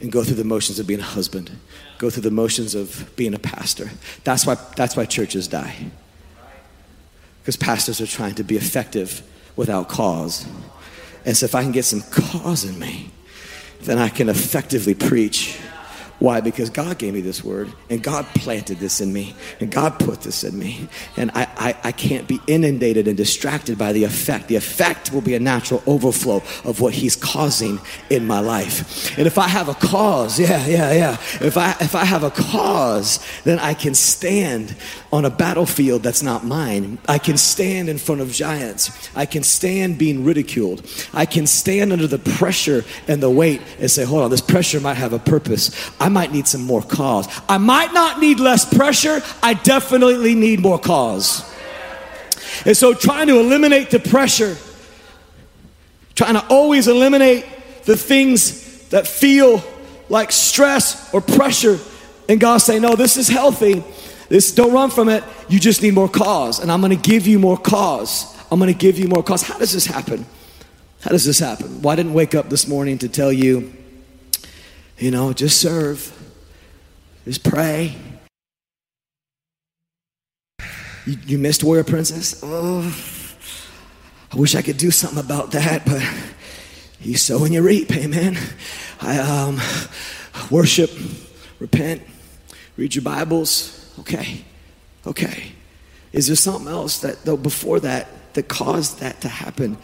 and 0.00 0.12
go 0.12 0.22
through 0.22 0.36
the 0.36 0.44
motions 0.44 0.78
of 0.78 0.86
being 0.86 1.00
a 1.00 1.04
husband, 1.04 1.50
go 1.98 2.10
through 2.10 2.22
the 2.22 2.30
motions 2.30 2.74
of 2.74 3.10
being 3.16 3.34
a 3.34 3.38
pastor. 3.38 3.90
That's 4.22 4.46
why, 4.46 4.56
that's 4.76 4.96
why 4.96 5.04
churches 5.06 5.48
die. 5.48 5.90
Because 7.42 7.56
pastors 7.56 8.00
are 8.00 8.06
trying 8.06 8.34
to 8.34 8.44
be 8.44 8.56
effective 8.56 9.22
without 9.56 9.88
cause. 9.88 10.46
And 11.24 11.36
so 11.36 11.46
if 11.46 11.54
I 11.54 11.62
can 11.62 11.72
get 11.72 11.84
some 11.84 12.02
cause 12.02 12.64
in 12.64 12.78
me, 12.78 13.10
then 13.82 13.98
I 13.98 14.08
can 14.08 14.28
effectively 14.28 14.94
preach 14.94 15.58
Why? 16.18 16.40
Because 16.40 16.70
God 16.70 16.96
gave 16.96 17.12
me 17.12 17.20
this 17.20 17.44
word 17.44 17.70
and 17.90 18.02
God 18.02 18.24
planted 18.34 18.78
this 18.78 19.02
in 19.02 19.12
me 19.12 19.34
and 19.60 19.70
God 19.70 19.98
put 19.98 20.22
this 20.22 20.44
in 20.44 20.58
me. 20.58 20.88
And 21.16 21.30
I, 21.34 21.46
I, 21.56 21.76
I, 21.84 21.92
can't 21.92 22.26
be 22.26 22.40
inundated 22.46 23.06
and 23.06 23.16
distracted 23.18 23.76
by 23.76 23.92
the 23.92 24.04
effect. 24.04 24.48
The 24.48 24.56
effect 24.56 25.12
will 25.12 25.20
be 25.20 25.34
a 25.34 25.40
natural 25.40 25.82
overflow 25.86 26.36
of 26.64 26.80
what 26.80 26.94
He's 26.94 27.16
causing 27.16 27.80
in 28.08 28.26
my 28.26 28.40
life. 28.40 29.16
And 29.18 29.26
if 29.26 29.36
I 29.36 29.48
have 29.48 29.68
a 29.68 29.74
cause, 29.74 30.40
yeah, 30.40 30.66
yeah, 30.66 30.92
yeah. 30.92 31.12
If 31.40 31.58
I, 31.58 31.72
if 31.80 31.94
I 31.94 32.06
have 32.06 32.22
a 32.22 32.30
cause, 32.30 33.24
then 33.44 33.58
I 33.58 33.74
can 33.74 33.94
stand 33.94 34.74
on 35.12 35.24
a 35.24 35.30
battlefield 35.30 36.02
that's 36.02 36.22
not 36.22 36.44
mine. 36.44 36.98
I 37.08 37.18
can 37.18 37.36
stand 37.36 37.88
in 37.88 37.98
front 37.98 38.22
of 38.22 38.32
giants. 38.32 39.10
I 39.14 39.26
can 39.26 39.42
stand 39.42 39.98
being 39.98 40.24
ridiculed. 40.24 40.86
I 41.12 41.26
can 41.26 41.46
stand 41.46 41.92
under 41.92 42.06
the 42.06 42.18
pressure 42.18 42.84
and 43.06 43.22
the 43.22 43.30
weight 43.30 43.60
and 43.78 43.90
say, 43.90 44.04
hold 44.04 44.22
on, 44.22 44.30
this 44.30 44.40
pressure 44.40 44.80
might 44.80 44.94
have 44.94 45.12
a 45.12 45.18
purpose. 45.18 45.70
Might 46.08 46.32
need 46.32 46.46
some 46.46 46.62
more 46.62 46.82
cause. 46.82 47.28
I 47.48 47.58
might 47.58 47.92
not 47.92 48.20
need 48.20 48.40
less 48.40 48.64
pressure, 48.64 49.22
I 49.42 49.54
definitely 49.54 50.34
need 50.34 50.60
more 50.60 50.78
cause. 50.78 51.44
And 52.64 52.76
so, 52.76 52.94
trying 52.94 53.26
to 53.28 53.38
eliminate 53.38 53.90
the 53.90 54.00
pressure, 54.00 54.56
trying 56.14 56.34
to 56.34 56.46
always 56.48 56.88
eliminate 56.88 57.44
the 57.84 57.96
things 57.96 58.88
that 58.88 59.06
feel 59.06 59.62
like 60.08 60.32
stress 60.32 61.12
or 61.12 61.20
pressure, 61.20 61.78
and 62.28 62.40
God 62.40 62.58
say, 62.58 62.78
No, 62.78 62.94
this 62.94 63.16
is 63.16 63.28
healthy. 63.28 63.84
This 64.28 64.52
don't 64.52 64.72
run 64.72 64.90
from 64.90 65.08
it. 65.08 65.22
You 65.48 65.60
just 65.60 65.82
need 65.82 65.94
more 65.94 66.08
cause, 66.08 66.58
and 66.60 66.72
I'm 66.72 66.80
going 66.80 66.96
to 66.96 67.10
give 67.10 67.26
you 67.26 67.38
more 67.38 67.56
cause. 67.56 68.34
I'm 68.50 68.58
going 68.58 68.72
to 68.72 68.78
give 68.78 68.98
you 68.98 69.08
more 69.08 69.22
cause. 69.22 69.42
How 69.42 69.58
does 69.58 69.72
this 69.72 69.86
happen? 69.86 70.26
How 71.00 71.10
does 71.10 71.24
this 71.24 71.38
happen? 71.38 71.82
Well, 71.82 71.94
didn't 71.94 72.14
wake 72.14 72.34
up 72.34 72.48
this 72.48 72.66
morning 72.66 72.98
to 72.98 73.08
tell 73.08 73.32
you 73.32 73.72
you 74.98 75.10
know, 75.10 75.32
just 75.32 75.60
serve, 75.60 76.12
just 77.24 77.44
pray. 77.44 77.96
You, 81.06 81.18
you 81.26 81.38
missed 81.38 81.62
Warrior 81.62 81.84
Princess? 81.84 82.40
Oh, 82.42 82.82
I 84.32 84.36
wish 84.36 84.54
I 84.54 84.62
could 84.62 84.76
do 84.76 84.90
something 84.90 85.20
about 85.20 85.52
that, 85.52 85.84
but 85.84 86.02
you 87.00 87.16
sow 87.16 87.44
and 87.44 87.52
you 87.52 87.62
reap, 87.62 87.94
amen. 87.94 88.38
I 89.00 89.18
um, 89.18 89.60
worship, 90.50 90.90
repent, 91.60 92.02
read 92.76 92.94
your 92.94 93.04
Bibles. 93.04 93.94
Okay, 94.00 94.44
okay. 95.06 95.52
Is 96.12 96.28
there 96.28 96.36
something 96.36 96.68
else 96.68 97.00
that, 97.00 97.24
though, 97.24 97.36
before 97.36 97.80
that, 97.80 98.08
that 98.34 98.48
caused 98.48 99.00
that 99.00 99.20
to 99.20 99.28
happen? 99.28 99.76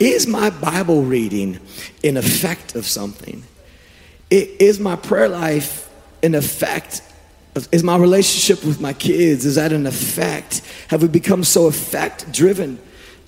Is 0.00 0.26
my 0.26 0.50
Bible 0.50 1.02
reading 1.02 1.60
an 2.02 2.16
effect 2.16 2.74
of 2.74 2.86
something? 2.86 3.44
Is 4.30 4.80
my 4.80 4.96
prayer 4.96 5.28
life 5.28 5.88
an 6.22 6.34
effect? 6.34 7.02
Is 7.72 7.82
my 7.82 7.96
relationship 7.96 8.64
with 8.64 8.80
my 8.80 8.92
kids, 8.92 9.46
is 9.46 9.54
that 9.54 9.72
an 9.72 9.86
effect? 9.86 10.60
Have 10.88 11.02
we 11.02 11.08
become 11.08 11.42
so 11.44 11.66
effect 11.66 12.30
driven 12.32 12.78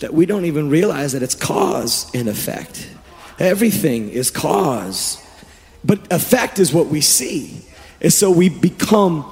that 0.00 0.12
we 0.12 0.26
don't 0.26 0.44
even 0.44 0.68
realize 0.68 1.12
that 1.12 1.22
it's 1.22 1.34
cause 1.34 2.12
and 2.14 2.28
effect? 2.28 2.90
Everything 3.38 4.10
is 4.10 4.30
cause, 4.30 5.24
but 5.84 6.12
effect 6.12 6.58
is 6.58 6.72
what 6.72 6.88
we 6.88 7.00
see. 7.00 7.62
And 8.00 8.12
so 8.12 8.30
we 8.30 8.48
become 8.48 9.24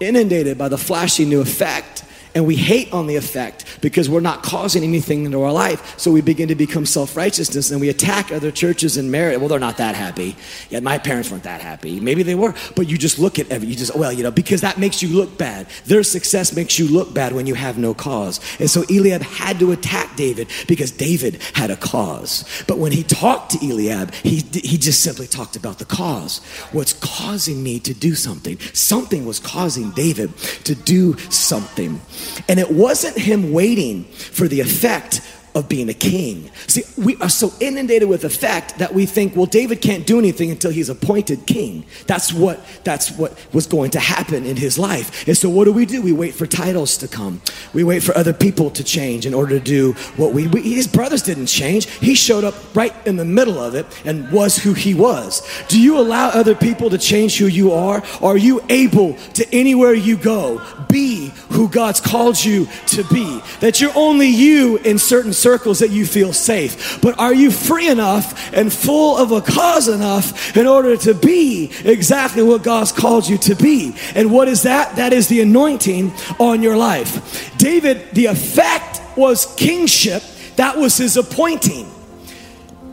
inundated 0.00 0.56
by 0.56 0.68
the 0.68 0.78
flashy 0.78 1.24
new 1.24 1.40
effect 1.40 2.04
and 2.34 2.46
we 2.46 2.56
hate 2.56 2.92
on 2.92 3.06
the 3.06 3.16
effect 3.16 3.80
because 3.80 4.08
we're 4.08 4.20
not 4.20 4.42
causing 4.42 4.82
anything 4.82 5.24
into 5.24 5.42
our 5.42 5.52
life. 5.52 5.98
So 5.98 6.10
we 6.10 6.20
begin 6.20 6.48
to 6.48 6.54
become 6.54 6.86
self 6.86 7.16
righteousness 7.16 7.70
and 7.70 7.80
we 7.80 7.88
attack 7.88 8.30
other 8.32 8.50
churches 8.50 8.96
and 8.96 9.10
merit. 9.10 9.38
Well, 9.38 9.48
they're 9.48 9.58
not 9.58 9.76
that 9.78 9.94
happy. 9.94 10.36
Yeah, 10.70 10.80
my 10.80 10.98
parents 10.98 11.30
weren't 11.30 11.44
that 11.44 11.60
happy. 11.60 12.00
Maybe 12.00 12.22
they 12.22 12.34
were, 12.34 12.54
but 12.76 12.88
you 12.88 12.98
just 12.98 13.18
look 13.18 13.38
at 13.38 13.50
every, 13.50 13.68
you 13.68 13.74
just, 13.74 13.94
well, 13.96 14.12
you 14.12 14.22
know, 14.22 14.30
because 14.30 14.60
that 14.60 14.78
makes 14.78 15.02
you 15.02 15.08
look 15.08 15.36
bad. 15.38 15.66
Their 15.86 16.02
success 16.02 16.54
makes 16.54 16.78
you 16.78 16.88
look 16.88 17.12
bad 17.12 17.32
when 17.32 17.46
you 17.46 17.54
have 17.54 17.78
no 17.78 17.94
cause. 17.94 18.40
And 18.60 18.70
so 18.70 18.82
Eliab 18.90 19.22
had 19.22 19.58
to 19.60 19.72
attack 19.72 20.16
David 20.16 20.48
because 20.66 20.90
David 20.90 21.42
had 21.54 21.70
a 21.70 21.76
cause. 21.76 22.44
But 22.66 22.78
when 22.78 22.92
he 22.92 23.02
talked 23.02 23.52
to 23.52 23.66
Eliab, 23.66 24.12
he, 24.14 24.40
he 24.52 24.78
just 24.78 25.02
simply 25.02 25.26
talked 25.26 25.56
about 25.56 25.78
the 25.78 25.84
cause. 25.84 26.38
What's 26.72 26.92
causing 26.94 27.62
me 27.62 27.80
to 27.80 27.94
do 27.94 28.14
something? 28.14 28.58
Something 28.72 29.24
was 29.24 29.38
causing 29.38 29.90
David 29.92 30.36
to 30.64 30.74
do 30.74 31.16
something. 31.30 32.00
And 32.48 32.58
it 32.58 32.70
wasn't 32.70 33.18
him 33.18 33.52
waiting 33.52 34.04
for 34.04 34.48
the 34.48 34.60
effect 34.60 35.20
of 35.58 35.68
being 35.68 35.88
a 35.88 35.94
king. 35.94 36.50
See, 36.68 36.84
we 36.96 37.16
are 37.16 37.28
so 37.28 37.52
inundated 37.60 38.08
with 38.08 38.22
the 38.22 38.30
fact 38.30 38.78
that 38.78 38.94
we 38.94 39.06
think, 39.06 39.34
well, 39.34 39.46
David 39.46 39.82
can't 39.82 40.06
do 40.06 40.18
anything 40.18 40.50
until 40.50 40.70
he's 40.70 40.88
appointed 40.88 41.46
king. 41.46 41.84
That's 42.06 42.32
what 42.32 42.60
that's 42.84 43.10
what 43.10 43.36
was 43.52 43.66
going 43.66 43.90
to 43.90 44.00
happen 44.00 44.46
in 44.46 44.56
his 44.56 44.78
life. 44.78 45.26
And 45.26 45.36
so 45.36 45.50
what 45.50 45.64
do 45.64 45.72
we 45.72 45.84
do? 45.84 46.00
We 46.00 46.12
wait 46.12 46.34
for 46.34 46.46
titles 46.46 46.96
to 46.98 47.08
come. 47.08 47.42
We 47.74 47.82
wait 47.82 48.04
for 48.04 48.16
other 48.16 48.32
people 48.32 48.70
to 48.70 48.84
change 48.84 49.26
in 49.26 49.34
order 49.34 49.58
to 49.58 49.64
do 49.64 49.92
what 50.16 50.32
we, 50.32 50.46
we 50.46 50.62
his 50.62 50.86
brothers 50.86 51.22
didn't 51.22 51.46
change. 51.46 51.86
He 51.86 52.14
showed 52.14 52.44
up 52.44 52.54
right 52.76 52.94
in 53.04 53.16
the 53.16 53.24
middle 53.24 53.58
of 53.58 53.74
it 53.74 53.86
and 54.04 54.30
was 54.30 54.56
who 54.56 54.74
he 54.74 54.94
was. 54.94 55.42
Do 55.66 55.80
you 55.80 55.98
allow 55.98 56.28
other 56.28 56.54
people 56.54 56.88
to 56.90 56.98
change 56.98 57.36
who 57.36 57.46
you 57.46 57.72
are? 57.72 58.02
Are 58.22 58.36
you 58.36 58.62
able 58.68 59.14
to 59.34 59.46
anywhere 59.52 59.94
you 59.94 60.16
go 60.16 60.62
be 60.88 61.32
who 61.50 61.68
God's 61.68 62.00
called 62.00 62.42
you 62.42 62.68
to 62.88 63.02
be? 63.04 63.40
That 63.58 63.80
you're 63.80 63.96
only 63.96 64.28
you 64.28 64.76
in 64.78 64.98
certain 64.98 65.32
circumstances 65.32 65.47
circles 65.48 65.78
that 65.78 65.90
you 65.90 66.04
feel 66.04 66.34
safe. 66.34 67.00
But 67.00 67.18
are 67.18 67.32
you 67.32 67.50
free 67.50 67.88
enough 67.88 68.52
and 68.52 68.70
full 68.70 69.16
of 69.16 69.32
a 69.32 69.40
cause 69.40 69.88
enough 69.88 70.54
in 70.58 70.66
order 70.66 70.94
to 70.98 71.14
be 71.14 71.72
exactly 71.84 72.42
what 72.42 72.62
God's 72.62 72.92
called 72.92 73.26
you 73.26 73.38
to 73.38 73.54
be? 73.54 73.94
And 74.14 74.30
what 74.30 74.46
is 74.48 74.64
that? 74.64 74.96
That 74.96 75.14
is 75.14 75.28
the 75.28 75.40
anointing 75.40 76.12
on 76.38 76.62
your 76.62 76.76
life. 76.76 77.56
David, 77.56 78.10
the 78.12 78.26
effect 78.26 79.00
was 79.16 79.46
kingship, 79.54 80.22
that 80.56 80.76
was 80.76 80.98
his 80.98 81.16
appointing. 81.16 81.86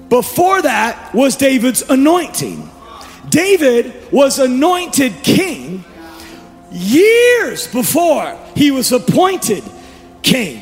Before 0.08 0.62
that 0.62 1.14
was 1.14 1.36
David's 1.36 1.82
anointing. 1.90 2.70
David 3.28 4.12
was 4.14 4.40
anointed 4.40 5.12
king 5.24 5.84
years 6.72 7.68
before 7.68 8.38
he 8.56 8.72
was 8.72 8.94
appointed 8.94 9.64
king. 10.22 10.62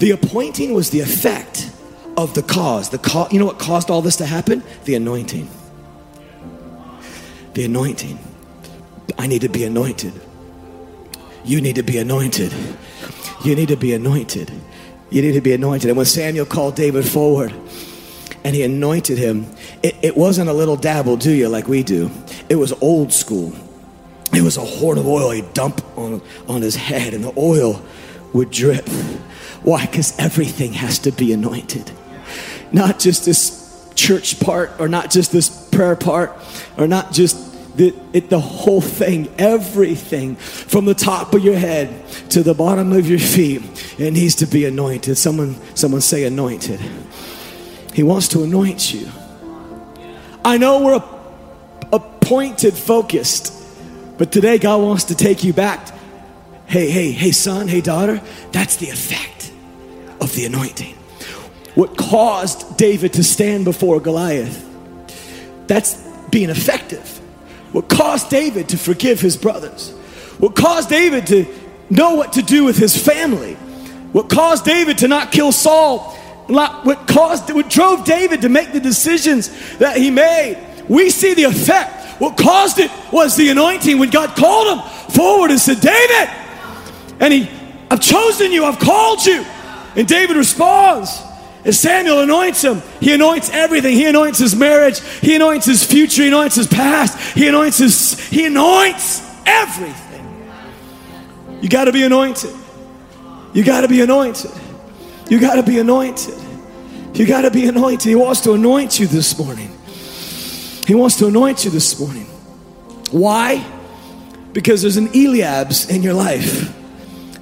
The 0.00 0.12
appointing 0.12 0.72
was 0.72 0.88
the 0.88 1.00
effect 1.00 1.70
of 2.16 2.32
the 2.32 2.42
cause. 2.42 2.88
The 2.88 3.28
you 3.30 3.38
know 3.38 3.44
what 3.44 3.58
caused 3.58 3.90
all 3.90 4.00
this 4.00 4.16
to 4.16 4.26
happen? 4.26 4.62
The 4.84 4.94
anointing. 4.94 5.48
The 7.52 7.66
anointing. 7.66 8.18
I 9.18 9.26
need 9.26 9.42
to 9.42 9.50
be 9.50 9.62
anointed. 9.64 10.18
You 11.44 11.60
need 11.60 11.76
to 11.76 11.82
be 11.82 11.98
anointed. 11.98 12.54
You 13.44 13.54
need 13.54 13.68
to 13.68 13.76
be 13.76 13.92
anointed. 13.92 14.50
You 15.10 15.20
need 15.20 15.32
to 15.32 15.42
be 15.42 15.52
anointed. 15.52 15.90
And 15.90 15.98
when 15.98 16.06
Samuel 16.06 16.46
called 16.46 16.76
David 16.76 17.06
forward 17.06 17.52
and 18.42 18.56
he 18.56 18.62
anointed 18.62 19.18
him, 19.18 19.44
it, 19.82 19.96
it 20.00 20.16
wasn't 20.16 20.48
a 20.48 20.54
little 20.54 20.76
dabble, 20.76 21.18
do 21.18 21.30
you, 21.30 21.48
like 21.48 21.68
we 21.68 21.82
do. 21.82 22.10
It 22.48 22.56
was 22.56 22.72
old 22.80 23.12
school. 23.12 23.52
It 24.32 24.40
was 24.40 24.56
a 24.56 24.64
horn 24.64 24.96
of 24.96 25.06
oil 25.06 25.30
he'd 25.30 25.52
dump 25.52 25.82
on, 25.98 26.22
on 26.48 26.62
his 26.62 26.76
head, 26.76 27.12
and 27.12 27.22
the 27.22 27.34
oil 27.36 27.82
would 28.32 28.50
drip. 28.50 28.88
Why? 29.62 29.86
Because 29.86 30.18
everything 30.18 30.72
has 30.74 31.00
to 31.00 31.12
be 31.12 31.32
anointed. 31.32 31.90
Not 32.72 32.98
just 32.98 33.24
this 33.24 33.90
church 33.94 34.40
part, 34.40 34.72
or 34.78 34.88
not 34.88 35.10
just 35.10 35.32
this 35.32 35.48
prayer 35.68 35.96
part, 35.96 36.36
or 36.78 36.86
not 36.88 37.12
just 37.12 37.76
the, 37.76 37.94
it, 38.12 38.30
the 38.30 38.40
whole 38.40 38.80
thing, 38.80 39.32
everything 39.38 40.36
from 40.36 40.86
the 40.86 40.94
top 40.94 41.34
of 41.34 41.44
your 41.44 41.56
head 41.56 42.08
to 42.30 42.42
the 42.42 42.54
bottom 42.54 42.92
of 42.92 43.08
your 43.08 43.18
feet, 43.18 43.62
it 43.98 44.12
needs 44.12 44.36
to 44.36 44.46
be 44.46 44.64
anointed. 44.64 45.16
Someone, 45.18 45.56
someone 45.76 46.00
say 46.00 46.24
anointed. 46.24 46.80
He 47.92 48.02
wants 48.02 48.28
to 48.28 48.42
anoint 48.42 48.94
you. 48.94 49.08
I 50.44 50.56
know 50.56 50.82
we're 50.82 51.02
appointed, 51.92 52.74
focused, 52.74 53.52
but 54.16 54.32
today 54.32 54.58
God 54.58 54.80
wants 54.82 55.04
to 55.04 55.14
take 55.14 55.44
you 55.44 55.52
back. 55.52 55.88
Hey, 56.66 56.88
hey, 56.90 57.10
hey, 57.10 57.32
son, 57.32 57.68
hey, 57.68 57.80
daughter, 57.80 58.20
that's 58.52 58.76
the 58.76 58.88
effect 58.90 59.39
of 60.30 60.36
the 60.36 60.46
anointing. 60.46 60.94
What 61.74 61.96
caused 61.96 62.76
David 62.76 63.12
to 63.14 63.24
stand 63.24 63.64
before 63.64 64.00
Goliath? 64.00 64.66
That's 65.66 65.94
being 66.30 66.50
effective. 66.50 67.18
What 67.72 67.88
caused 67.88 68.30
David 68.30 68.68
to 68.70 68.78
forgive 68.78 69.20
his 69.20 69.36
brothers? 69.36 69.90
What 70.38 70.56
caused 70.56 70.88
David 70.88 71.26
to 71.28 71.46
know 71.90 72.14
what 72.14 72.32
to 72.34 72.42
do 72.42 72.64
with 72.64 72.76
his 72.76 72.96
family? 72.96 73.54
What 74.12 74.28
caused 74.28 74.64
David 74.64 74.98
to 74.98 75.08
not 75.08 75.30
kill 75.30 75.52
Saul? 75.52 76.16
What 76.48 77.06
caused 77.06 77.52
what 77.52 77.70
drove 77.70 78.04
David 78.04 78.42
to 78.42 78.48
make 78.48 78.72
the 78.72 78.80
decisions 78.80 79.76
that 79.78 79.96
he 79.96 80.10
made? 80.10 80.58
We 80.88 81.10
see 81.10 81.34
the 81.34 81.44
effect. 81.44 82.20
What 82.20 82.36
caused 82.36 82.78
it 82.80 82.90
was 83.12 83.36
the 83.36 83.50
anointing 83.50 83.98
when 83.98 84.10
God 84.10 84.36
called 84.36 84.78
him 84.78 85.14
forward 85.14 85.50
and 85.52 85.60
said, 85.60 85.80
David, 85.80 86.28
and 87.20 87.32
he, 87.32 87.48
I've 87.90 88.00
chosen 88.00 88.50
you, 88.50 88.64
I've 88.64 88.80
called 88.80 89.24
you. 89.24 89.44
And 89.96 90.06
David 90.06 90.36
responds 90.36 91.20
And 91.64 91.74
Samuel 91.74 92.20
anoints 92.20 92.62
him, 92.62 92.82
he 93.00 93.12
anoints 93.12 93.50
everything. 93.50 93.94
He 93.94 94.06
anoints 94.06 94.38
his 94.38 94.54
marriage, 94.56 95.00
he 95.20 95.34
anoints 95.34 95.66
his 95.66 95.84
future, 95.84 96.22
he 96.22 96.28
anoints 96.28 96.56
his 96.56 96.66
past, 96.66 97.36
he 97.36 97.48
anoints 97.48 97.78
his 97.78 98.18
he 98.28 98.46
anoints 98.46 99.22
everything. 99.46 99.98
You 101.60 101.68
got 101.68 101.84
to 101.84 101.92
be 101.92 102.02
anointed. 102.02 102.54
You 103.52 103.64
got 103.64 103.82
to 103.82 103.88
be 103.88 104.00
anointed. 104.00 104.50
You 105.28 105.38
got 105.38 105.56
to 105.56 105.62
be 105.62 105.78
anointed. 105.78 106.34
You 107.14 107.26
got 107.26 107.42
to 107.42 107.50
be 107.50 107.66
anointed. 107.66 108.08
He 108.08 108.14
wants 108.14 108.40
to 108.42 108.52
anoint 108.52 108.98
you 108.98 109.06
this 109.06 109.38
morning. 109.38 109.70
He 110.86 110.94
wants 110.94 111.16
to 111.16 111.26
anoint 111.26 111.64
you 111.64 111.70
this 111.70 112.00
morning. 112.00 112.24
Why? 113.10 113.64
Because 114.52 114.82
there's 114.82 114.96
an 114.96 115.08
Eliabs 115.08 115.90
in 115.90 116.02
your 116.02 116.14
life. 116.14 116.74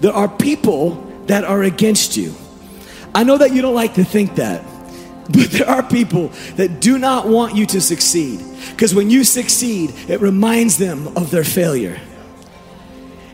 There 0.00 0.12
are 0.12 0.28
people 0.28 1.07
that 1.28 1.44
are 1.44 1.62
against 1.62 2.16
you. 2.16 2.34
I 3.14 3.24
know 3.24 3.38
that 3.38 3.54
you 3.54 3.62
don't 3.62 3.74
like 3.74 3.94
to 3.94 4.04
think 4.04 4.34
that, 4.36 4.64
but 5.30 5.50
there 5.50 5.68
are 5.68 5.82
people 5.82 6.28
that 6.56 6.80
do 6.80 6.98
not 6.98 7.28
want 7.28 7.54
you 7.54 7.66
to 7.66 7.80
succeed. 7.80 8.40
Because 8.70 8.94
when 8.94 9.10
you 9.10 9.24
succeed, 9.24 9.94
it 10.08 10.20
reminds 10.20 10.78
them 10.78 11.16
of 11.16 11.30
their 11.30 11.44
failure. 11.44 12.00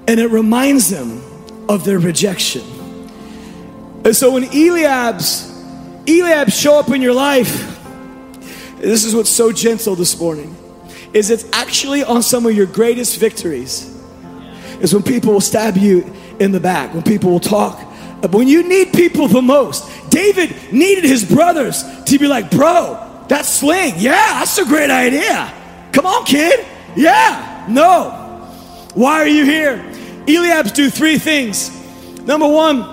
And 0.06 0.20
it 0.20 0.28
reminds 0.28 0.90
them 0.90 1.22
of 1.68 1.84
their 1.84 1.98
rejection. 1.98 2.62
And 4.04 4.14
so 4.14 4.32
when 4.32 4.44
Eliab's 4.44 5.50
Eliab 6.06 6.50
show 6.50 6.78
up 6.78 6.90
in 6.90 7.00
your 7.00 7.14
life, 7.14 7.78
this 8.76 9.04
is 9.04 9.14
what's 9.14 9.30
so 9.30 9.50
gentle 9.50 9.94
this 9.94 10.18
morning, 10.20 10.54
is 11.14 11.30
it's 11.30 11.46
actually 11.52 12.04
on 12.04 12.22
some 12.22 12.44
of 12.44 12.54
your 12.54 12.66
greatest 12.66 13.18
victories. 13.18 13.90
Is 14.80 14.92
when 14.92 15.02
people 15.02 15.32
will 15.32 15.40
stab 15.40 15.76
you 15.78 16.12
in 16.40 16.52
the 16.52 16.60
back, 16.60 16.94
when 16.94 17.02
people 17.02 17.30
will 17.30 17.40
talk. 17.40 17.78
When 18.32 18.48
you 18.48 18.66
need 18.66 18.92
people 18.92 19.28
the 19.28 19.42
most. 19.42 20.10
David 20.10 20.72
needed 20.72 21.04
his 21.04 21.24
brothers 21.24 21.84
to 22.04 22.18
be 22.18 22.26
like, 22.26 22.50
bro, 22.50 23.24
that 23.28 23.44
sling, 23.44 23.94
yeah, 23.98 24.38
that's 24.38 24.58
a 24.58 24.64
great 24.64 24.90
idea. 24.90 25.52
Come 25.92 26.06
on, 26.06 26.24
kid. 26.24 26.64
Yeah, 26.96 27.66
no. 27.68 28.20
Why 28.94 29.20
are 29.20 29.28
you 29.28 29.44
here? 29.44 29.76
Eliabs 30.26 30.74
do 30.74 30.88
three 30.88 31.18
things. 31.18 31.70
Number 32.20 32.48
one, 32.48 32.86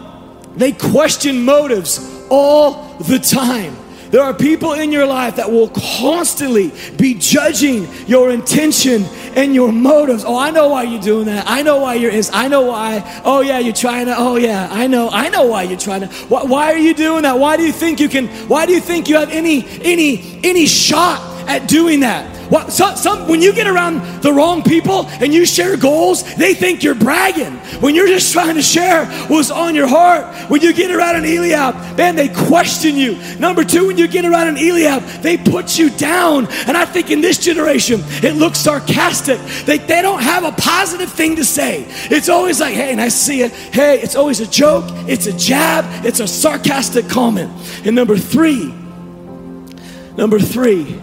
they 0.56 0.72
question 0.72 1.46
motives 1.46 2.26
all 2.30 2.98
the 3.00 3.20
time. 3.20 3.76
There 4.12 4.22
are 4.22 4.34
people 4.34 4.74
in 4.74 4.92
your 4.92 5.06
life 5.06 5.38
that 5.38 5.50
will 5.50 5.70
constantly 5.70 6.72
be 6.98 7.14
judging 7.14 7.88
your 8.08 8.32
intention 8.32 9.06
and 9.36 9.56
your 9.56 9.72
motives. 9.72 10.26
Oh, 10.26 10.38
I 10.38 10.52
know 10.52 10.68
why 10.68 10.84
you're 10.84 11.02
doing 11.02 11.26
that. 11.28 11.46
I 11.48 11.62
know 11.62 11.78
why 11.78 11.96
you're 11.96 12.12
is. 12.12 12.30
I 12.34 12.50
know 12.50 12.64
why. 12.64 13.22
Oh 13.24 13.40
yeah, 13.40 13.60
you're 13.60 13.74
trying 13.74 14.08
to. 14.08 14.16
Oh 14.18 14.36
yeah, 14.36 14.68
I 14.70 14.88
know. 14.88 15.10
I 15.10 15.30
know 15.30 15.46
why 15.46 15.64
you're 15.64 15.80
trying 15.80 16.02
to. 16.02 16.08
Why, 16.28 16.44
why 16.44 16.74
are 16.74 16.78
you 16.78 16.94
doing 16.94 17.24
that? 17.24 17.40
Why 17.40 17.56
do 17.56 17.64
you 17.64 17.72
think 17.72 18.00
you 18.00 18.10
can? 18.10 18.28
Why 18.50 18.66
do 18.66 18.74
you 18.74 18.82
think 18.82 19.08
you 19.08 19.16
have 19.16 19.30
any 19.30 19.66
any 19.82 20.40
any 20.44 20.66
shot 20.66 21.22
at 21.48 21.70
doing 21.70 22.02
that? 22.02 22.41
What, 22.52 22.70
some, 22.74 22.98
some, 22.98 23.30
when 23.30 23.42
you 23.42 23.54
get 23.54 23.66
around 23.66 24.22
the 24.22 24.34
wrong 24.34 24.62
people 24.62 25.08
and 25.08 25.34
you 25.34 25.46
share 25.46 25.78
goals, 25.78 26.36
they 26.36 26.54
think 26.54 26.84
you're 26.84 26.96
bragging. 26.96 27.54
When 27.80 27.96
you're 27.96 28.10
just 28.10 28.34
trying 28.34 28.56
to 28.56 28.62
share 28.62 29.06
what's 29.30 29.50
on 29.50 29.74
your 29.74 29.88
heart, 29.88 30.26
when 30.50 30.60
you 30.60 30.74
get 30.74 30.92
around 30.92 31.16
an 31.16 31.24
Eliab, 31.24 31.98
man, 31.98 32.18
they 32.18 32.28
question 32.28 32.98
you. 32.98 33.16
Number 33.40 33.64
two, 33.64 33.88
when 33.88 33.98
you 33.98 34.06
get 34.06 34.26
around 34.26 34.50
an 34.50 34.58
Eliab, 34.58 35.02
they 35.22 35.38
put 35.38 35.80
you 35.80 35.92
down. 35.92 36.48
And 36.68 36.76
I 36.76 36.84
think 36.84 37.10
in 37.10 37.22
this 37.22 37.38
generation, 37.38 38.02
it 38.22 38.36
looks 38.36 38.60
sarcastic. 38.60 39.40
They, 39.66 39.78
they 39.78 40.02
don't 40.02 40.22
have 40.22 40.44
a 40.44 40.52
positive 40.52 41.10
thing 41.10 41.38
to 41.38 41.46
say. 41.46 41.86
It's 42.10 42.28
always 42.28 42.60
like, 42.60 42.74
hey, 42.74 42.92
and 42.92 43.00
I 43.00 43.08
see 43.08 43.44
it. 43.44 43.54
Hey, 43.54 44.02
it's 44.02 44.18
always 44.18 44.42
a 44.42 44.48
joke, 44.48 44.84
it's 45.08 45.26
a 45.26 45.38
jab, 45.38 45.86
it's 46.06 46.20
a 46.20 46.28
sarcastic 46.28 47.08
comment. 47.08 47.50
And 47.86 47.96
number 47.96 48.18
three, 48.18 48.76
number 50.18 50.38
three, 50.38 51.00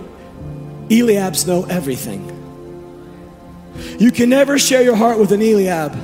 Eliabs 0.89 1.47
know 1.47 1.65
everything. 1.65 2.35
You 3.99 4.11
can 4.11 4.29
never 4.29 4.59
share 4.59 4.83
your 4.83 4.97
heart 4.97 5.19
with 5.19 5.33
an 5.33 5.43
Eliab 5.43 5.97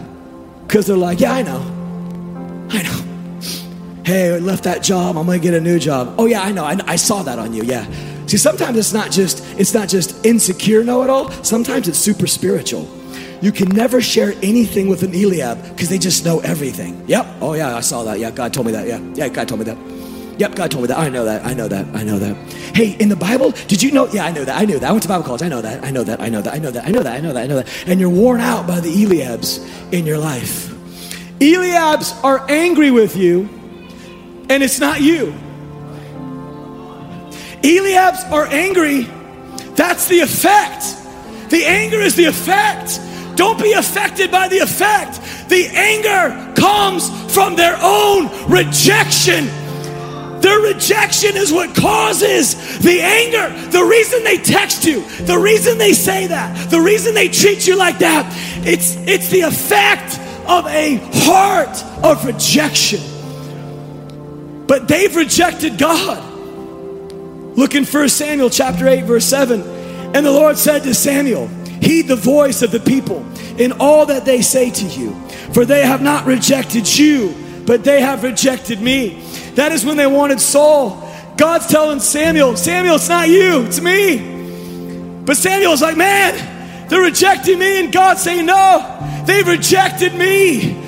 because 0.66 0.86
they're 0.86 0.96
like, 0.96 1.20
yeah, 1.20 1.32
I 1.32 1.42
know. 1.42 1.60
I 2.70 2.82
know. 2.82 3.00
Hey, 4.04 4.34
I 4.34 4.38
left 4.38 4.64
that 4.64 4.82
job. 4.82 5.16
I'm 5.16 5.26
gonna 5.26 5.38
get 5.38 5.54
a 5.54 5.60
new 5.60 5.78
job. 5.78 6.14
Oh 6.18 6.26
yeah, 6.26 6.42
I 6.42 6.52
know. 6.52 6.64
I, 6.64 6.78
I 6.86 6.96
saw 6.96 7.22
that 7.22 7.38
on 7.38 7.54
you. 7.54 7.62
Yeah. 7.62 7.86
See, 8.26 8.36
sometimes 8.36 8.76
it's 8.78 8.92
not 8.92 9.10
just 9.10 9.44
it's 9.58 9.74
not 9.74 9.88
just 9.88 10.24
insecure 10.26 10.84
know-it-all. 10.84 11.30
Sometimes 11.42 11.88
it's 11.88 11.98
super 11.98 12.26
spiritual. 12.26 12.88
You 13.40 13.52
can 13.52 13.68
never 13.70 14.00
share 14.00 14.32
anything 14.42 14.88
with 14.88 15.02
an 15.02 15.14
Eliab 15.14 15.62
because 15.70 15.88
they 15.88 15.98
just 15.98 16.24
know 16.24 16.40
everything. 16.40 17.04
Yep. 17.06 17.26
Oh 17.40 17.54
yeah, 17.54 17.76
I 17.76 17.80
saw 17.80 18.02
that. 18.04 18.18
Yeah, 18.18 18.30
God 18.30 18.52
told 18.52 18.66
me 18.66 18.72
that. 18.72 18.86
Yeah. 18.86 18.98
Yeah, 19.14 19.28
God 19.28 19.48
told 19.48 19.60
me 19.60 19.64
that. 19.64 19.93
Yep, 20.38 20.56
God 20.56 20.70
told 20.70 20.82
me 20.82 20.88
that. 20.88 20.98
I 20.98 21.08
know 21.08 21.24
that. 21.24 21.44
I 21.46 21.54
know 21.54 21.68
that. 21.68 21.86
I 21.94 22.02
know 22.02 22.18
that. 22.18 22.36
Hey, 22.74 22.96
in 22.98 23.08
the 23.08 23.16
Bible, 23.16 23.52
did 23.52 23.82
you 23.82 23.92
know? 23.92 24.08
Yeah, 24.08 24.24
I 24.24 24.32
know 24.32 24.44
that. 24.44 24.60
I 24.60 24.64
knew 24.64 24.78
that. 24.78 24.88
I 24.88 24.90
went 24.90 25.02
to 25.02 25.08
Bible 25.08 25.24
college. 25.24 25.42
I 25.42 25.48
know 25.48 25.62
that. 25.62 25.84
I 25.84 25.90
know 25.90 26.02
that. 26.02 26.20
I 26.20 26.28
know 26.28 26.40
that. 26.40 26.54
I 26.54 26.58
know 26.58 26.70
that. 26.72 26.84
I 26.84 26.90
know 26.90 27.02
that. 27.02 27.14
I 27.14 27.20
know 27.20 27.32
that. 27.32 27.44
I 27.44 27.46
know 27.46 27.56
that. 27.56 27.88
And 27.88 28.00
you're 28.00 28.10
worn 28.10 28.40
out 28.40 28.66
by 28.66 28.80
the 28.80 28.90
Eliabs 28.90 29.92
in 29.92 30.06
your 30.06 30.18
life. 30.18 30.68
Eliabs 31.38 32.22
are 32.24 32.44
angry 32.50 32.90
with 32.90 33.16
you, 33.16 33.48
and 34.48 34.62
it's 34.62 34.80
not 34.80 35.00
you. 35.00 35.34
Eliabs 37.62 38.30
are 38.30 38.46
angry. 38.46 39.02
That's 39.76 40.08
the 40.08 40.20
effect. 40.20 40.82
The 41.50 41.64
anger 41.64 41.98
is 41.98 42.16
the 42.16 42.24
effect. 42.24 43.00
Don't 43.36 43.60
be 43.60 43.72
affected 43.72 44.30
by 44.30 44.48
the 44.48 44.58
effect. 44.58 45.20
The 45.48 45.66
anger 45.72 46.54
comes 46.60 47.08
from 47.32 47.56
their 47.56 47.76
own 47.80 48.28
rejection 48.50 49.48
their 50.44 50.60
rejection 50.60 51.38
is 51.38 51.50
what 51.50 51.74
causes 51.74 52.78
the 52.80 53.00
anger. 53.00 53.48
The 53.70 53.82
reason 53.82 54.22
they 54.24 54.36
text 54.36 54.84
you, 54.84 55.00
the 55.24 55.38
reason 55.38 55.78
they 55.78 55.94
say 55.94 56.26
that, 56.26 56.70
the 56.70 56.82
reason 56.82 57.14
they 57.14 57.28
treat 57.28 57.66
you 57.66 57.78
like 57.78 58.00
that, 58.00 58.30
it's, 58.66 58.94
it's 59.08 59.30
the 59.30 59.40
effect 59.40 60.18
of 60.46 60.66
a 60.66 61.00
heart 61.24 61.82
of 62.04 62.26
rejection. 62.26 63.00
But 64.66 64.86
they've 64.86 65.16
rejected 65.16 65.78
God. 65.78 66.22
Look 67.56 67.74
in 67.74 67.86
1 67.86 68.08
Samuel 68.10 68.50
chapter 68.50 68.86
8, 68.86 69.04
verse 69.04 69.24
7. 69.24 69.62
And 70.14 70.26
the 70.26 70.30
Lord 70.30 70.58
said 70.58 70.82
to 70.82 70.94
Samuel, 70.94 71.46
Heed 71.80 72.02
the 72.02 72.16
voice 72.16 72.60
of 72.60 72.70
the 72.70 72.80
people 72.80 73.24
in 73.58 73.72
all 73.80 74.04
that 74.06 74.26
they 74.26 74.42
say 74.42 74.68
to 74.68 74.84
you, 74.84 75.14
for 75.54 75.64
they 75.64 75.86
have 75.86 76.02
not 76.02 76.26
rejected 76.26 76.86
you, 76.98 77.34
but 77.66 77.82
they 77.82 78.02
have 78.02 78.22
rejected 78.22 78.82
me 78.82 79.24
that 79.56 79.72
is 79.72 79.84
when 79.84 79.96
they 79.96 80.06
wanted 80.06 80.40
Saul. 80.40 81.00
God's 81.36 81.66
telling 81.66 82.00
Samuel, 82.00 82.56
Samuel, 82.56 82.96
it's 82.96 83.08
not 83.08 83.28
you, 83.28 83.64
it's 83.64 83.80
me. 83.80 85.22
But 85.24 85.36
Samuel's 85.36 85.82
like, 85.82 85.96
man, 85.96 86.88
they're 86.88 87.02
rejecting 87.02 87.58
me. 87.58 87.80
And 87.80 87.92
God's 87.92 88.22
saying, 88.22 88.46
no, 88.46 89.24
they've 89.26 89.46
rejected 89.46 90.14
me. 90.14 90.80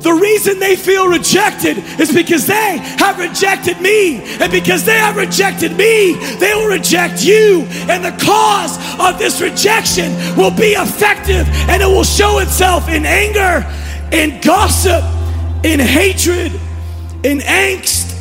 The 0.00 0.12
reason 0.12 0.58
they 0.58 0.76
feel 0.76 1.08
rejected 1.08 1.78
is 1.98 2.12
because 2.12 2.46
they 2.46 2.76
have 2.98 3.18
rejected 3.18 3.80
me. 3.80 4.20
And 4.38 4.52
because 4.52 4.84
they 4.84 4.98
have 4.98 5.16
rejected 5.16 5.72
me, 5.72 6.12
they 6.38 6.54
will 6.54 6.68
reject 6.68 7.24
you. 7.24 7.62
And 7.88 8.04
the 8.04 8.14
cause 8.22 8.76
of 9.00 9.18
this 9.18 9.40
rejection 9.40 10.12
will 10.36 10.50
be 10.50 10.72
effective 10.72 11.48
and 11.70 11.82
it 11.82 11.86
will 11.86 12.04
show 12.04 12.40
itself 12.40 12.90
in 12.90 13.06
anger, 13.06 13.64
in 14.12 14.42
gossip, 14.42 15.02
in 15.64 15.80
hatred, 15.80 16.52
in 17.24 17.38
angst, 17.38 18.13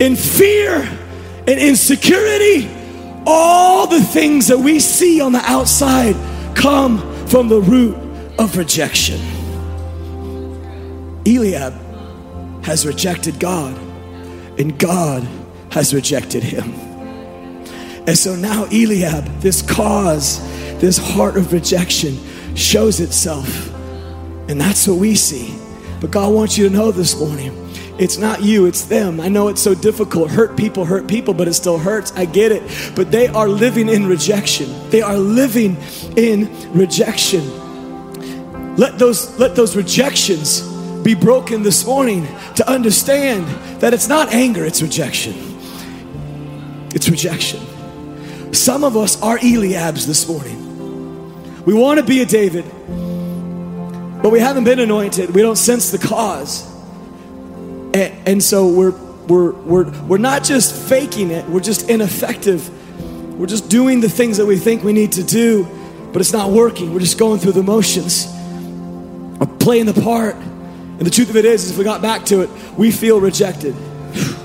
in 0.00 0.16
fear 0.16 0.76
and 1.46 1.60
insecurity, 1.60 2.68
all 3.26 3.86
the 3.86 4.00
things 4.00 4.48
that 4.48 4.58
we 4.58 4.80
see 4.80 5.20
on 5.20 5.32
the 5.32 5.42
outside 5.44 6.16
come 6.56 6.98
from 7.26 7.48
the 7.48 7.60
root 7.60 7.96
of 8.38 8.56
rejection. 8.56 9.20
Eliab 11.26 11.74
has 12.64 12.86
rejected 12.86 13.38
God, 13.38 13.76
and 14.58 14.78
God 14.78 15.26
has 15.70 15.94
rejected 15.94 16.42
him. 16.42 16.72
And 18.06 18.16
so 18.16 18.34
now 18.34 18.64
Eliab, 18.72 19.26
this 19.40 19.60
cause, 19.60 20.40
this 20.80 20.96
heart 20.96 21.36
of 21.36 21.52
rejection, 21.52 22.18
shows 22.56 23.00
itself. 23.00 23.68
And 24.48 24.58
that's 24.58 24.88
what 24.88 24.96
we 24.96 25.14
see. 25.14 25.54
But 26.00 26.10
God 26.10 26.32
wants 26.32 26.56
you 26.56 26.68
to 26.68 26.74
know 26.74 26.90
this 26.90 27.18
morning 27.20 27.59
it's 28.00 28.16
not 28.16 28.42
you, 28.42 28.64
it's 28.64 28.86
them. 28.86 29.20
I 29.20 29.28
know 29.28 29.48
it's 29.48 29.60
so 29.60 29.74
difficult. 29.74 30.30
Hurt 30.30 30.56
people 30.56 30.86
hurt 30.86 31.06
people, 31.06 31.34
but 31.34 31.46
it 31.46 31.52
still 31.52 31.76
hurts. 31.76 32.12
I 32.16 32.24
get 32.24 32.50
it. 32.50 32.62
But 32.96 33.10
they 33.10 33.28
are 33.28 33.46
living 33.46 33.90
in 33.90 34.06
rejection. 34.06 34.88
They 34.88 35.02
are 35.02 35.18
living 35.18 35.76
in 36.16 36.48
rejection. 36.72 37.44
Let 38.76 38.98
those, 38.98 39.38
let 39.38 39.54
those 39.54 39.76
rejections 39.76 40.62
be 41.02 41.14
broken 41.14 41.62
this 41.62 41.84
morning 41.84 42.26
to 42.56 42.66
understand 42.66 43.46
that 43.82 43.92
it's 43.92 44.08
not 44.08 44.32
anger, 44.32 44.64
it's 44.64 44.80
rejection. 44.80 45.34
It's 46.94 47.06
rejection. 47.10 47.60
Some 48.54 48.82
of 48.82 48.96
us 48.96 49.20
are 49.20 49.36
Eliabs 49.40 50.06
this 50.06 50.26
morning. 50.26 51.64
We 51.66 51.74
want 51.74 52.00
to 52.00 52.06
be 52.06 52.22
a 52.22 52.26
David, 52.26 52.64
but 54.22 54.30
we 54.30 54.40
haven't 54.40 54.64
been 54.64 54.78
anointed. 54.78 55.34
We 55.34 55.42
don't 55.42 55.56
sense 55.56 55.90
the 55.90 55.98
cause. 55.98 56.69
And, 57.94 58.28
and 58.28 58.42
so 58.42 58.68
we're 58.68 58.94
we're, 59.30 59.52
we're, 59.52 59.90
we're 60.06 60.18
not 60.18 60.42
just 60.42 60.74
faking 60.74 61.30
it, 61.30 61.48
we're 61.48 61.60
just 61.60 61.88
ineffective. 61.88 62.68
We're 63.38 63.46
just 63.46 63.70
doing 63.70 64.00
the 64.00 64.08
things 64.08 64.36
that 64.38 64.44
we 64.44 64.58
think 64.58 64.82
we 64.82 64.92
need 64.92 65.12
to 65.12 65.22
do, 65.22 65.66
but 66.12 66.20
it's 66.20 66.32
not 66.32 66.50
working. 66.50 66.92
We're 66.92 67.00
just 67.00 67.18
going 67.18 67.38
through 67.38 67.52
the 67.52 67.62
motions, 67.62 68.26
or 69.40 69.46
playing 69.58 69.86
the 69.86 69.98
part. 70.02 70.34
And 70.34 71.00
the 71.00 71.10
truth 71.10 71.30
of 71.30 71.36
it 71.36 71.44
is, 71.44 71.64
is 71.64 71.70
if 71.70 71.78
we 71.78 71.84
got 71.84 72.02
back 72.02 72.26
to 72.26 72.42
it, 72.42 72.50
we 72.76 72.90
feel 72.90 73.20
rejected. 73.20 73.74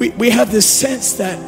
We, 0.00 0.08
we 0.12 0.30
have 0.30 0.50
this 0.50 0.64
sense 0.64 1.16
that 1.16 1.38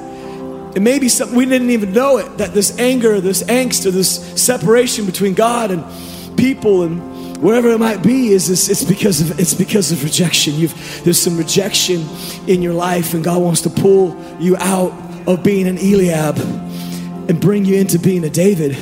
it 0.76 0.82
may 0.82 0.98
be 0.98 1.08
something 1.08 1.34
we 1.34 1.46
didn't 1.46 1.70
even 1.70 1.94
know 1.94 2.18
it, 2.18 2.36
that 2.36 2.52
this 2.52 2.78
anger, 2.78 3.18
this 3.18 3.42
angst, 3.44 3.86
or 3.86 3.90
this 3.90 4.38
separation 4.38 5.06
between 5.06 5.32
God 5.32 5.70
and 5.70 6.36
people 6.36 6.82
and 6.82 7.11
wherever 7.42 7.68
it 7.70 7.78
might 7.78 8.02
be 8.02 8.28
is 8.28 8.48
this, 8.48 8.68
it's 8.68 8.84
because 8.84 9.20
of 9.20 9.38
it's 9.38 9.52
because 9.52 9.92
of 9.92 10.02
rejection. 10.04 10.54
You've 10.54 11.02
there's 11.04 11.20
some 11.20 11.36
rejection 11.36 12.06
in 12.46 12.62
your 12.62 12.72
life, 12.72 13.12
and 13.12 13.22
God 13.22 13.42
wants 13.42 13.60
to 13.62 13.70
pull 13.70 14.16
you 14.40 14.56
out 14.56 14.92
of 15.26 15.42
being 15.42 15.66
an 15.66 15.76
Eliab 15.76 16.38
and 16.38 17.40
bring 17.40 17.64
you 17.64 17.76
into 17.76 17.98
being 17.98 18.24
a 18.24 18.30
David. 18.30 18.76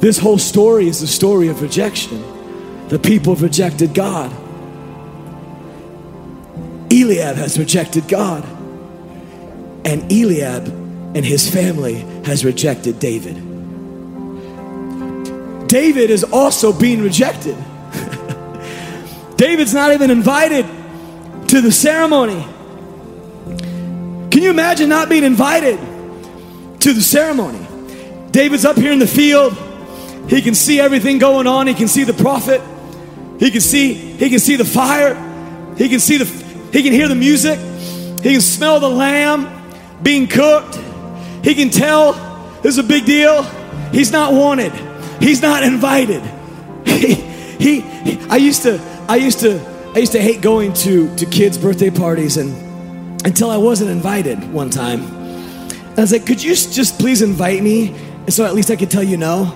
This 0.00 0.18
whole 0.18 0.38
story 0.38 0.88
is 0.88 1.00
the 1.00 1.06
story 1.06 1.48
of 1.48 1.62
rejection. 1.62 2.22
The 2.88 2.98
people 2.98 3.34
have 3.34 3.42
rejected 3.42 3.94
God. 3.94 4.30
Eliab 6.92 7.36
has 7.36 7.58
rejected 7.58 8.06
God. 8.08 8.44
And 9.84 10.10
Eliab 10.10 10.66
and 11.16 11.24
his 11.24 11.48
family 11.48 11.94
has 12.24 12.44
rejected 12.44 12.98
David. 12.98 13.36
David 15.68 16.10
is 16.10 16.24
also 16.24 16.72
being 16.72 17.02
rejected. 17.02 17.56
David's 19.36 19.74
not 19.74 19.92
even 19.92 20.10
invited 20.10 20.66
to 21.48 21.60
the 21.60 21.70
ceremony. 21.70 22.42
Can 24.30 24.42
you 24.42 24.50
imagine 24.50 24.88
not 24.88 25.08
being 25.08 25.24
invited 25.24 25.78
to 26.80 26.92
the 26.92 27.02
ceremony? 27.02 27.66
David's 28.30 28.64
up 28.64 28.76
here 28.76 28.92
in 28.92 28.98
the 28.98 29.06
field. 29.06 29.54
He 30.28 30.42
can 30.42 30.54
see 30.54 30.80
everything 30.80 31.18
going 31.18 31.46
on. 31.46 31.66
He 31.66 31.74
can 31.74 31.88
see 31.88 32.04
the 32.04 32.14
prophet. 32.14 32.60
He 33.38 33.50
can 33.50 33.60
see 33.60 33.94
he 33.94 34.30
can 34.30 34.38
see 34.38 34.56
the 34.56 34.64
fire. 34.64 35.14
He 35.76 35.88
can 35.88 36.00
see 36.00 36.16
the 36.16 36.24
he 36.72 36.82
can 36.82 36.92
hear 36.92 37.08
the 37.08 37.14
music. 37.14 37.58
He 38.22 38.32
can 38.32 38.40
smell 38.40 38.80
the 38.80 38.88
lamb 38.88 39.72
being 40.02 40.26
cooked. 40.26 40.76
He 41.44 41.54
can 41.54 41.70
tell 41.70 42.12
there's 42.62 42.78
a 42.78 42.82
big 42.82 43.04
deal. 43.04 43.42
He's 43.92 44.10
not 44.10 44.32
wanted. 44.32 44.72
He's 45.20 45.42
not 45.42 45.62
invited. 45.62 46.22
He, 46.96 47.14
he, 47.58 47.80
he 47.80 48.20
I 48.28 48.36
used 48.36 48.62
to 48.62 48.78
I 49.08 49.16
used 49.16 49.40
to 49.40 49.60
I 49.94 49.98
used 50.00 50.12
to 50.12 50.20
hate 50.20 50.40
going 50.40 50.72
to 50.74 51.14
to 51.16 51.26
kids' 51.26 51.56
birthday 51.56 51.90
parties 51.90 52.36
and 52.36 52.54
until 53.24 53.50
I 53.50 53.56
wasn't 53.56 53.90
invited 53.90 54.52
one 54.52 54.70
time. 54.70 55.02
I 55.96 56.00
was 56.00 56.12
like, 56.12 56.26
could 56.26 56.42
you 56.42 56.54
just 56.54 56.98
please 56.98 57.22
invite 57.22 57.62
me 57.62 57.94
so 58.28 58.44
at 58.44 58.54
least 58.54 58.70
I 58.70 58.76
could 58.76 58.90
tell 58.90 59.02
you 59.02 59.16
no? 59.16 59.52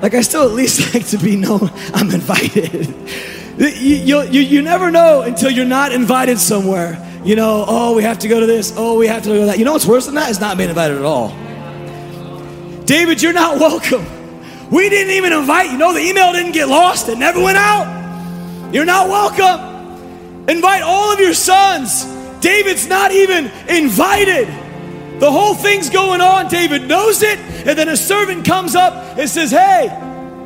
Like 0.00 0.14
I 0.14 0.22
still 0.22 0.42
at 0.44 0.52
least 0.52 0.94
like 0.94 1.06
to 1.08 1.18
be 1.18 1.36
known 1.36 1.70
I'm 1.94 2.10
invited. 2.10 2.94
You, 3.58 4.22
you, 4.22 4.40
you 4.40 4.62
never 4.62 4.88
know 4.92 5.22
until 5.22 5.50
you're 5.50 5.64
not 5.64 5.90
invited 5.90 6.38
somewhere. 6.38 7.04
You 7.24 7.34
know, 7.34 7.64
oh, 7.66 7.96
we 7.96 8.04
have 8.04 8.20
to 8.20 8.28
go 8.28 8.38
to 8.38 8.46
this. 8.46 8.72
Oh, 8.76 8.96
we 8.96 9.08
have 9.08 9.24
to 9.24 9.30
go 9.30 9.40
to 9.40 9.46
that. 9.46 9.58
You 9.58 9.64
know 9.64 9.72
what's 9.72 9.84
worse 9.84 10.06
than 10.06 10.14
that? 10.14 10.30
Is 10.30 10.38
not 10.38 10.56
being 10.56 10.68
invited 10.68 10.98
at 10.98 11.04
all. 11.04 11.30
David, 12.84 13.20
you're 13.20 13.32
not 13.32 13.58
welcome. 13.60 14.06
We 14.70 14.88
didn't 14.88 15.12
even 15.14 15.32
invite 15.32 15.72
you. 15.72 15.76
know, 15.76 15.92
the 15.92 15.98
email 15.98 16.32
didn't 16.32 16.52
get 16.52 16.68
lost. 16.68 17.08
It 17.08 17.18
never 17.18 17.42
went 17.42 17.58
out. 17.58 17.98
You're 18.72 18.84
not 18.84 19.08
welcome. 19.08 20.46
Invite 20.48 20.82
all 20.82 21.12
of 21.12 21.20
your 21.20 21.34
sons. 21.34 22.04
David's 22.40 22.86
not 22.86 23.12
even 23.12 23.46
invited. 23.68 24.48
The 25.20 25.30
whole 25.30 25.54
thing's 25.54 25.90
going 25.90 26.20
on. 26.20 26.48
David 26.48 26.86
knows 26.86 27.22
it. 27.22 27.38
And 27.38 27.78
then 27.78 27.88
a 27.88 27.96
servant 27.96 28.44
comes 28.44 28.74
up 28.74 29.18
and 29.18 29.28
says, 29.28 29.50
Hey, 29.50 29.88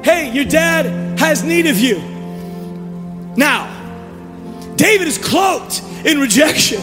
hey, 0.02 0.32
your 0.32 0.44
dad 0.44 1.18
has 1.18 1.42
need 1.42 1.66
of 1.66 1.78
you. 1.78 1.98
Now, 3.36 3.68
David 4.76 5.06
is 5.06 5.18
cloaked 5.18 5.82
in 6.04 6.18
rejection. 6.18 6.82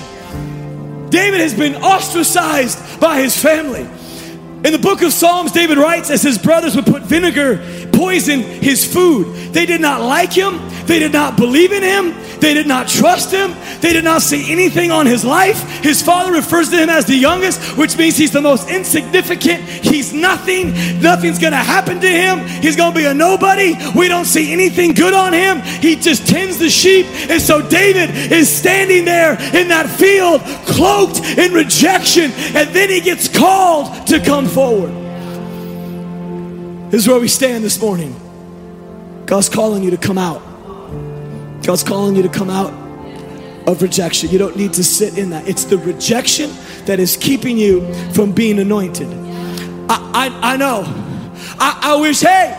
David 1.09 1.39
has 1.39 1.53
been 1.53 1.75
ostracized 1.75 2.99
by 2.99 3.19
his 3.19 3.35
family. 3.35 3.87
In 4.63 4.73
the 4.73 4.79
book 4.79 5.01
of 5.01 5.11
Psalms, 5.13 5.51
David 5.51 5.77
writes 5.77 6.09
as 6.09 6.21
his 6.21 6.37
brothers 6.37 6.75
would 6.75 6.85
put 6.85 7.03
vinegar, 7.03 7.57
poison 7.99 8.39
his 8.39 8.85
food. 8.85 9.27
They 9.51 9.65
did 9.65 9.81
not 9.81 9.99
like 9.99 10.31
him, 10.31 10.57
they 10.85 10.99
did 10.99 11.11
not 11.11 11.35
believe 11.35 11.73
in 11.73 11.83
him, 11.83 12.15
they 12.39 12.53
did 12.53 12.65
not 12.65 12.87
trust 12.87 13.29
him, 13.29 13.53
they 13.81 13.91
did 13.91 14.05
not 14.05 14.21
see 14.21 14.49
anything 14.49 14.89
on 14.89 15.05
his 15.05 15.25
life. 15.25 15.61
His 15.83 16.01
father 16.01 16.31
refers 16.31 16.69
to 16.69 16.77
him 16.77 16.89
as 16.89 17.05
the 17.05 17.17
youngest, 17.17 17.77
which 17.77 17.97
means 17.97 18.15
he's 18.15 18.31
the 18.31 18.41
most 18.41 18.69
insignificant. 18.69 19.63
He's 19.63 20.13
nothing, 20.13 20.71
nothing's 21.01 21.39
gonna 21.39 21.57
happen 21.57 21.99
to 21.99 22.07
him. 22.07 22.47
He's 22.63 22.77
gonna 22.77 22.95
be 22.95 23.03
a 23.03 23.13
nobody. 23.13 23.75
We 23.93 24.07
don't 24.07 24.23
see 24.23 24.53
anything 24.53 24.93
good 24.93 25.13
on 25.13 25.33
him. 25.33 25.59
He 25.59 25.97
just 25.97 26.25
tends 26.25 26.57
the 26.57 26.69
sheep. 26.69 27.05
And 27.29 27.41
so 27.41 27.61
David 27.61 28.11
is 28.31 28.47
standing 28.47 29.03
there 29.03 29.33
in 29.53 29.67
that 29.67 29.89
field, 29.89 30.39
cloaked 30.65 31.19
in 31.37 31.51
rejection, 31.51 32.31
and 32.55 32.69
then 32.69 32.89
he 32.89 33.01
gets 33.01 33.27
called 33.27 34.07
to 34.07 34.21
come 34.21 34.47
forward. 34.47 34.98
This 36.89 37.03
is 37.03 37.07
where 37.07 37.19
we 37.19 37.27
stand 37.27 37.63
this 37.63 37.79
morning. 37.79 38.15
God's 39.27 39.47
calling 39.47 39.83
you 39.83 39.91
to 39.91 39.97
come 39.97 40.17
out. 40.17 40.41
God's 41.61 41.83
calling 41.83 42.15
you 42.15 42.23
to 42.23 42.29
come 42.29 42.49
out 42.49 42.73
of 43.67 43.83
rejection. 43.83 44.31
You 44.31 44.39
don't 44.39 44.57
need 44.57 44.73
to 44.73 44.83
sit 44.83 45.15
in 45.15 45.29
that. 45.29 45.47
It's 45.47 45.65
the 45.65 45.77
rejection 45.77 46.49
that 46.85 46.99
is 46.99 47.15
keeping 47.15 47.59
you 47.59 47.93
from 48.13 48.31
being 48.31 48.57
anointed. 48.57 49.07
I, 49.87 50.31
I, 50.41 50.53
I 50.53 50.57
know. 50.57 50.83
I, 51.59 51.79
I 51.83 51.95
wish, 52.01 52.21
hey, 52.21 52.55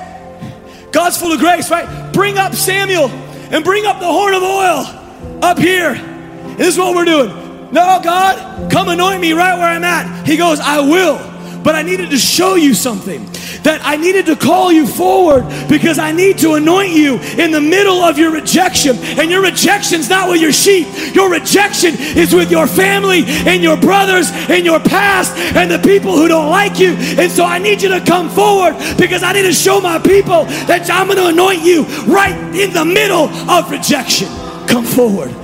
God's 0.93 1.17
full 1.17 1.33
of 1.33 1.41
grace, 1.41 1.69
right? 1.69 2.13
Bring 2.13 2.39
up 2.39 2.55
Samuel 2.55 3.09
and 3.09 3.65
bring 3.65 3.85
up 3.85 3.99
the 3.99 4.07
horn 4.07 4.35
of 4.35 4.45
oil 4.45 5.43
up 5.43 5.59
here. 5.59 5.95
And 5.95 6.57
this 6.57 6.75
is 6.75 6.79
what 6.79 6.95
we're 6.95 7.05
doing. 7.05 7.31
No, 7.73 8.01
God, 8.01 8.71
come 8.71 8.89
anoint 8.91 9.21
me 9.21 9.33
right 9.33 9.59
where 9.59 9.67
I'm 9.67 9.83
at. 9.83 10.25
He 10.25 10.37
goes, 10.37 10.61
I 10.61 10.79
will. 10.79 11.30
But 11.63 11.75
I 11.75 11.83
needed 11.83 12.11
to 12.11 12.19
show 12.19 12.55
you 12.55 12.75
something 12.75 13.25
that 13.63 13.81
I 13.83 13.97
needed 13.97 14.27
to 14.27 14.37
call 14.37 14.73
you 14.73 14.87
forward 14.87 15.45
because 15.69 15.99
I 15.99 16.13
need 16.13 16.39
to 16.39 16.55
anoint 16.55 16.93
you 16.93 17.19
in 17.39 17.51
the 17.51 17.61
middle 17.61 18.01
of 18.03 18.19
your 18.19 18.33
rejection. 18.33 18.97
And 19.19 19.31
your 19.31 19.43
rejection's 19.43 20.09
not 20.09 20.29
with 20.29 20.41
your 20.41 20.53
sheep, 20.53 20.87
your 21.15 21.31
rejection 21.31 21.95
is 21.99 22.35
with 22.35 22.51
your 22.51 22.67
family 22.67 23.25
and 23.27 23.63
your 23.63 23.77
brothers 23.77 24.31
and 24.49 24.65
your 24.65 24.81
past 24.81 25.37
and 25.57 25.71
the 25.71 25.79
people 25.79 26.17
who 26.17 26.29
don't 26.29 26.51
like 26.51 26.79
you. 26.79 26.95
And 27.19 27.31
so 27.31 27.45
I 27.45 27.59
need 27.59 27.83
you 27.83 27.89
to 27.91 28.01
come 28.01 28.29
forward 28.31 28.77
because 28.97 29.23
I 29.23 29.33
need 29.33 29.43
to 29.43 29.53
show 29.53 29.81
my 29.81 29.99
people 29.99 30.45
that 30.67 30.89
I'm 30.91 31.07
going 31.07 31.19
to 31.19 31.29
anoint 31.29 31.63
you 31.63 31.85
right 32.07 32.37
in 32.55 32.73
the 32.73 32.85
middle 32.85 33.29
of 33.51 33.71
rejection. 33.71 34.29
Come 34.67 34.85
forward. 34.85 35.40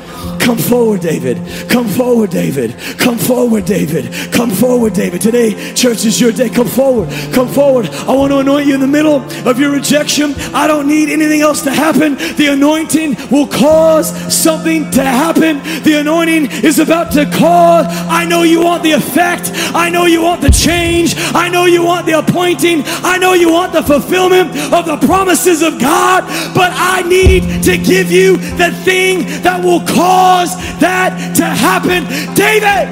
Come 0.47 0.59
forward, 0.59 1.01
David. 1.01 1.39
Come 1.69 1.89
forward, 1.89 2.31
David. 2.31 2.77
Come 2.99 3.19
forward, 3.19 3.65
David. 3.65 4.33
Come 4.33 4.49
forward, 4.49 4.93
David. 4.93 5.21
Today, 5.21 5.75
church 5.75 6.05
is 6.05 6.21
your 6.21 6.31
day. 6.31 6.49
Come 6.49 6.69
forward. 6.69 7.09
Come 7.33 7.49
forward. 7.49 7.89
I 7.91 8.15
want 8.15 8.31
to 8.31 8.39
anoint 8.39 8.69
you 8.69 8.75
in 8.75 8.81
the 8.81 8.87
middle 8.87 9.17
of 9.45 9.59
your 9.59 9.73
rejection. 9.73 10.35
I 10.55 10.69
don't 10.69 10.87
need 10.87 11.09
anything 11.09 11.41
else 11.41 11.63
to 11.63 11.73
happen. 11.73 12.15
The 12.37 12.53
anointing 12.53 13.17
will 13.29 13.49
cause 13.49 14.13
something 14.33 14.89
to 14.93 15.03
happen. 15.03 15.59
The 15.83 15.99
anointing 15.99 16.47
is 16.63 16.79
about 16.79 17.11
to 17.15 17.27
cause. 17.27 17.87
I 17.89 18.25
know 18.25 18.45
you 18.45 18.63
want 18.63 18.85
the 18.85 18.93
effect. 18.93 19.51
I 19.75 19.91
know 19.91 20.07
you 20.07 20.23
want 20.23 20.43
the 20.43 20.53
change. 20.53 21.15
I 21.35 21.49
know 21.49 21.65
you 21.65 21.83
want 21.83 22.07
the 22.07 22.21
appointing. 22.21 22.85
I 23.03 23.19
know 23.19 23.33
you 23.33 23.51
want 23.51 23.73
the 23.73 23.83
fulfillment 23.83 24.51
of 24.73 24.87
the 24.87 24.97
promises 25.09 25.61
of 25.63 25.81
God. 25.81 26.23
But 26.55 26.71
I 26.73 27.03
need 27.03 27.65
to 27.65 27.77
give 27.77 28.13
you 28.13 28.37
the 28.37 28.71
thing 28.85 29.27
that 29.43 29.61
will 29.65 29.81
cause 29.81 30.36
cause 30.37 30.57
that 30.81 31.17
to 31.37 31.45
happen. 31.45 32.05
David, 32.35 32.87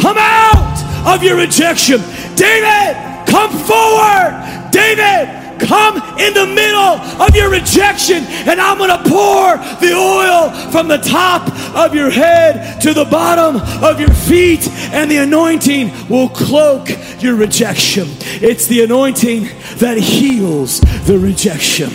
come 0.00 0.16
out 0.18 0.76
of 1.06 1.22
your 1.22 1.36
rejection. 1.36 2.00
David, 2.34 2.96
come 3.28 3.52
forward. 3.68 4.32
David, 4.72 5.28
come 5.60 5.96
in 6.18 6.32
the 6.32 6.46
middle 6.46 6.96
of 7.20 7.34
your 7.34 7.50
rejection 7.50 8.24
and 8.48 8.60
I'm 8.60 8.78
going 8.78 8.90
to 8.90 9.10
pour 9.10 9.56
the 9.82 9.92
oil 9.92 10.50
from 10.70 10.88
the 10.88 10.98
top 10.98 11.42
of 11.74 11.94
your 11.94 12.10
head 12.10 12.80
to 12.82 12.94
the 12.94 13.04
bottom 13.04 13.56
of 13.82 14.00
your 14.00 14.12
feet 14.12 14.66
and 14.92 15.10
the 15.10 15.18
anointing 15.18 15.90
will 16.08 16.28
cloak 16.28 16.88
your 17.20 17.34
rejection. 17.34 18.06
It's 18.40 18.66
the 18.66 18.84
anointing 18.84 19.48
that 19.78 19.98
heals 19.98 20.80
the 20.80 21.18
rejection. 21.18 21.90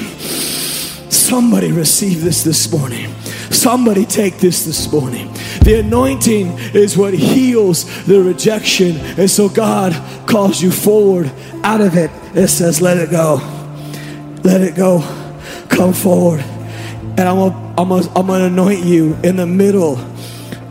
Somebody 1.10 1.72
receive 1.72 2.22
this 2.22 2.44
this 2.44 2.72
morning. 2.72 3.14
Somebody 3.54 4.06
take 4.06 4.38
this 4.38 4.66
this 4.66 4.91
morning. 4.91 5.32
The 5.64 5.80
anointing 5.80 6.47
is 6.74 6.97
what 6.97 7.14
heals 7.14 8.06
the 8.06 8.22
rejection. 8.22 8.97
And 9.18 9.30
so 9.30 9.47
God 9.47 9.93
calls 10.28 10.62
you 10.62 10.72
forward 10.72 11.32
out 11.64 11.80
of 11.80 11.95
it. 11.95 12.12
It 12.36 12.47
says, 12.49 12.82
let 12.82 12.97
it 12.97 13.12
go. 13.12 13.36
Let 14.43 14.62
it 14.62 14.76
go. 14.76 14.99
Come 15.70 15.93
forward. 15.93 16.41
And 16.41 17.22
I'm 17.22 17.36
going 17.36 17.74
I'm 17.78 17.89
to 17.89 18.12
I'm 18.16 18.28
to 18.28 18.45
anoint 18.45 18.86
you 18.86 19.16
in 19.24 19.36
the 19.36 19.45
middle 19.45 19.97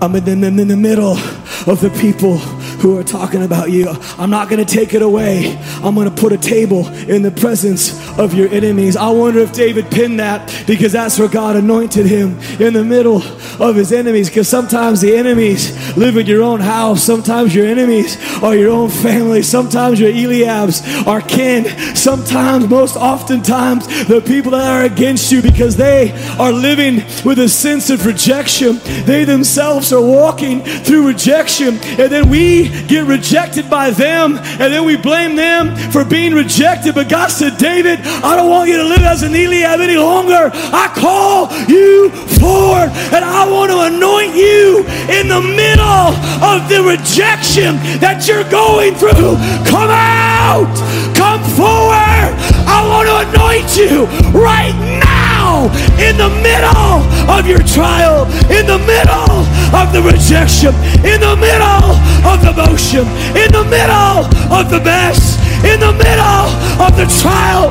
I'm 0.03 0.17
in 0.17 0.25
the, 0.25 0.49
in 0.49 0.67
the 0.67 0.77
middle 0.77 1.13
of 1.13 1.81
the 1.81 1.97
people 2.01 2.37
who 2.37 2.99
are 2.99 3.05
talking 3.05 3.45
about 3.45 3.71
you. 3.71 3.89
I'm 4.19 4.31
not 4.31 4.49
going 4.51 4.65
to 4.65 4.71
take 4.71 4.95
it 4.95 5.03
away. 5.03 5.57
I'm 5.77 5.95
going 5.95 6.13
to 6.13 6.21
put 6.21 6.33
a 6.33 6.39
table 6.39 6.89
in 6.89 7.23
the 7.23 7.31
presence 7.31 8.02
of 8.19 8.35
your 8.35 8.49
enemies. 8.49 8.97
I 8.97 9.11
wonder 9.11 9.41
if 9.41 9.53
David 9.53 9.91
pinned 9.91 10.21
that 10.21 10.65
because 10.67 10.93
that's 10.93 11.19
where 11.19 11.29
God 11.29 11.57
anointed 11.57 12.07
him 12.07 12.39
in 12.61 12.75
the 12.75 12.85
middle 12.85 13.23
of 13.63 13.77
his 13.77 13.93
enemies. 13.93 14.29
Because 14.29 14.49
sometimes 14.49 15.01
the 15.01 15.17
enemies 15.17 15.97
live 15.97 16.17
in 16.17 16.27
your 16.27 16.43
own 16.43 16.61
house. 16.61 17.03
Sometimes 17.03 17.55
your 17.55 17.67
enemies 17.67 18.17
are 18.43 18.55
your 18.55 18.71
own 18.71 18.91
family. 18.91 19.43
Sometimes 19.43 20.01
your 20.01 20.13
Eliabs 20.13 21.07
are 21.07 21.21
kin. 21.21 21.65
Sometimes, 21.97 22.69
most 22.69 22.97
oftentimes, 22.97 23.87
the 24.07 24.21
people 24.21 24.53
that 24.53 24.67
are 24.67 24.85
against 24.85 25.31
you 25.33 25.43
because 25.43 25.77
they 25.77 26.13
are 26.39 26.53
living 26.53 26.97
with 27.25 27.39
a 27.39 27.49
sense 27.49 27.91
of 27.91 28.07
rejection. 28.07 28.81
They 29.05 29.25
themselves 29.25 29.93
are 29.93 30.03
walking 30.03 30.63
through 30.63 31.07
rejection. 31.07 31.79
And 31.99 32.11
then 32.11 32.29
we 32.29 32.69
get 32.87 33.07
rejected 33.07 33.71
by 33.71 33.91
them, 33.91 34.37
and 34.39 34.73
then 34.73 34.85
we 34.85 34.97
blame 34.97 35.37
them 35.37 35.75
for 35.91 36.05
being 36.05 36.35
rejected. 36.35 36.95
But 36.95 37.09
God 37.09 37.29
said, 37.29 37.57
David, 37.59 38.01
I 38.05 38.37
don't 38.37 38.51
want 38.51 38.69
you 38.69 38.77
to 38.79 38.85
live 38.85 39.03
as 39.03 39.23
an 39.23 39.35
Eliab 39.35 39.81
any 39.81 39.97
longer. 39.97 40.51
I 40.53 40.91
call 40.95 41.51
you 41.69 42.11
forward, 42.39 42.91
and 43.15 43.25
I 43.25 43.49
want 43.49 43.71
to 43.71 43.81
anoint 43.91 44.35
you 44.35 44.85
in 45.11 45.29
the 45.29 45.41
middle 45.41 46.15
of 46.43 46.69
the 46.69 46.83
rejection 46.83 47.77
that 48.03 48.27
you're 48.27 48.49
going 48.51 48.95
through. 48.95 49.39
Come 49.67 49.91
out, 49.91 50.71
come 51.15 51.43
forward. 51.55 52.35
I 52.67 52.83
want 52.89 53.07
to 53.11 53.17
anoint 53.31 53.69
you 53.77 54.07
right 54.33 54.75
now 55.03 55.69
in 55.99 56.17
the 56.17 56.31
middle 56.43 57.03
of 57.31 57.47
your 57.47 57.63
trial, 57.63 58.27
in 58.51 58.67
the 58.67 58.79
middle 58.79 59.47
of 59.75 59.93
the 59.93 60.03
rejection, 60.03 60.75
in 61.03 61.21
the 61.21 61.37
middle 61.37 61.95
of 62.27 62.39
the 62.43 62.55
motion, 62.55 63.07
in 63.35 63.51
the 63.51 63.67
middle 63.67 64.27
of 64.51 64.71
the 64.71 64.81
mess, 64.81 65.42
in 65.65 65.79
the 65.81 65.93
middle 65.93 66.47
of 66.83 66.93
the 66.97 67.07
trial. 67.21 67.71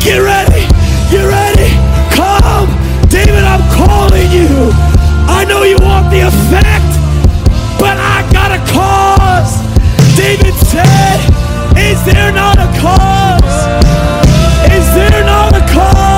Get 0.00 0.18
ready, 0.20 0.66
get 1.10 1.24
ready, 1.24 1.70
come. 2.12 2.68
David, 3.08 3.44
I'm 3.44 3.62
calling 3.72 4.30
you. 4.30 4.70
I 5.28 5.44
know 5.48 5.62
you 5.62 5.76
want 5.80 6.10
the 6.10 6.26
effect, 6.26 6.90
but 7.78 7.96
I 7.96 8.26
got 8.32 8.50
a 8.52 8.60
cause. 8.72 9.52
David 10.16 10.54
said, 10.70 11.18
Is 11.76 12.02
there 12.04 12.32
not 12.32 12.58
a 12.58 12.68
cause? 12.80 13.58
Is 14.72 14.86
there 14.94 15.24
not 15.24 15.54
a 15.54 15.60
cause? 15.72 16.11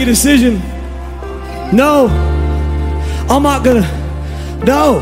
Make 0.00 0.08
a 0.08 0.12
decision. 0.12 0.58
No, 1.76 2.06
I'm 3.28 3.42
not 3.42 3.62
gonna. 3.62 3.86
No, 4.64 5.00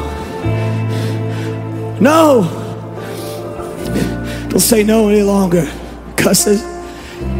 no. 2.00 2.42
Don't 4.48 4.60
say 4.60 4.82
no 4.82 5.08
any 5.08 5.22
longer. 5.22 5.70
Cusses. 6.16 6.62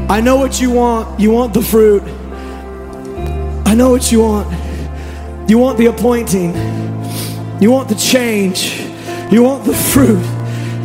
I 0.08 0.20
know 0.20 0.36
what 0.36 0.60
you 0.60 0.70
want. 0.70 1.18
You 1.18 1.32
want 1.32 1.52
the 1.52 1.62
fruit. 1.62 2.02
I 3.66 3.74
know 3.74 3.90
what 3.90 4.12
you 4.12 4.20
want. 4.20 4.48
You 5.50 5.58
want 5.58 5.78
the 5.78 5.86
appointing. 5.86 6.54
You 7.60 7.72
want 7.72 7.88
the 7.88 7.96
change. 7.96 8.80
You 9.32 9.42
want 9.42 9.64
the 9.64 9.74
fruit. 9.74 10.37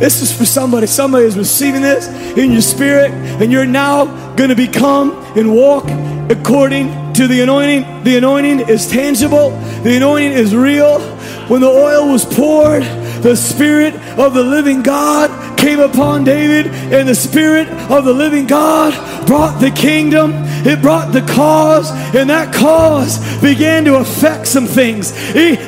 This 0.04 0.20
is 0.20 0.36
for 0.36 0.44
somebody. 0.44 0.86
Somebody 0.86 1.24
is 1.24 1.34
receiving 1.34 1.80
this 1.80 2.08
in 2.36 2.52
your 2.52 2.60
spirit, 2.60 3.10
and 3.10 3.50
you're 3.50 3.64
now 3.64 4.04
going 4.34 4.50
to 4.50 4.54
become 4.54 5.12
and 5.34 5.50
walk 5.50 5.84
according 6.30 7.14
to 7.14 7.26
the 7.26 7.40
anointing. 7.40 8.04
The 8.04 8.18
anointing 8.18 8.68
is 8.68 8.86
tangible, 8.86 9.52
the 9.82 9.96
anointing 9.96 10.32
is 10.32 10.54
real. 10.54 11.00
When 11.48 11.62
the 11.62 11.68
oil 11.68 12.12
was 12.12 12.26
poured, 12.26 12.82
the 13.22 13.34
Spirit 13.34 13.94
of 14.18 14.34
the 14.34 14.42
living 14.42 14.82
God 14.82 15.58
came 15.58 15.80
upon 15.80 16.24
David, 16.24 16.66
and 16.66 17.08
the 17.08 17.14
Spirit 17.14 17.66
of 17.90 18.04
the 18.04 18.12
living 18.12 18.46
God 18.46 18.92
brought 19.26 19.60
the 19.60 19.70
kingdom. 19.70 20.32
It 20.66 20.80
brought 20.80 21.12
the 21.12 21.20
cause, 21.20 21.90
and 22.14 22.30
that 22.30 22.54
cause 22.54 23.18
began 23.42 23.84
to 23.84 23.96
affect 23.96 24.46
some 24.46 24.66
things. 24.66 25.12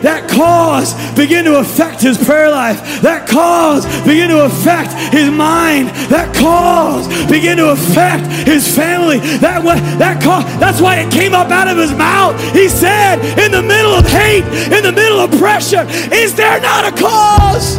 That 0.01 0.29
cause 0.31 0.95
began 1.15 1.45
to 1.45 1.59
affect 1.59 2.01
his 2.01 2.17
prayer 2.17 2.51
life. 2.51 3.03
That 3.03 3.29
cause 3.29 3.85
began 4.05 4.31
to 4.31 4.47
affect 4.47 4.93
his 5.13 5.31
mind. 5.31 5.89
That 6.09 6.35
cause 6.35 7.07
began 7.29 7.59
to 7.59 7.73
affect 7.73 8.27
his 8.49 8.65
family. 8.75 9.19
That 9.39 9.65
that 9.99 10.23
cause, 10.23 10.45
that's 10.59 10.81
why 10.81 10.97
it 11.01 11.13
came 11.13 11.35
up 11.35 11.51
out 11.51 11.69
of 11.69 11.77
his 11.77 11.93
mouth. 11.93 12.41
He 12.53 12.69
said, 12.69 13.21
in 13.39 13.53
the 13.53 13.63
middle 13.63 13.93
of 13.93 14.07
hate, 14.07 14.45
in 14.73 14.83
the 14.83 14.93
middle 14.93 15.21
of 15.21 15.31
pressure, 15.39 15.85
is 16.13 16.35
there 16.35 16.61
not 16.61 16.89
a 16.89 16.97
cause? 16.97 17.77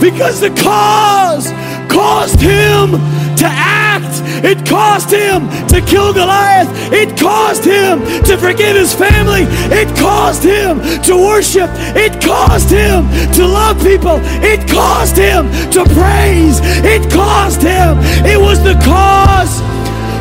Because 0.00 0.40
the 0.40 0.50
cause 0.62 1.52
caused 1.88 2.40
him 2.40 2.96
to 3.36 3.46
act. 3.46 4.22
It 4.44 4.66
caused 4.66 5.10
him 5.10 5.48
to 5.68 5.80
kill 5.80 6.12
Goliath. 6.12 6.68
It 6.92 7.18
caused 7.18 7.64
him 7.64 8.00
to 8.24 8.36
forgive 8.36 8.76
his 8.76 8.94
family. 8.94 9.44
It 9.72 9.88
caused 9.96 10.42
him 10.42 10.80
to 11.02 11.16
worship. 11.16 11.70
It 11.96 12.20
caused 12.22 12.70
him 12.70 13.08
to 13.32 13.46
love 13.46 13.78
people. 13.82 14.18
It 14.42 14.68
caused 14.68 15.16
him 15.16 15.50
to 15.72 15.84
praise. 15.94 16.60
It 16.84 17.10
caused 17.10 17.62
him. 17.62 17.98
It 18.24 18.40
was 18.40 18.62
the 18.62 18.74
cause 18.84 19.60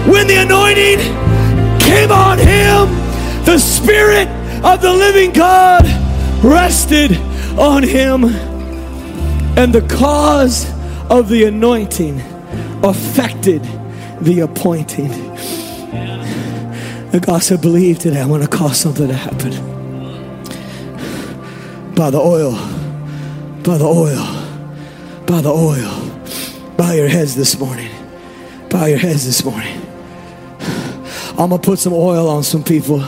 when 0.08 0.28
the 0.28 0.38
anointing 0.38 1.00
came 1.80 2.12
on 2.12 2.38
him, 2.38 2.88
the 3.46 3.58
Spirit 3.58 4.28
of 4.64 4.82
the 4.82 4.94
living 4.94 5.32
God 5.32 5.84
rested 6.44 7.18
on 7.58 7.84
him. 7.84 8.26
And 9.58 9.74
the 9.74 9.82
cause 9.82 10.70
of 11.10 11.30
the 11.30 11.46
anointing 11.46 12.35
affected 12.86 13.64
the 14.22 14.42
appointing. 14.42 15.12
And 17.12 17.26
God 17.26 17.44
said, 17.44 17.62
Believe 17.62 18.00
today, 18.00 18.22
I 18.22 18.26
want 18.26 18.44
to 18.44 18.50
cause 18.50 18.80
something 18.80 19.08
to 19.08 19.14
happen. 19.14 19.52
By 21.96 22.10
the 22.10 22.20
oil, 22.20 22.52
by 23.64 23.78
the 23.78 23.86
oil, 23.86 24.26
by 25.26 25.42
the 25.42 25.52
oil. 25.52 26.02
Bow 26.78 26.92
your 26.92 27.08
heads 27.08 27.36
this 27.36 27.58
morning. 27.58 27.90
Bow 28.70 28.86
your 28.86 28.98
heads 28.98 29.26
this 29.26 29.46
morning. 29.46 29.82
I'm 31.38 31.50
going 31.50 31.62
to 31.62 31.66
put 31.66 31.80
some 31.80 31.94
oil 31.94 32.30
on 32.30 32.44
some 32.44 32.64
people. 32.64 33.02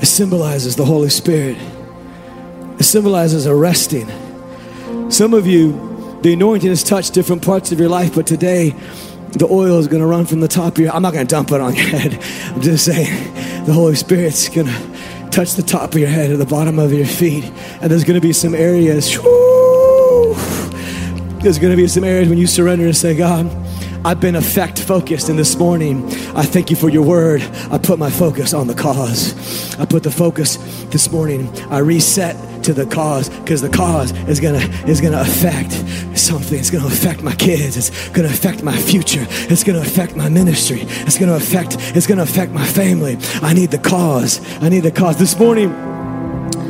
It 0.00 0.06
symbolizes 0.06 0.76
the 0.76 0.84
Holy 0.84 1.10
Spirit. 1.10 1.56
It 2.78 2.84
symbolizes 2.84 3.46
arresting. 3.46 4.08
Some 5.10 5.34
of 5.34 5.46
you, 5.46 5.87
the 6.22 6.32
anointing 6.32 6.68
has 6.68 6.82
touched 6.82 7.14
different 7.14 7.44
parts 7.44 7.72
of 7.72 7.78
your 7.78 7.88
life, 7.88 8.14
but 8.14 8.26
today 8.26 8.74
the 9.32 9.46
oil 9.46 9.78
is 9.78 9.88
going 9.88 10.00
to 10.00 10.06
run 10.06 10.26
from 10.26 10.40
the 10.40 10.48
top 10.48 10.72
of 10.74 10.78
your 10.78 10.92
I'm 10.92 11.02
not 11.02 11.12
going 11.12 11.26
to 11.26 11.30
dump 11.30 11.52
it 11.52 11.60
on 11.60 11.74
your 11.74 11.86
head. 11.88 12.14
I'm 12.54 12.60
just 12.60 12.84
saying 12.84 13.64
the 13.64 13.72
Holy 13.72 13.94
Spirit's 13.94 14.48
going 14.48 14.66
to 14.66 15.28
touch 15.30 15.54
the 15.54 15.62
top 15.62 15.92
of 15.92 15.98
your 15.98 16.08
head 16.08 16.30
or 16.30 16.36
the 16.36 16.46
bottom 16.46 16.78
of 16.78 16.92
your 16.92 17.06
feet. 17.06 17.44
And 17.80 17.90
there's 17.90 18.04
going 18.04 18.20
to 18.20 18.26
be 18.26 18.32
some 18.32 18.54
areas. 18.54 19.12
there's 21.42 21.58
going 21.58 21.70
to 21.70 21.76
be 21.76 21.86
some 21.86 22.04
areas 22.04 22.28
when 22.28 22.38
you 22.38 22.46
surrender 22.46 22.86
and 22.86 22.96
say, 22.96 23.16
God, 23.16 23.46
I've 24.04 24.20
been 24.20 24.36
effect 24.36 24.78
focused, 24.80 25.28
and 25.28 25.38
this 25.38 25.56
morning, 25.56 26.06
I 26.34 26.42
thank 26.42 26.70
you 26.70 26.76
for 26.76 26.88
your 26.88 27.02
word. 27.02 27.42
I 27.70 27.78
put 27.78 27.98
my 27.98 28.10
focus 28.10 28.54
on 28.54 28.68
the 28.68 28.74
cause. 28.74 29.76
I 29.78 29.84
put 29.84 30.02
the 30.02 30.10
focus 30.10 30.56
this 30.84 31.10
morning. 31.10 31.48
I 31.68 31.78
reset 31.78 32.36
to 32.68 32.74
the 32.74 32.84
cause 32.84 33.30
because 33.30 33.62
the 33.62 33.68
cause 33.70 34.12
is 34.28 34.40
gonna 34.40 34.58
is 34.86 35.00
gonna 35.00 35.20
affect 35.20 35.72
something. 36.14 36.58
It's 36.58 36.68
gonna 36.68 36.86
affect 36.86 37.22
my 37.22 37.34
kids. 37.34 37.78
It's 37.78 38.10
gonna 38.10 38.28
affect 38.28 38.62
my 38.62 38.76
future. 38.76 39.24
It's 39.48 39.64
gonna 39.64 39.80
affect 39.80 40.16
my 40.16 40.28
ministry. 40.28 40.82
It's 40.82 41.16
gonna 41.16 41.32
affect 41.32 41.78
it's 41.96 42.06
gonna 42.06 42.24
affect 42.24 42.52
my 42.52 42.66
family. 42.66 43.16
I 43.40 43.54
need 43.54 43.70
the 43.70 43.78
cause. 43.78 44.42
I 44.60 44.68
need 44.68 44.80
the 44.80 44.90
cause. 44.90 45.16
This 45.16 45.38
morning, 45.38 45.70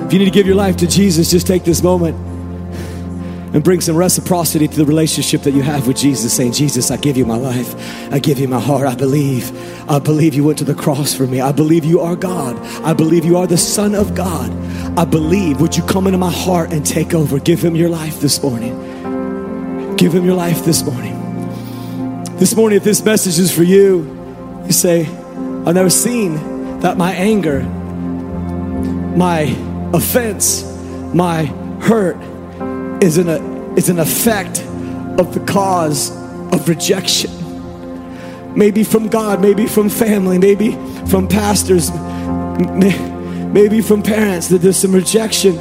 if 0.07 0.12
you 0.12 0.20
need 0.20 0.26
to 0.26 0.30
give 0.30 0.46
your 0.46 0.55
life 0.55 0.76
to 0.76 0.86
Jesus, 0.86 1.32
just 1.32 1.49
take 1.49 1.64
this 1.64 1.82
moment 1.82 2.28
and 3.53 3.64
bring 3.64 3.80
some 3.80 3.96
reciprocity 3.96 4.68
to 4.68 4.76
the 4.76 4.84
relationship 4.84 5.42
that 5.42 5.53
you 5.53 5.62
have 5.62 5.86
with 5.86 5.96
Jesus, 5.96 6.34
saying, 6.34 6.53
Jesus, 6.53 6.90
I 6.90 6.96
give 6.96 7.16
you 7.16 7.24
my 7.24 7.36
life. 7.36 7.74
I 8.12 8.18
give 8.18 8.38
you 8.38 8.49
my 8.49 8.61
heart. 8.61 8.86
I 8.86 8.94
believe. 8.94 9.51
I 9.90 9.99
believe 9.99 10.34
you 10.34 10.44
went 10.44 10.59
to 10.59 10.64
the 10.64 10.74
cross 10.74 11.14
for 11.14 11.26
me. 11.26 11.40
I 11.40 11.53
believe 11.53 11.84
you 11.84 12.01
are 12.01 12.14
God. 12.14 12.57
I 12.84 12.92
believe 12.92 13.24
you 13.24 13.36
are 13.38 13.46
the 13.46 13.57
Son 13.57 13.94
of 13.94 14.14
God. 14.14 14.51
I 14.99 15.05
believe. 15.05 15.61
Would 15.61 15.76
you 15.76 15.82
come 15.84 16.07
into 16.07 16.18
my 16.18 16.30
heart 16.30 16.72
and 16.72 16.84
take 16.84 17.14
over? 17.14 17.38
Give 17.38 17.62
him 17.62 17.74
your 17.74 17.88
life 17.88 18.20
this 18.20 18.42
morning. 18.42 19.96
Give 19.96 20.14
him 20.14 20.24
your 20.24 20.36
life 20.36 20.64
this 20.64 20.84
morning. 20.84 21.14
This 22.36 22.55
morning, 22.55 22.76
if 22.76 22.84
this 22.84 23.03
message 23.03 23.38
is 23.38 23.51
for 23.51 23.64
you, 23.64 24.62
you 24.66 24.72
say, 24.72 25.07
I've 25.07 25.74
never 25.74 25.90
seen 25.90 26.80
that 26.80 26.96
my 26.96 27.12
anger, 27.12 27.62
my 29.16 29.42
offense, 29.92 30.62
my 31.14 31.46
hurt, 31.80 32.16
is 33.03 33.18
an, 33.18 33.28
is 33.76 33.88
an 33.88 33.99
effect 33.99 34.61
of 35.18 35.34
the 35.34 35.44
cause 35.46 36.11
of 36.53 36.68
rejection. 36.68 37.30
Maybe 38.55 38.82
from 38.82 39.09
God, 39.09 39.40
maybe 39.40 39.66
from 39.66 39.88
family, 39.88 40.38
maybe 40.38 40.72
from 41.07 41.28
pastors, 41.28 41.90
maybe 43.53 43.80
from 43.80 44.03
parents, 44.03 44.49
that 44.49 44.59
there's 44.62 44.76
some 44.76 44.92
rejection 44.92 45.59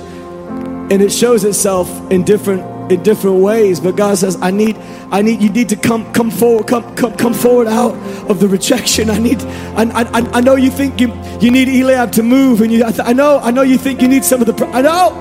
and 0.90 1.02
it 1.02 1.12
shows 1.12 1.44
itself 1.44 1.90
in 2.12 2.24
different 2.24 2.92
in 2.92 3.04
different 3.04 3.40
ways. 3.40 3.80
But 3.82 3.98
god 3.98 4.18
says 4.18 4.38
i 4.42 4.52
need 4.52 4.78
i 5.12 5.22
need 5.22 5.42
you 5.42 5.50
need 5.50 5.68
to 5.70 5.76
come 5.76 6.12
come 6.14 6.32
forward 6.32 6.68
come 6.68 6.96
come, 6.96 7.16
come 7.18 7.34
forward 7.34 7.68
out 7.68 7.94
of 8.30 8.40
the 8.40 8.48
rejection. 8.48 9.10
I 9.10 9.18
need 9.18 9.42
i, 9.76 9.84
I, 9.84 10.38
I 10.38 10.42
know 10.42 10.56
you 10.56 10.72
think 10.72 11.02
you, 11.02 11.14
you 11.42 11.52
need 11.52 11.68
eliab 11.68 12.14
to 12.14 12.24
move 12.24 12.62
and 12.62 12.72
you 12.72 12.86
I, 12.86 12.94
I 13.00 13.14
know 13.14 13.40
i 13.40 13.52
know 13.52 13.64
you 13.64 13.78
think 13.78 14.02
you 14.02 14.08
need 14.08 14.24
some 14.24 14.42
of 14.42 14.48
the 14.48 14.66
i 14.68 14.82
know 14.82 15.12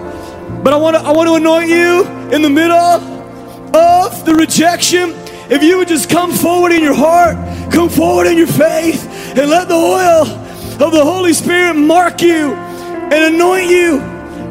but 0.63 0.73
I 0.73 0.77
want 0.77 0.97
to 0.97 1.03
I 1.03 1.13
want 1.13 1.29
to 1.29 1.35
anoint 1.35 1.69
you 1.69 2.05
in 2.35 2.43
the 2.43 2.51
middle 2.51 2.77
of 2.77 4.25
the 4.25 4.35
rejection. 4.35 5.15
If 5.49 5.63
you 5.63 5.77
would 5.79 5.89
just 5.89 6.11
come 6.11 6.33
forward 6.33 6.73
in 6.73 6.83
your 6.83 6.95
heart, 6.95 7.37
come 7.73 7.89
forward 7.89 8.27
in 8.27 8.37
your 8.37 8.47
faith, 8.49 9.07
and 9.37 9.49
let 9.51 9.69
the 9.69 9.75
oil 9.75 10.27
of 10.27 10.93
the 10.93 11.05
Holy 11.05 11.33
Spirit 11.33 11.75
mark 11.75 12.21
you 12.21 12.55
and 12.55 13.35
anoint 13.35 13.71
you, 13.71 14.01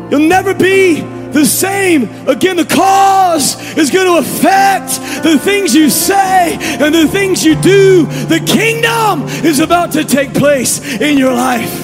you'll 0.09 0.27
never 0.27 0.53
be 0.53 1.01
the 1.35 1.45
same. 1.45 2.03
Again, 2.29 2.55
the 2.55 2.65
cause 2.65 3.61
is 3.77 3.91
going 3.91 4.07
to 4.07 4.17
affect 4.17 5.01
the 5.21 5.37
things 5.37 5.75
you 5.75 5.89
say 5.89 6.57
and 6.79 6.95
the 6.95 7.07
things 7.07 7.43
you 7.43 7.55
do. 7.61 8.05
The 8.05 8.39
kingdom 8.39 9.23
is 9.45 9.59
about 9.59 9.91
to 9.93 10.05
take 10.05 10.33
place 10.33 10.79
in 11.01 11.17
your 11.17 11.33
life. 11.33 11.83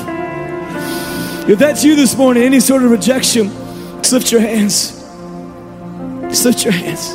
If 1.50 1.60
that's 1.60 1.84
you 1.84 1.98
this 1.98 2.16
morning, 2.16 2.44
any 2.44 2.62
sort 2.62 2.84
of 2.84 2.92
rejection, 2.92 3.50
just 4.02 4.14
lift 4.14 4.32
your 4.32 4.42
hands. 4.42 5.00
Just 6.30 6.46
lift 6.46 6.64
your 6.64 6.74
hands. 6.74 7.14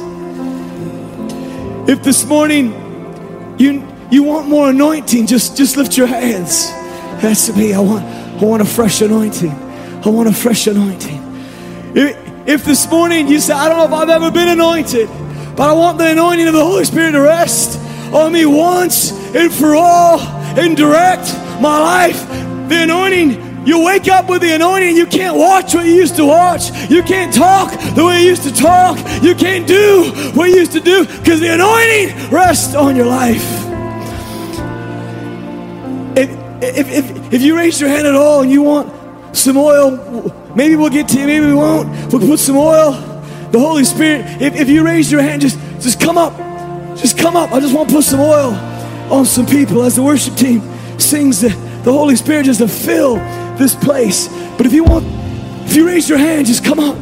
If 1.90 2.02
this 2.02 2.24
morning 2.24 2.72
you 3.58 3.86
you 4.10 4.22
want 4.22 4.48
more 4.48 4.70
anointing, 4.70 5.26
just 5.26 5.56
just 5.56 5.76
lift 5.76 5.96
your 5.96 6.06
hands. 6.06 6.68
That's 7.20 7.54
me. 7.56 7.74
I 7.74 7.80
want 7.80 8.04
I 8.04 8.44
want 8.44 8.62
a 8.62 8.64
fresh 8.64 9.00
anointing. 9.00 9.50
I 9.50 10.08
want 10.08 10.28
a 10.28 10.32
fresh 10.32 10.66
anointing. 10.68 11.22
If, 11.94 12.48
if 12.48 12.64
this 12.64 12.88
morning 12.88 13.26
you 13.26 13.40
say, 13.40 13.54
I 13.54 13.68
don't 13.68 13.78
know 13.78 13.86
if 13.86 13.92
I've 13.92 14.10
ever 14.10 14.30
been 14.30 14.48
anointed, 14.48 15.08
but 15.56 15.68
I 15.68 15.72
want 15.72 15.98
the 15.98 16.10
anointing 16.10 16.46
of 16.46 16.54
the 16.54 16.64
Holy 16.64 16.84
Spirit 16.84 17.12
to 17.12 17.20
rest 17.20 17.80
on 18.12 18.32
me 18.32 18.46
once 18.46 19.10
and 19.34 19.52
for 19.52 19.74
all 19.74 20.20
and 20.20 20.76
direct 20.76 21.34
my 21.60 21.80
life. 21.80 22.28
The 22.68 22.82
anointing 22.82 23.45
you 23.66 23.84
wake 23.84 24.06
up 24.06 24.28
with 24.30 24.42
the 24.42 24.54
anointing, 24.54 24.96
you 24.96 25.06
can't 25.06 25.36
watch 25.36 25.74
what 25.74 25.86
you 25.86 25.92
used 25.92 26.14
to 26.16 26.24
watch. 26.24 26.70
You 26.88 27.02
can't 27.02 27.34
talk 27.34 27.72
the 27.96 28.04
way 28.04 28.20
you 28.20 28.28
used 28.28 28.44
to 28.44 28.54
talk. 28.54 28.96
You 29.24 29.34
can't 29.34 29.66
do 29.66 30.12
what 30.34 30.48
you 30.50 30.56
used 30.56 30.70
to 30.72 30.80
do 30.80 31.04
because 31.04 31.40
the 31.40 31.52
anointing 31.52 32.30
rests 32.30 32.76
on 32.76 32.94
your 32.94 33.06
life. 33.06 33.44
If, 36.16 36.30
if, 36.62 36.88
if, 36.88 37.32
if 37.34 37.42
you 37.42 37.56
raise 37.56 37.80
your 37.80 37.90
hand 37.90 38.06
at 38.06 38.14
all 38.14 38.42
and 38.42 38.52
you 38.52 38.62
want 38.62 39.36
some 39.36 39.56
oil, 39.56 40.32
maybe 40.54 40.76
we'll 40.76 40.88
get 40.88 41.08
to 41.08 41.18
you, 41.18 41.26
maybe 41.26 41.46
we 41.46 41.54
won't. 41.54 41.88
We'll 42.12 42.24
put 42.24 42.38
some 42.38 42.56
oil. 42.56 42.92
The 43.50 43.58
Holy 43.58 43.84
Spirit, 43.84 44.40
if, 44.40 44.54
if 44.54 44.68
you 44.68 44.84
raise 44.84 45.10
your 45.10 45.22
hand, 45.22 45.42
just, 45.42 45.58
just 45.80 46.00
come 46.00 46.16
up. 46.16 46.36
Just 46.96 47.18
come 47.18 47.34
up. 47.34 47.50
I 47.52 47.58
just 47.58 47.74
want 47.74 47.88
to 47.88 47.96
put 47.96 48.04
some 48.04 48.20
oil 48.20 48.52
on 49.12 49.26
some 49.26 49.44
people 49.44 49.82
as 49.82 49.96
the 49.96 50.04
worship 50.04 50.36
team 50.36 50.62
sings 51.00 51.40
the, 51.40 51.48
the 51.82 51.92
Holy 51.92 52.14
Spirit 52.14 52.46
just 52.46 52.60
to 52.60 52.68
fill 52.68 53.16
this 53.58 53.74
place. 53.74 54.28
But 54.56 54.66
if 54.66 54.72
you 54.72 54.84
want, 54.84 55.06
if 55.66 55.74
you 55.74 55.86
raise 55.86 56.08
your 56.08 56.18
hand, 56.18 56.46
just 56.46 56.64
come 56.64 56.78
up. 56.78 56.96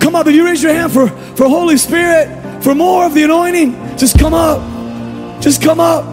Come 0.00 0.14
up. 0.14 0.26
If 0.26 0.34
you 0.34 0.44
raise 0.44 0.62
your 0.62 0.72
hand 0.72 0.92
for, 0.92 1.08
for 1.08 1.48
Holy 1.48 1.76
Spirit, 1.76 2.62
for 2.62 2.74
more 2.74 3.06
of 3.06 3.14
the 3.14 3.22
anointing, 3.24 3.72
just 3.96 4.18
come 4.18 4.34
up. 4.34 4.60
Just 5.40 5.62
come 5.62 5.80
up. 5.80 6.04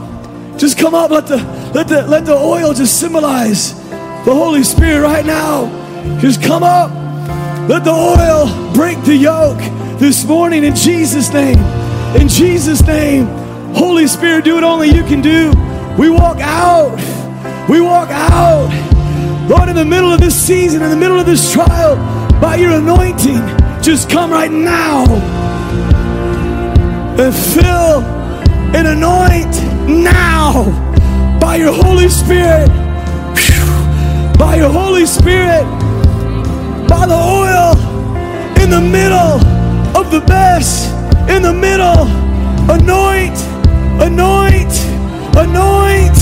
Just 0.57 0.77
come 0.77 0.93
up. 0.93 1.11
Let 1.11 1.27
the 1.27 1.37
let 1.73 1.87
the 1.87 2.07
let 2.07 2.25
the 2.25 2.35
oil 2.35 2.73
just 2.73 2.99
symbolize 2.99 3.73
the 3.89 4.33
Holy 4.33 4.63
Spirit 4.63 5.01
right 5.01 5.25
now. 5.25 5.67
Just 6.19 6.41
come 6.41 6.63
up. 6.63 6.91
Let 7.67 7.83
the 7.83 7.91
oil 7.91 8.73
break 8.73 9.01
the 9.03 9.15
yoke 9.15 9.59
this 9.99 10.25
morning 10.25 10.63
in 10.63 10.75
Jesus' 10.75 11.33
name. 11.33 11.57
In 12.15 12.27
Jesus' 12.27 12.81
name. 12.85 13.25
Holy 13.75 14.07
Spirit, 14.07 14.45
do 14.45 14.55
what 14.55 14.63
only 14.63 14.87
you 14.87 15.03
can 15.03 15.21
do. 15.21 15.51
We 15.97 16.09
walk 16.09 16.37
out. 16.39 16.95
We 17.67 17.81
walk 17.81 18.09
out. 18.09 18.94
Lord, 19.47 19.69
in 19.69 19.75
the 19.75 19.85
middle 19.85 20.11
of 20.11 20.19
this 20.19 20.35
season, 20.35 20.81
in 20.81 20.89
the 20.89 20.95
middle 20.95 21.19
of 21.19 21.27
this 21.27 21.53
trial, 21.53 21.95
by 22.41 22.55
your 22.55 22.71
anointing, 22.71 23.41
just 23.79 24.09
come 24.09 24.31
right 24.31 24.51
now 24.51 25.05
and 27.19 27.33
fill 27.33 28.01
and 28.75 28.87
anoint 28.87 29.55
now 29.87 30.63
by 31.39 31.57
your 31.57 31.71
Holy 31.71 32.09
Spirit, 32.09 32.69
by 34.39 34.55
your 34.57 34.71
Holy 34.71 35.05
Spirit, 35.05 35.63
by 36.89 37.05
the 37.05 37.13
oil 37.13 37.77
in 38.63 38.71
the 38.71 38.81
middle 38.81 39.39
of 39.95 40.09
the 40.09 40.21
best, 40.21 40.91
in 41.29 41.43
the 41.43 41.53
middle, 41.53 42.07
anoint, 42.71 43.37
anoint, 44.01 44.73
anoint, 45.37 46.17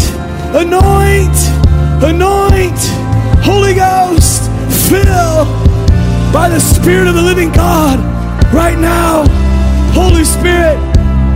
anoint, 0.54 2.04
anoint. 2.04 3.03
Holy 3.44 3.74
Ghost, 3.74 4.50
fill 4.88 5.44
by 6.32 6.48
the 6.50 6.60
Spirit 6.60 7.08
of 7.08 7.16
the 7.16 7.22
living 7.22 7.52
God 7.52 8.00
right 8.54 8.80
now. 8.80 9.28
Holy 9.92 10.24
Spirit, 10.24 10.80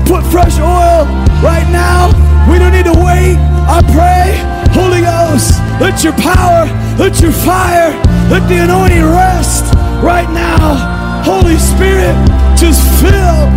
put 0.07 0.23
fresh 0.31 0.57
oil 0.57 1.03
right 1.43 1.67
now. 1.69 2.07
We 2.49 2.59
don't 2.59 2.71
need 2.71 2.85
to 2.85 2.95
wait. 2.95 3.35
I 3.67 3.83
pray, 3.91 4.39
Holy 4.71 5.01
Ghost, 5.01 5.59
let 5.81 6.03
your 6.03 6.13
power, 6.13 6.65
let 6.97 7.19
your 7.19 7.33
fire, 7.33 7.91
let 8.31 8.47
the 8.47 8.63
anointing 8.63 9.03
rest 9.03 9.73
right 10.01 10.29
now. 10.31 11.23
Holy 11.23 11.57
Spirit, 11.57 12.15
just 12.55 12.81
fill, 13.03 13.51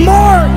mark, 0.00 0.50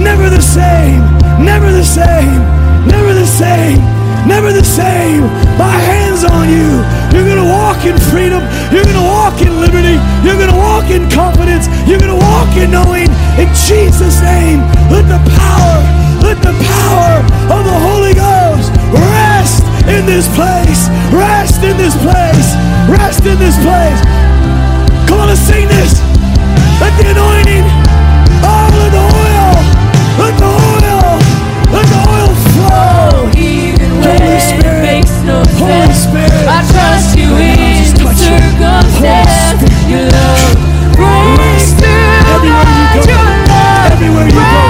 never 0.00 0.30
the 0.30 0.40
same, 0.40 1.00
never 1.44 1.70
the 1.70 1.84
same, 1.84 2.40
never 2.88 3.12
the 3.12 3.26
same 3.26 4.00
never 4.26 4.52
the 4.52 4.64
same. 4.64 5.49
My 5.60 5.76
hands 5.76 6.24
on 6.24 6.48
you. 6.48 6.80
You're 7.12 7.28
going 7.28 7.36
to 7.36 7.50
walk 7.52 7.84
in 7.84 7.92
freedom. 8.08 8.40
You're 8.72 8.88
going 8.88 8.96
to 8.96 9.04
walk 9.12 9.44
in 9.44 9.60
liberty. 9.60 10.00
You're 10.24 10.40
going 10.40 10.48
to 10.48 10.56
walk 10.56 10.88
in 10.88 11.04
confidence. 11.12 11.68
You're 11.84 12.00
going 12.00 12.16
to 12.16 12.22
walk 12.32 12.56
in 12.56 12.72
knowing 12.72 13.12
in 13.36 13.48
Jesus' 13.68 14.24
name. 14.24 14.64
Let 14.88 15.04
the 15.04 15.20
power, 15.36 15.76
let 16.24 16.40
the 16.40 16.56
power 16.64 17.20
of 17.52 17.60
the 17.68 17.76
Holy 17.76 18.16
Ghost 18.16 18.72
rest 19.12 19.60
in 19.84 20.08
this 20.08 20.24
place. 20.32 20.88
Rest 21.12 21.60
in 21.60 21.76
this 21.76 21.92
place. 22.00 22.48
Rest 22.88 23.28
in 23.28 23.36
this 23.36 23.60
place. 23.60 24.00
Come 25.04 25.20
on, 25.20 25.28
let's 25.28 25.44
sing 25.44 25.68
this. 25.68 26.00
Let 26.80 26.96
the 26.96 27.12
anointing, 27.12 27.68
oh, 28.48 28.64
let 28.80 28.90
the 28.96 29.04
oil, 29.12 29.52
let 30.16 30.34
the 30.40 30.48
oil, 30.48 31.20
let 31.68 31.86
the 31.92 32.00
oil 32.08 32.32
flow. 32.56 33.28
Oh, 33.28 34.08
Holy 34.08 34.40
Spirit. 34.40 34.79
Holy. 35.60 35.92
Spirit. 35.94 36.32
I 36.48 36.64
trust 36.72 37.18
you 37.18 37.36
in 37.36 37.84
the 38.00 38.08
circumstance. 38.16 39.60
Your 39.90 40.08
love 40.08 40.56
breaks 40.96 41.76
through. 41.76 42.32
Everywhere 42.32 42.64
you 42.64 42.86
go, 42.96 43.12
everywhere 43.92 44.26
you 44.26 44.40
go, 44.40 44.69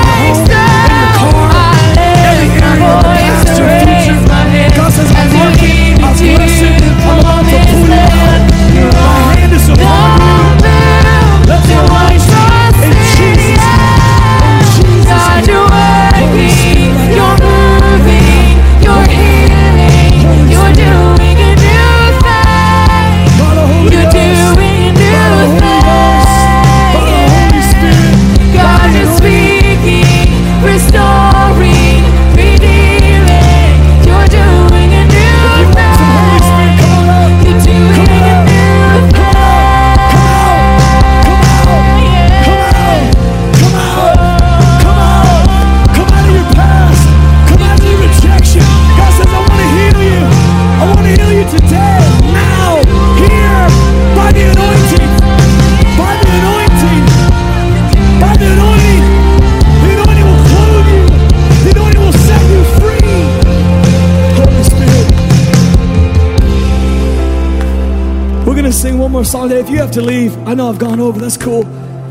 have 69.81 69.91
to 69.91 70.03
leave, 70.03 70.37
I 70.47 70.53
know 70.53 70.69
I've 70.69 70.79
gone 70.79 71.01
over. 71.01 71.19
That's 71.19 71.39
cool. 71.39 71.63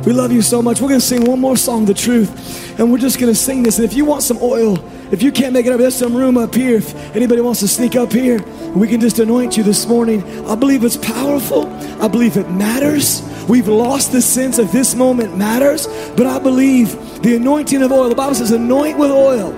We 0.03 0.11
love 0.11 0.31
you 0.31 0.41
so 0.41 0.59
much. 0.59 0.81
We're 0.81 0.87
going 0.87 0.99
to 0.99 1.05
sing 1.05 1.25
one 1.25 1.39
more 1.39 1.55
song, 1.55 1.85
The 1.85 1.93
Truth. 1.93 2.79
And 2.79 2.91
we're 2.91 2.97
just 2.97 3.19
going 3.19 3.31
to 3.31 3.37
sing 3.37 3.61
this. 3.61 3.77
And 3.77 3.85
if 3.85 3.93
you 3.93 4.05
want 4.05 4.23
some 4.23 4.39
oil, 4.41 4.83
if 5.11 5.21
you 5.21 5.31
can't 5.31 5.53
make 5.53 5.67
it 5.67 5.71
up, 5.71 5.79
there's 5.79 5.93
some 5.93 6.15
room 6.15 6.35
up 6.35 6.55
here. 6.55 6.77
If 6.77 7.15
anybody 7.15 7.41
wants 7.41 7.59
to 7.59 7.67
sneak 7.67 7.95
up 7.95 8.11
here, 8.11 8.41
we 8.75 8.87
can 8.87 8.99
just 8.99 9.19
anoint 9.19 9.55
you 9.55 9.61
this 9.61 9.85
morning. 9.85 10.23
I 10.47 10.55
believe 10.55 10.83
it's 10.83 10.97
powerful. 10.97 11.67
I 12.01 12.07
believe 12.07 12.37
it 12.37 12.49
matters. 12.49 13.21
We've 13.47 13.67
lost 13.67 14.13
the 14.13 14.21
sense 14.21 14.57
of 14.57 14.71
this 14.71 14.95
moment 14.95 15.37
matters, 15.37 15.85
but 16.17 16.25
I 16.25 16.39
believe 16.39 17.21
the 17.21 17.35
anointing 17.35 17.83
of 17.83 17.91
oil, 17.91 18.09
the 18.09 18.15
Bible 18.15 18.33
says, 18.33 18.51
anoint 18.51 18.97
with 18.97 19.11
oil. 19.11 19.51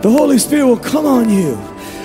The 0.00 0.10
Holy 0.10 0.38
Spirit 0.38 0.66
will 0.66 0.78
come 0.78 1.06
on 1.06 1.30
you. 1.30 1.52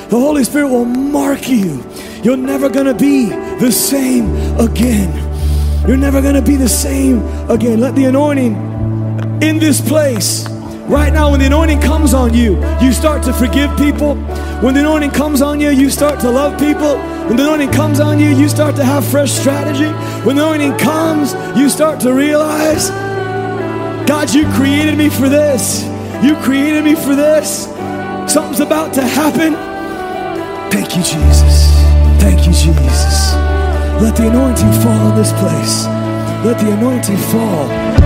The 0.09 0.19
Holy 0.19 0.43
Spirit 0.43 0.69
will 0.69 0.85
mark 0.85 1.49
you. 1.49 1.83
You're 2.23 2.37
never 2.37 2.69
going 2.69 2.85
to 2.85 2.93
be 2.93 3.29
the 3.29 3.71
same 3.71 4.35
again. 4.59 5.28
You're 5.89 5.97
never 5.97 6.21
going 6.21 6.35
to 6.35 6.41
be 6.43 6.55
the 6.55 6.69
same 6.69 7.17
again. 7.49 7.79
Let 7.79 7.95
the 7.95 8.05
anointing 8.05 8.53
in 9.41 9.57
this 9.57 9.81
place 9.81 10.47
right 10.87 11.11
now, 11.11 11.31
when 11.31 11.39
the 11.39 11.47
anointing 11.47 11.81
comes 11.81 12.13
on 12.13 12.31
you, 12.31 12.63
you 12.79 12.93
start 12.93 13.23
to 13.23 13.33
forgive 13.33 13.75
people. 13.75 14.13
When 14.61 14.75
the 14.75 14.81
anointing 14.81 15.09
comes 15.09 15.41
on 15.41 15.59
you, 15.59 15.71
you 15.71 15.89
start 15.89 16.19
to 16.19 16.29
love 16.29 16.59
people. 16.59 16.99
When 17.25 17.37
the 17.37 17.43
anointing 17.43 17.71
comes 17.71 17.99
on 17.99 18.19
you, 18.19 18.29
you 18.29 18.47
start 18.49 18.75
to 18.75 18.85
have 18.85 19.03
fresh 19.03 19.31
strategy. 19.31 19.89
When 20.27 20.35
the 20.35 20.43
anointing 20.43 20.77
comes, 20.77 21.33
you 21.57 21.71
start 21.71 21.99
to 22.01 22.13
realize, 22.13 22.89
God, 24.07 24.31
you 24.31 24.45
created 24.53 24.95
me 24.95 25.09
for 25.09 25.27
this. 25.27 25.85
You 26.23 26.35
created 26.43 26.83
me 26.83 26.93
for 26.93 27.15
this. 27.15 27.63
Something's 28.31 28.59
about 28.59 28.93
to 28.93 29.01
happen. 29.01 29.55
Thank 30.71 30.95
you, 30.95 31.01
Jesus. 31.01 31.73
Thank 32.21 32.45
you, 32.45 32.53
Jesus. 32.53 33.38
Let 34.01 34.15
the 34.15 34.27
anointing 34.27 34.71
fall 34.81 35.09
in 35.09 35.15
this 35.15 35.33
place. 35.33 35.85
Let 36.45 36.57
the 36.57 36.71
anointing 36.71 37.17
fall 37.17 37.98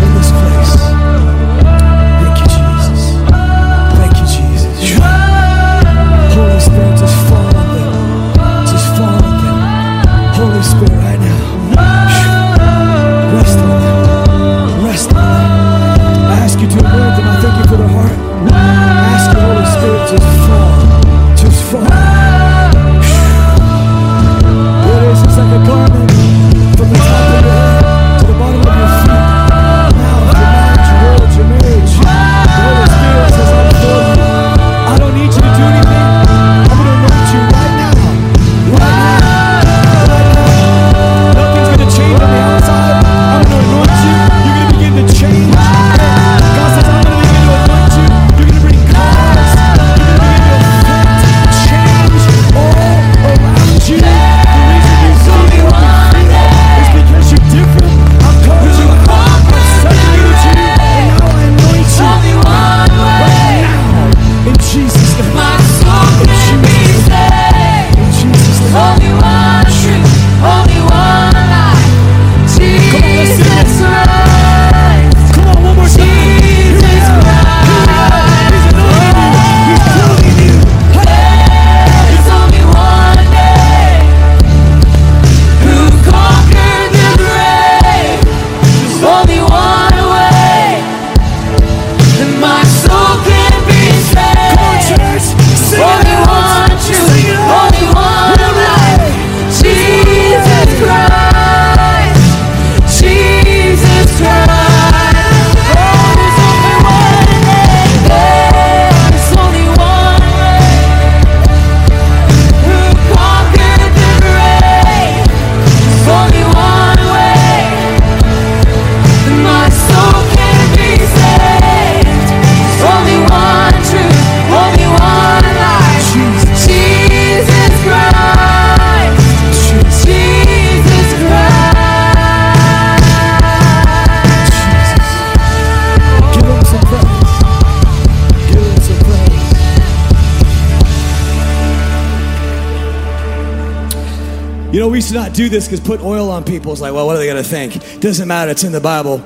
we 144.93 145.01
should 145.01 145.15
not 145.15 145.33
do 145.33 145.49
this 145.49 145.65
because 145.65 145.79
put 145.79 146.01
oil 146.01 146.29
on 146.29 146.43
people 146.43 146.71
is 146.71 146.79
like, 146.79 146.93
well, 146.93 147.07
what 147.07 147.15
are 147.15 147.19
they 147.19 147.25
going 147.25 147.43
to 147.43 147.49
think? 147.49 147.99
Doesn't 147.99 148.27
matter. 148.27 148.51
It's 148.51 148.63
in 148.63 148.71
the 148.71 148.79
Bible. 148.79 149.25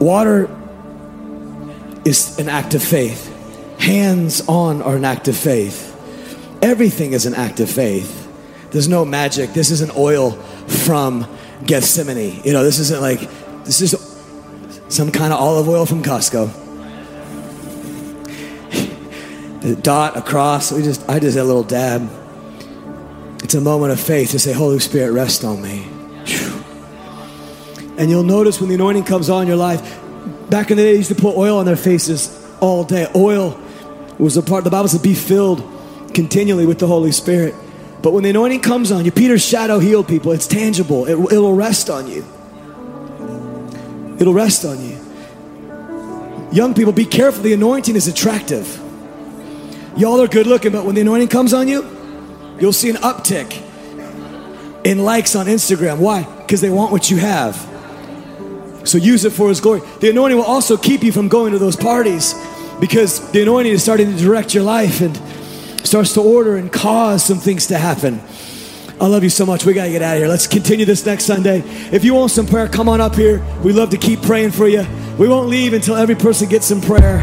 Water 0.00 0.50
is 2.04 2.38
an 2.38 2.50
act 2.50 2.74
of 2.74 2.82
faith. 2.82 3.34
Hands 3.80 4.46
on 4.46 4.82
are 4.82 4.96
an 4.96 5.06
act 5.06 5.28
of 5.28 5.36
faith. 5.36 5.86
Everything 6.60 7.14
is 7.14 7.24
an 7.24 7.34
act 7.34 7.58
of 7.60 7.70
faith. 7.70 8.26
There's 8.70 8.86
no 8.86 9.06
magic. 9.06 9.54
This 9.54 9.70
isn't 9.70 9.96
oil 9.96 10.32
from 10.32 11.26
Gethsemane. 11.64 12.42
You 12.44 12.52
know, 12.52 12.62
this 12.62 12.78
isn't 12.80 13.00
like, 13.00 13.20
this 13.64 13.80
is 13.80 13.92
some 14.90 15.10
kind 15.10 15.32
of 15.32 15.40
olive 15.40 15.70
oil 15.70 15.86
from 15.86 16.02
Costco. 16.02 16.50
A 19.64 19.74
dot 19.74 20.18
across. 20.18 20.70
We 20.70 20.82
just, 20.82 21.08
I 21.08 21.18
just 21.18 21.38
a 21.38 21.44
little 21.44 21.62
dab. 21.62 22.17
It's 23.48 23.54
a 23.54 23.62
moment 23.62 23.92
of 23.92 23.98
faith 23.98 24.32
to 24.32 24.38
say, 24.38 24.52
Holy 24.52 24.78
Spirit, 24.78 25.10
rest 25.12 25.42
on 25.42 25.62
me. 25.62 25.88
And 27.96 28.10
you'll 28.10 28.22
notice 28.22 28.60
when 28.60 28.68
the 28.68 28.74
anointing 28.74 29.04
comes 29.04 29.30
on 29.30 29.46
your 29.46 29.56
life, 29.56 29.80
back 30.50 30.70
in 30.70 30.76
the 30.76 30.82
day, 30.82 30.92
they 30.92 30.98
used 30.98 31.08
to 31.08 31.14
put 31.14 31.34
oil 31.34 31.56
on 31.56 31.64
their 31.64 31.74
faces 31.74 32.46
all 32.60 32.84
day. 32.84 33.06
Oil 33.14 33.58
was 34.18 34.36
a 34.36 34.42
part, 34.42 34.64
the 34.64 34.70
Bible 34.70 34.88
said, 34.88 35.02
be 35.02 35.14
filled 35.14 35.62
continually 36.12 36.66
with 36.66 36.78
the 36.78 36.86
Holy 36.86 37.10
Spirit. 37.10 37.54
But 38.02 38.12
when 38.12 38.22
the 38.22 38.28
anointing 38.28 38.60
comes 38.60 38.92
on 38.92 39.06
you, 39.06 39.12
Peter's 39.12 39.42
shadow 39.42 39.78
healed 39.78 40.08
people. 40.08 40.32
It's 40.32 40.46
tangible, 40.46 41.06
it, 41.06 41.12
it'll 41.12 41.54
rest 41.54 41.88
on 41.88 42.06
you. 42.06 42.26
It'll 44.20 44.34
rest 44.34 44.66
on 44.66 44.78
you. 44.78 45.00
Young 46.52 46.74
people, 46.74 46.92
be 46.92 47.06
careful. 47.06 47.42
The 47.42 47.54
anointing 47.54 47.96
is 47.96 48.08
attractive. 48.08 48.78
Y'all 49.96 50.20
are 50.20 50.28
good 50.28 50.46
looking, 50.46 50.72
but 50.72 50.84
when 50.84 50.96
the 50.96 51.00
anointing 51.00 51.28
comes 51.28 51.54
on 51.54 51.66
you, 51.66 51.94
you'll 52.60 52.72
see 52.72 52.90
an 52.90 52.96
uptick 52.96 53.62
in 54.84 55.04
likes 55.04 55.34
on 55.34 55.46
Instagram. 55.46 55.98
Why? 55.98 56.22
Because 56.38 56.60
they 56.60 56.70
want 56.70 56.92
what 56.92 57.10
you 57.10 57.18
have. 57.18 57.56
So 58.84 58.96
use 58.96 59.24
it 59.24 59.30
for 59.30 59.48
His 59.48 59.60
glory. 59.60 59.80
The 60.00 60.10
anointing 60.10 60.38
will 60.38 60.44
also 60.44 60.76
keep 60.76 61.02
you 61.02 61.12
from 61.12 61.28
going 61.28 61.52
to 61.52 61.58
those 61.58 61.76
parties 61.76 62.34
because 62.80 63.30
the 63.32 63.42
anointing 63.42 63.72
is 63.72 63.82
starting 63.82 64.10
to 64.10 64.16
direct 64.16 64.54
your 64.54 64.62
life 64.62 65.00
and 65.00 65.16
starts 65.86 66.14
to 66.14 66.20
order 66.20 66.56
and 66.56 66.72
cause 66.72 67.24
some 67.24 67.38
things 67.38 67.66
to 67.66 67.78
happen. 67.78 68.20
I 69.00 69.06
love 69.06 69.22
you 69.22 69.30
so 69.30 69.46
much. 69.46 69.64
We 69.64 69.74
got 69.74 69.84
to 69.84 69.90
get 69.90 70.02
out 70.02 70.16
of 70.16 70.22
here. 70.22 70.28
Let's 70.28 70.46
continue 70.46 70.84
this 70.84 71.06
next 71.06 71.24
Sunday. 71.24 71.62
If 71.92 72.04
you 72.04 72.14
want 72.14 72.32
some 72.32 72.46
prayer, 72.46 72.68
come 72.68 72.88
on 72.88 73.00
up 73.00 73.14
here. 73.14 73.44
We 73.62 73.72
love 73.72 73.90
to 73.90 73.96
keep 73.96 74.22
praying 74.22 74.50
for 74.50 74.66
you. 74.66 74.84
We 75.18 75.28
won't 75.28 75.48
leave 75.48 75.72
until 75.72 75.94
every 75.94 76.16
person 76.16 76.48
gets 76.48 76.66
some 76.66 76.80
prayer. 76.80 77.18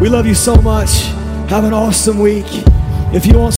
We 0.00 0.08
love 0.08 0.26
you 0.26 0.34
so 0.34 0.54
much. 0.56 0.90
Have 1.50 1.64
an 1.64 1.74
awesome 1.74 2.18
week. 2.18 2.46
If 3.12 3.26
you 3.26 3.38
want 3.38 3.54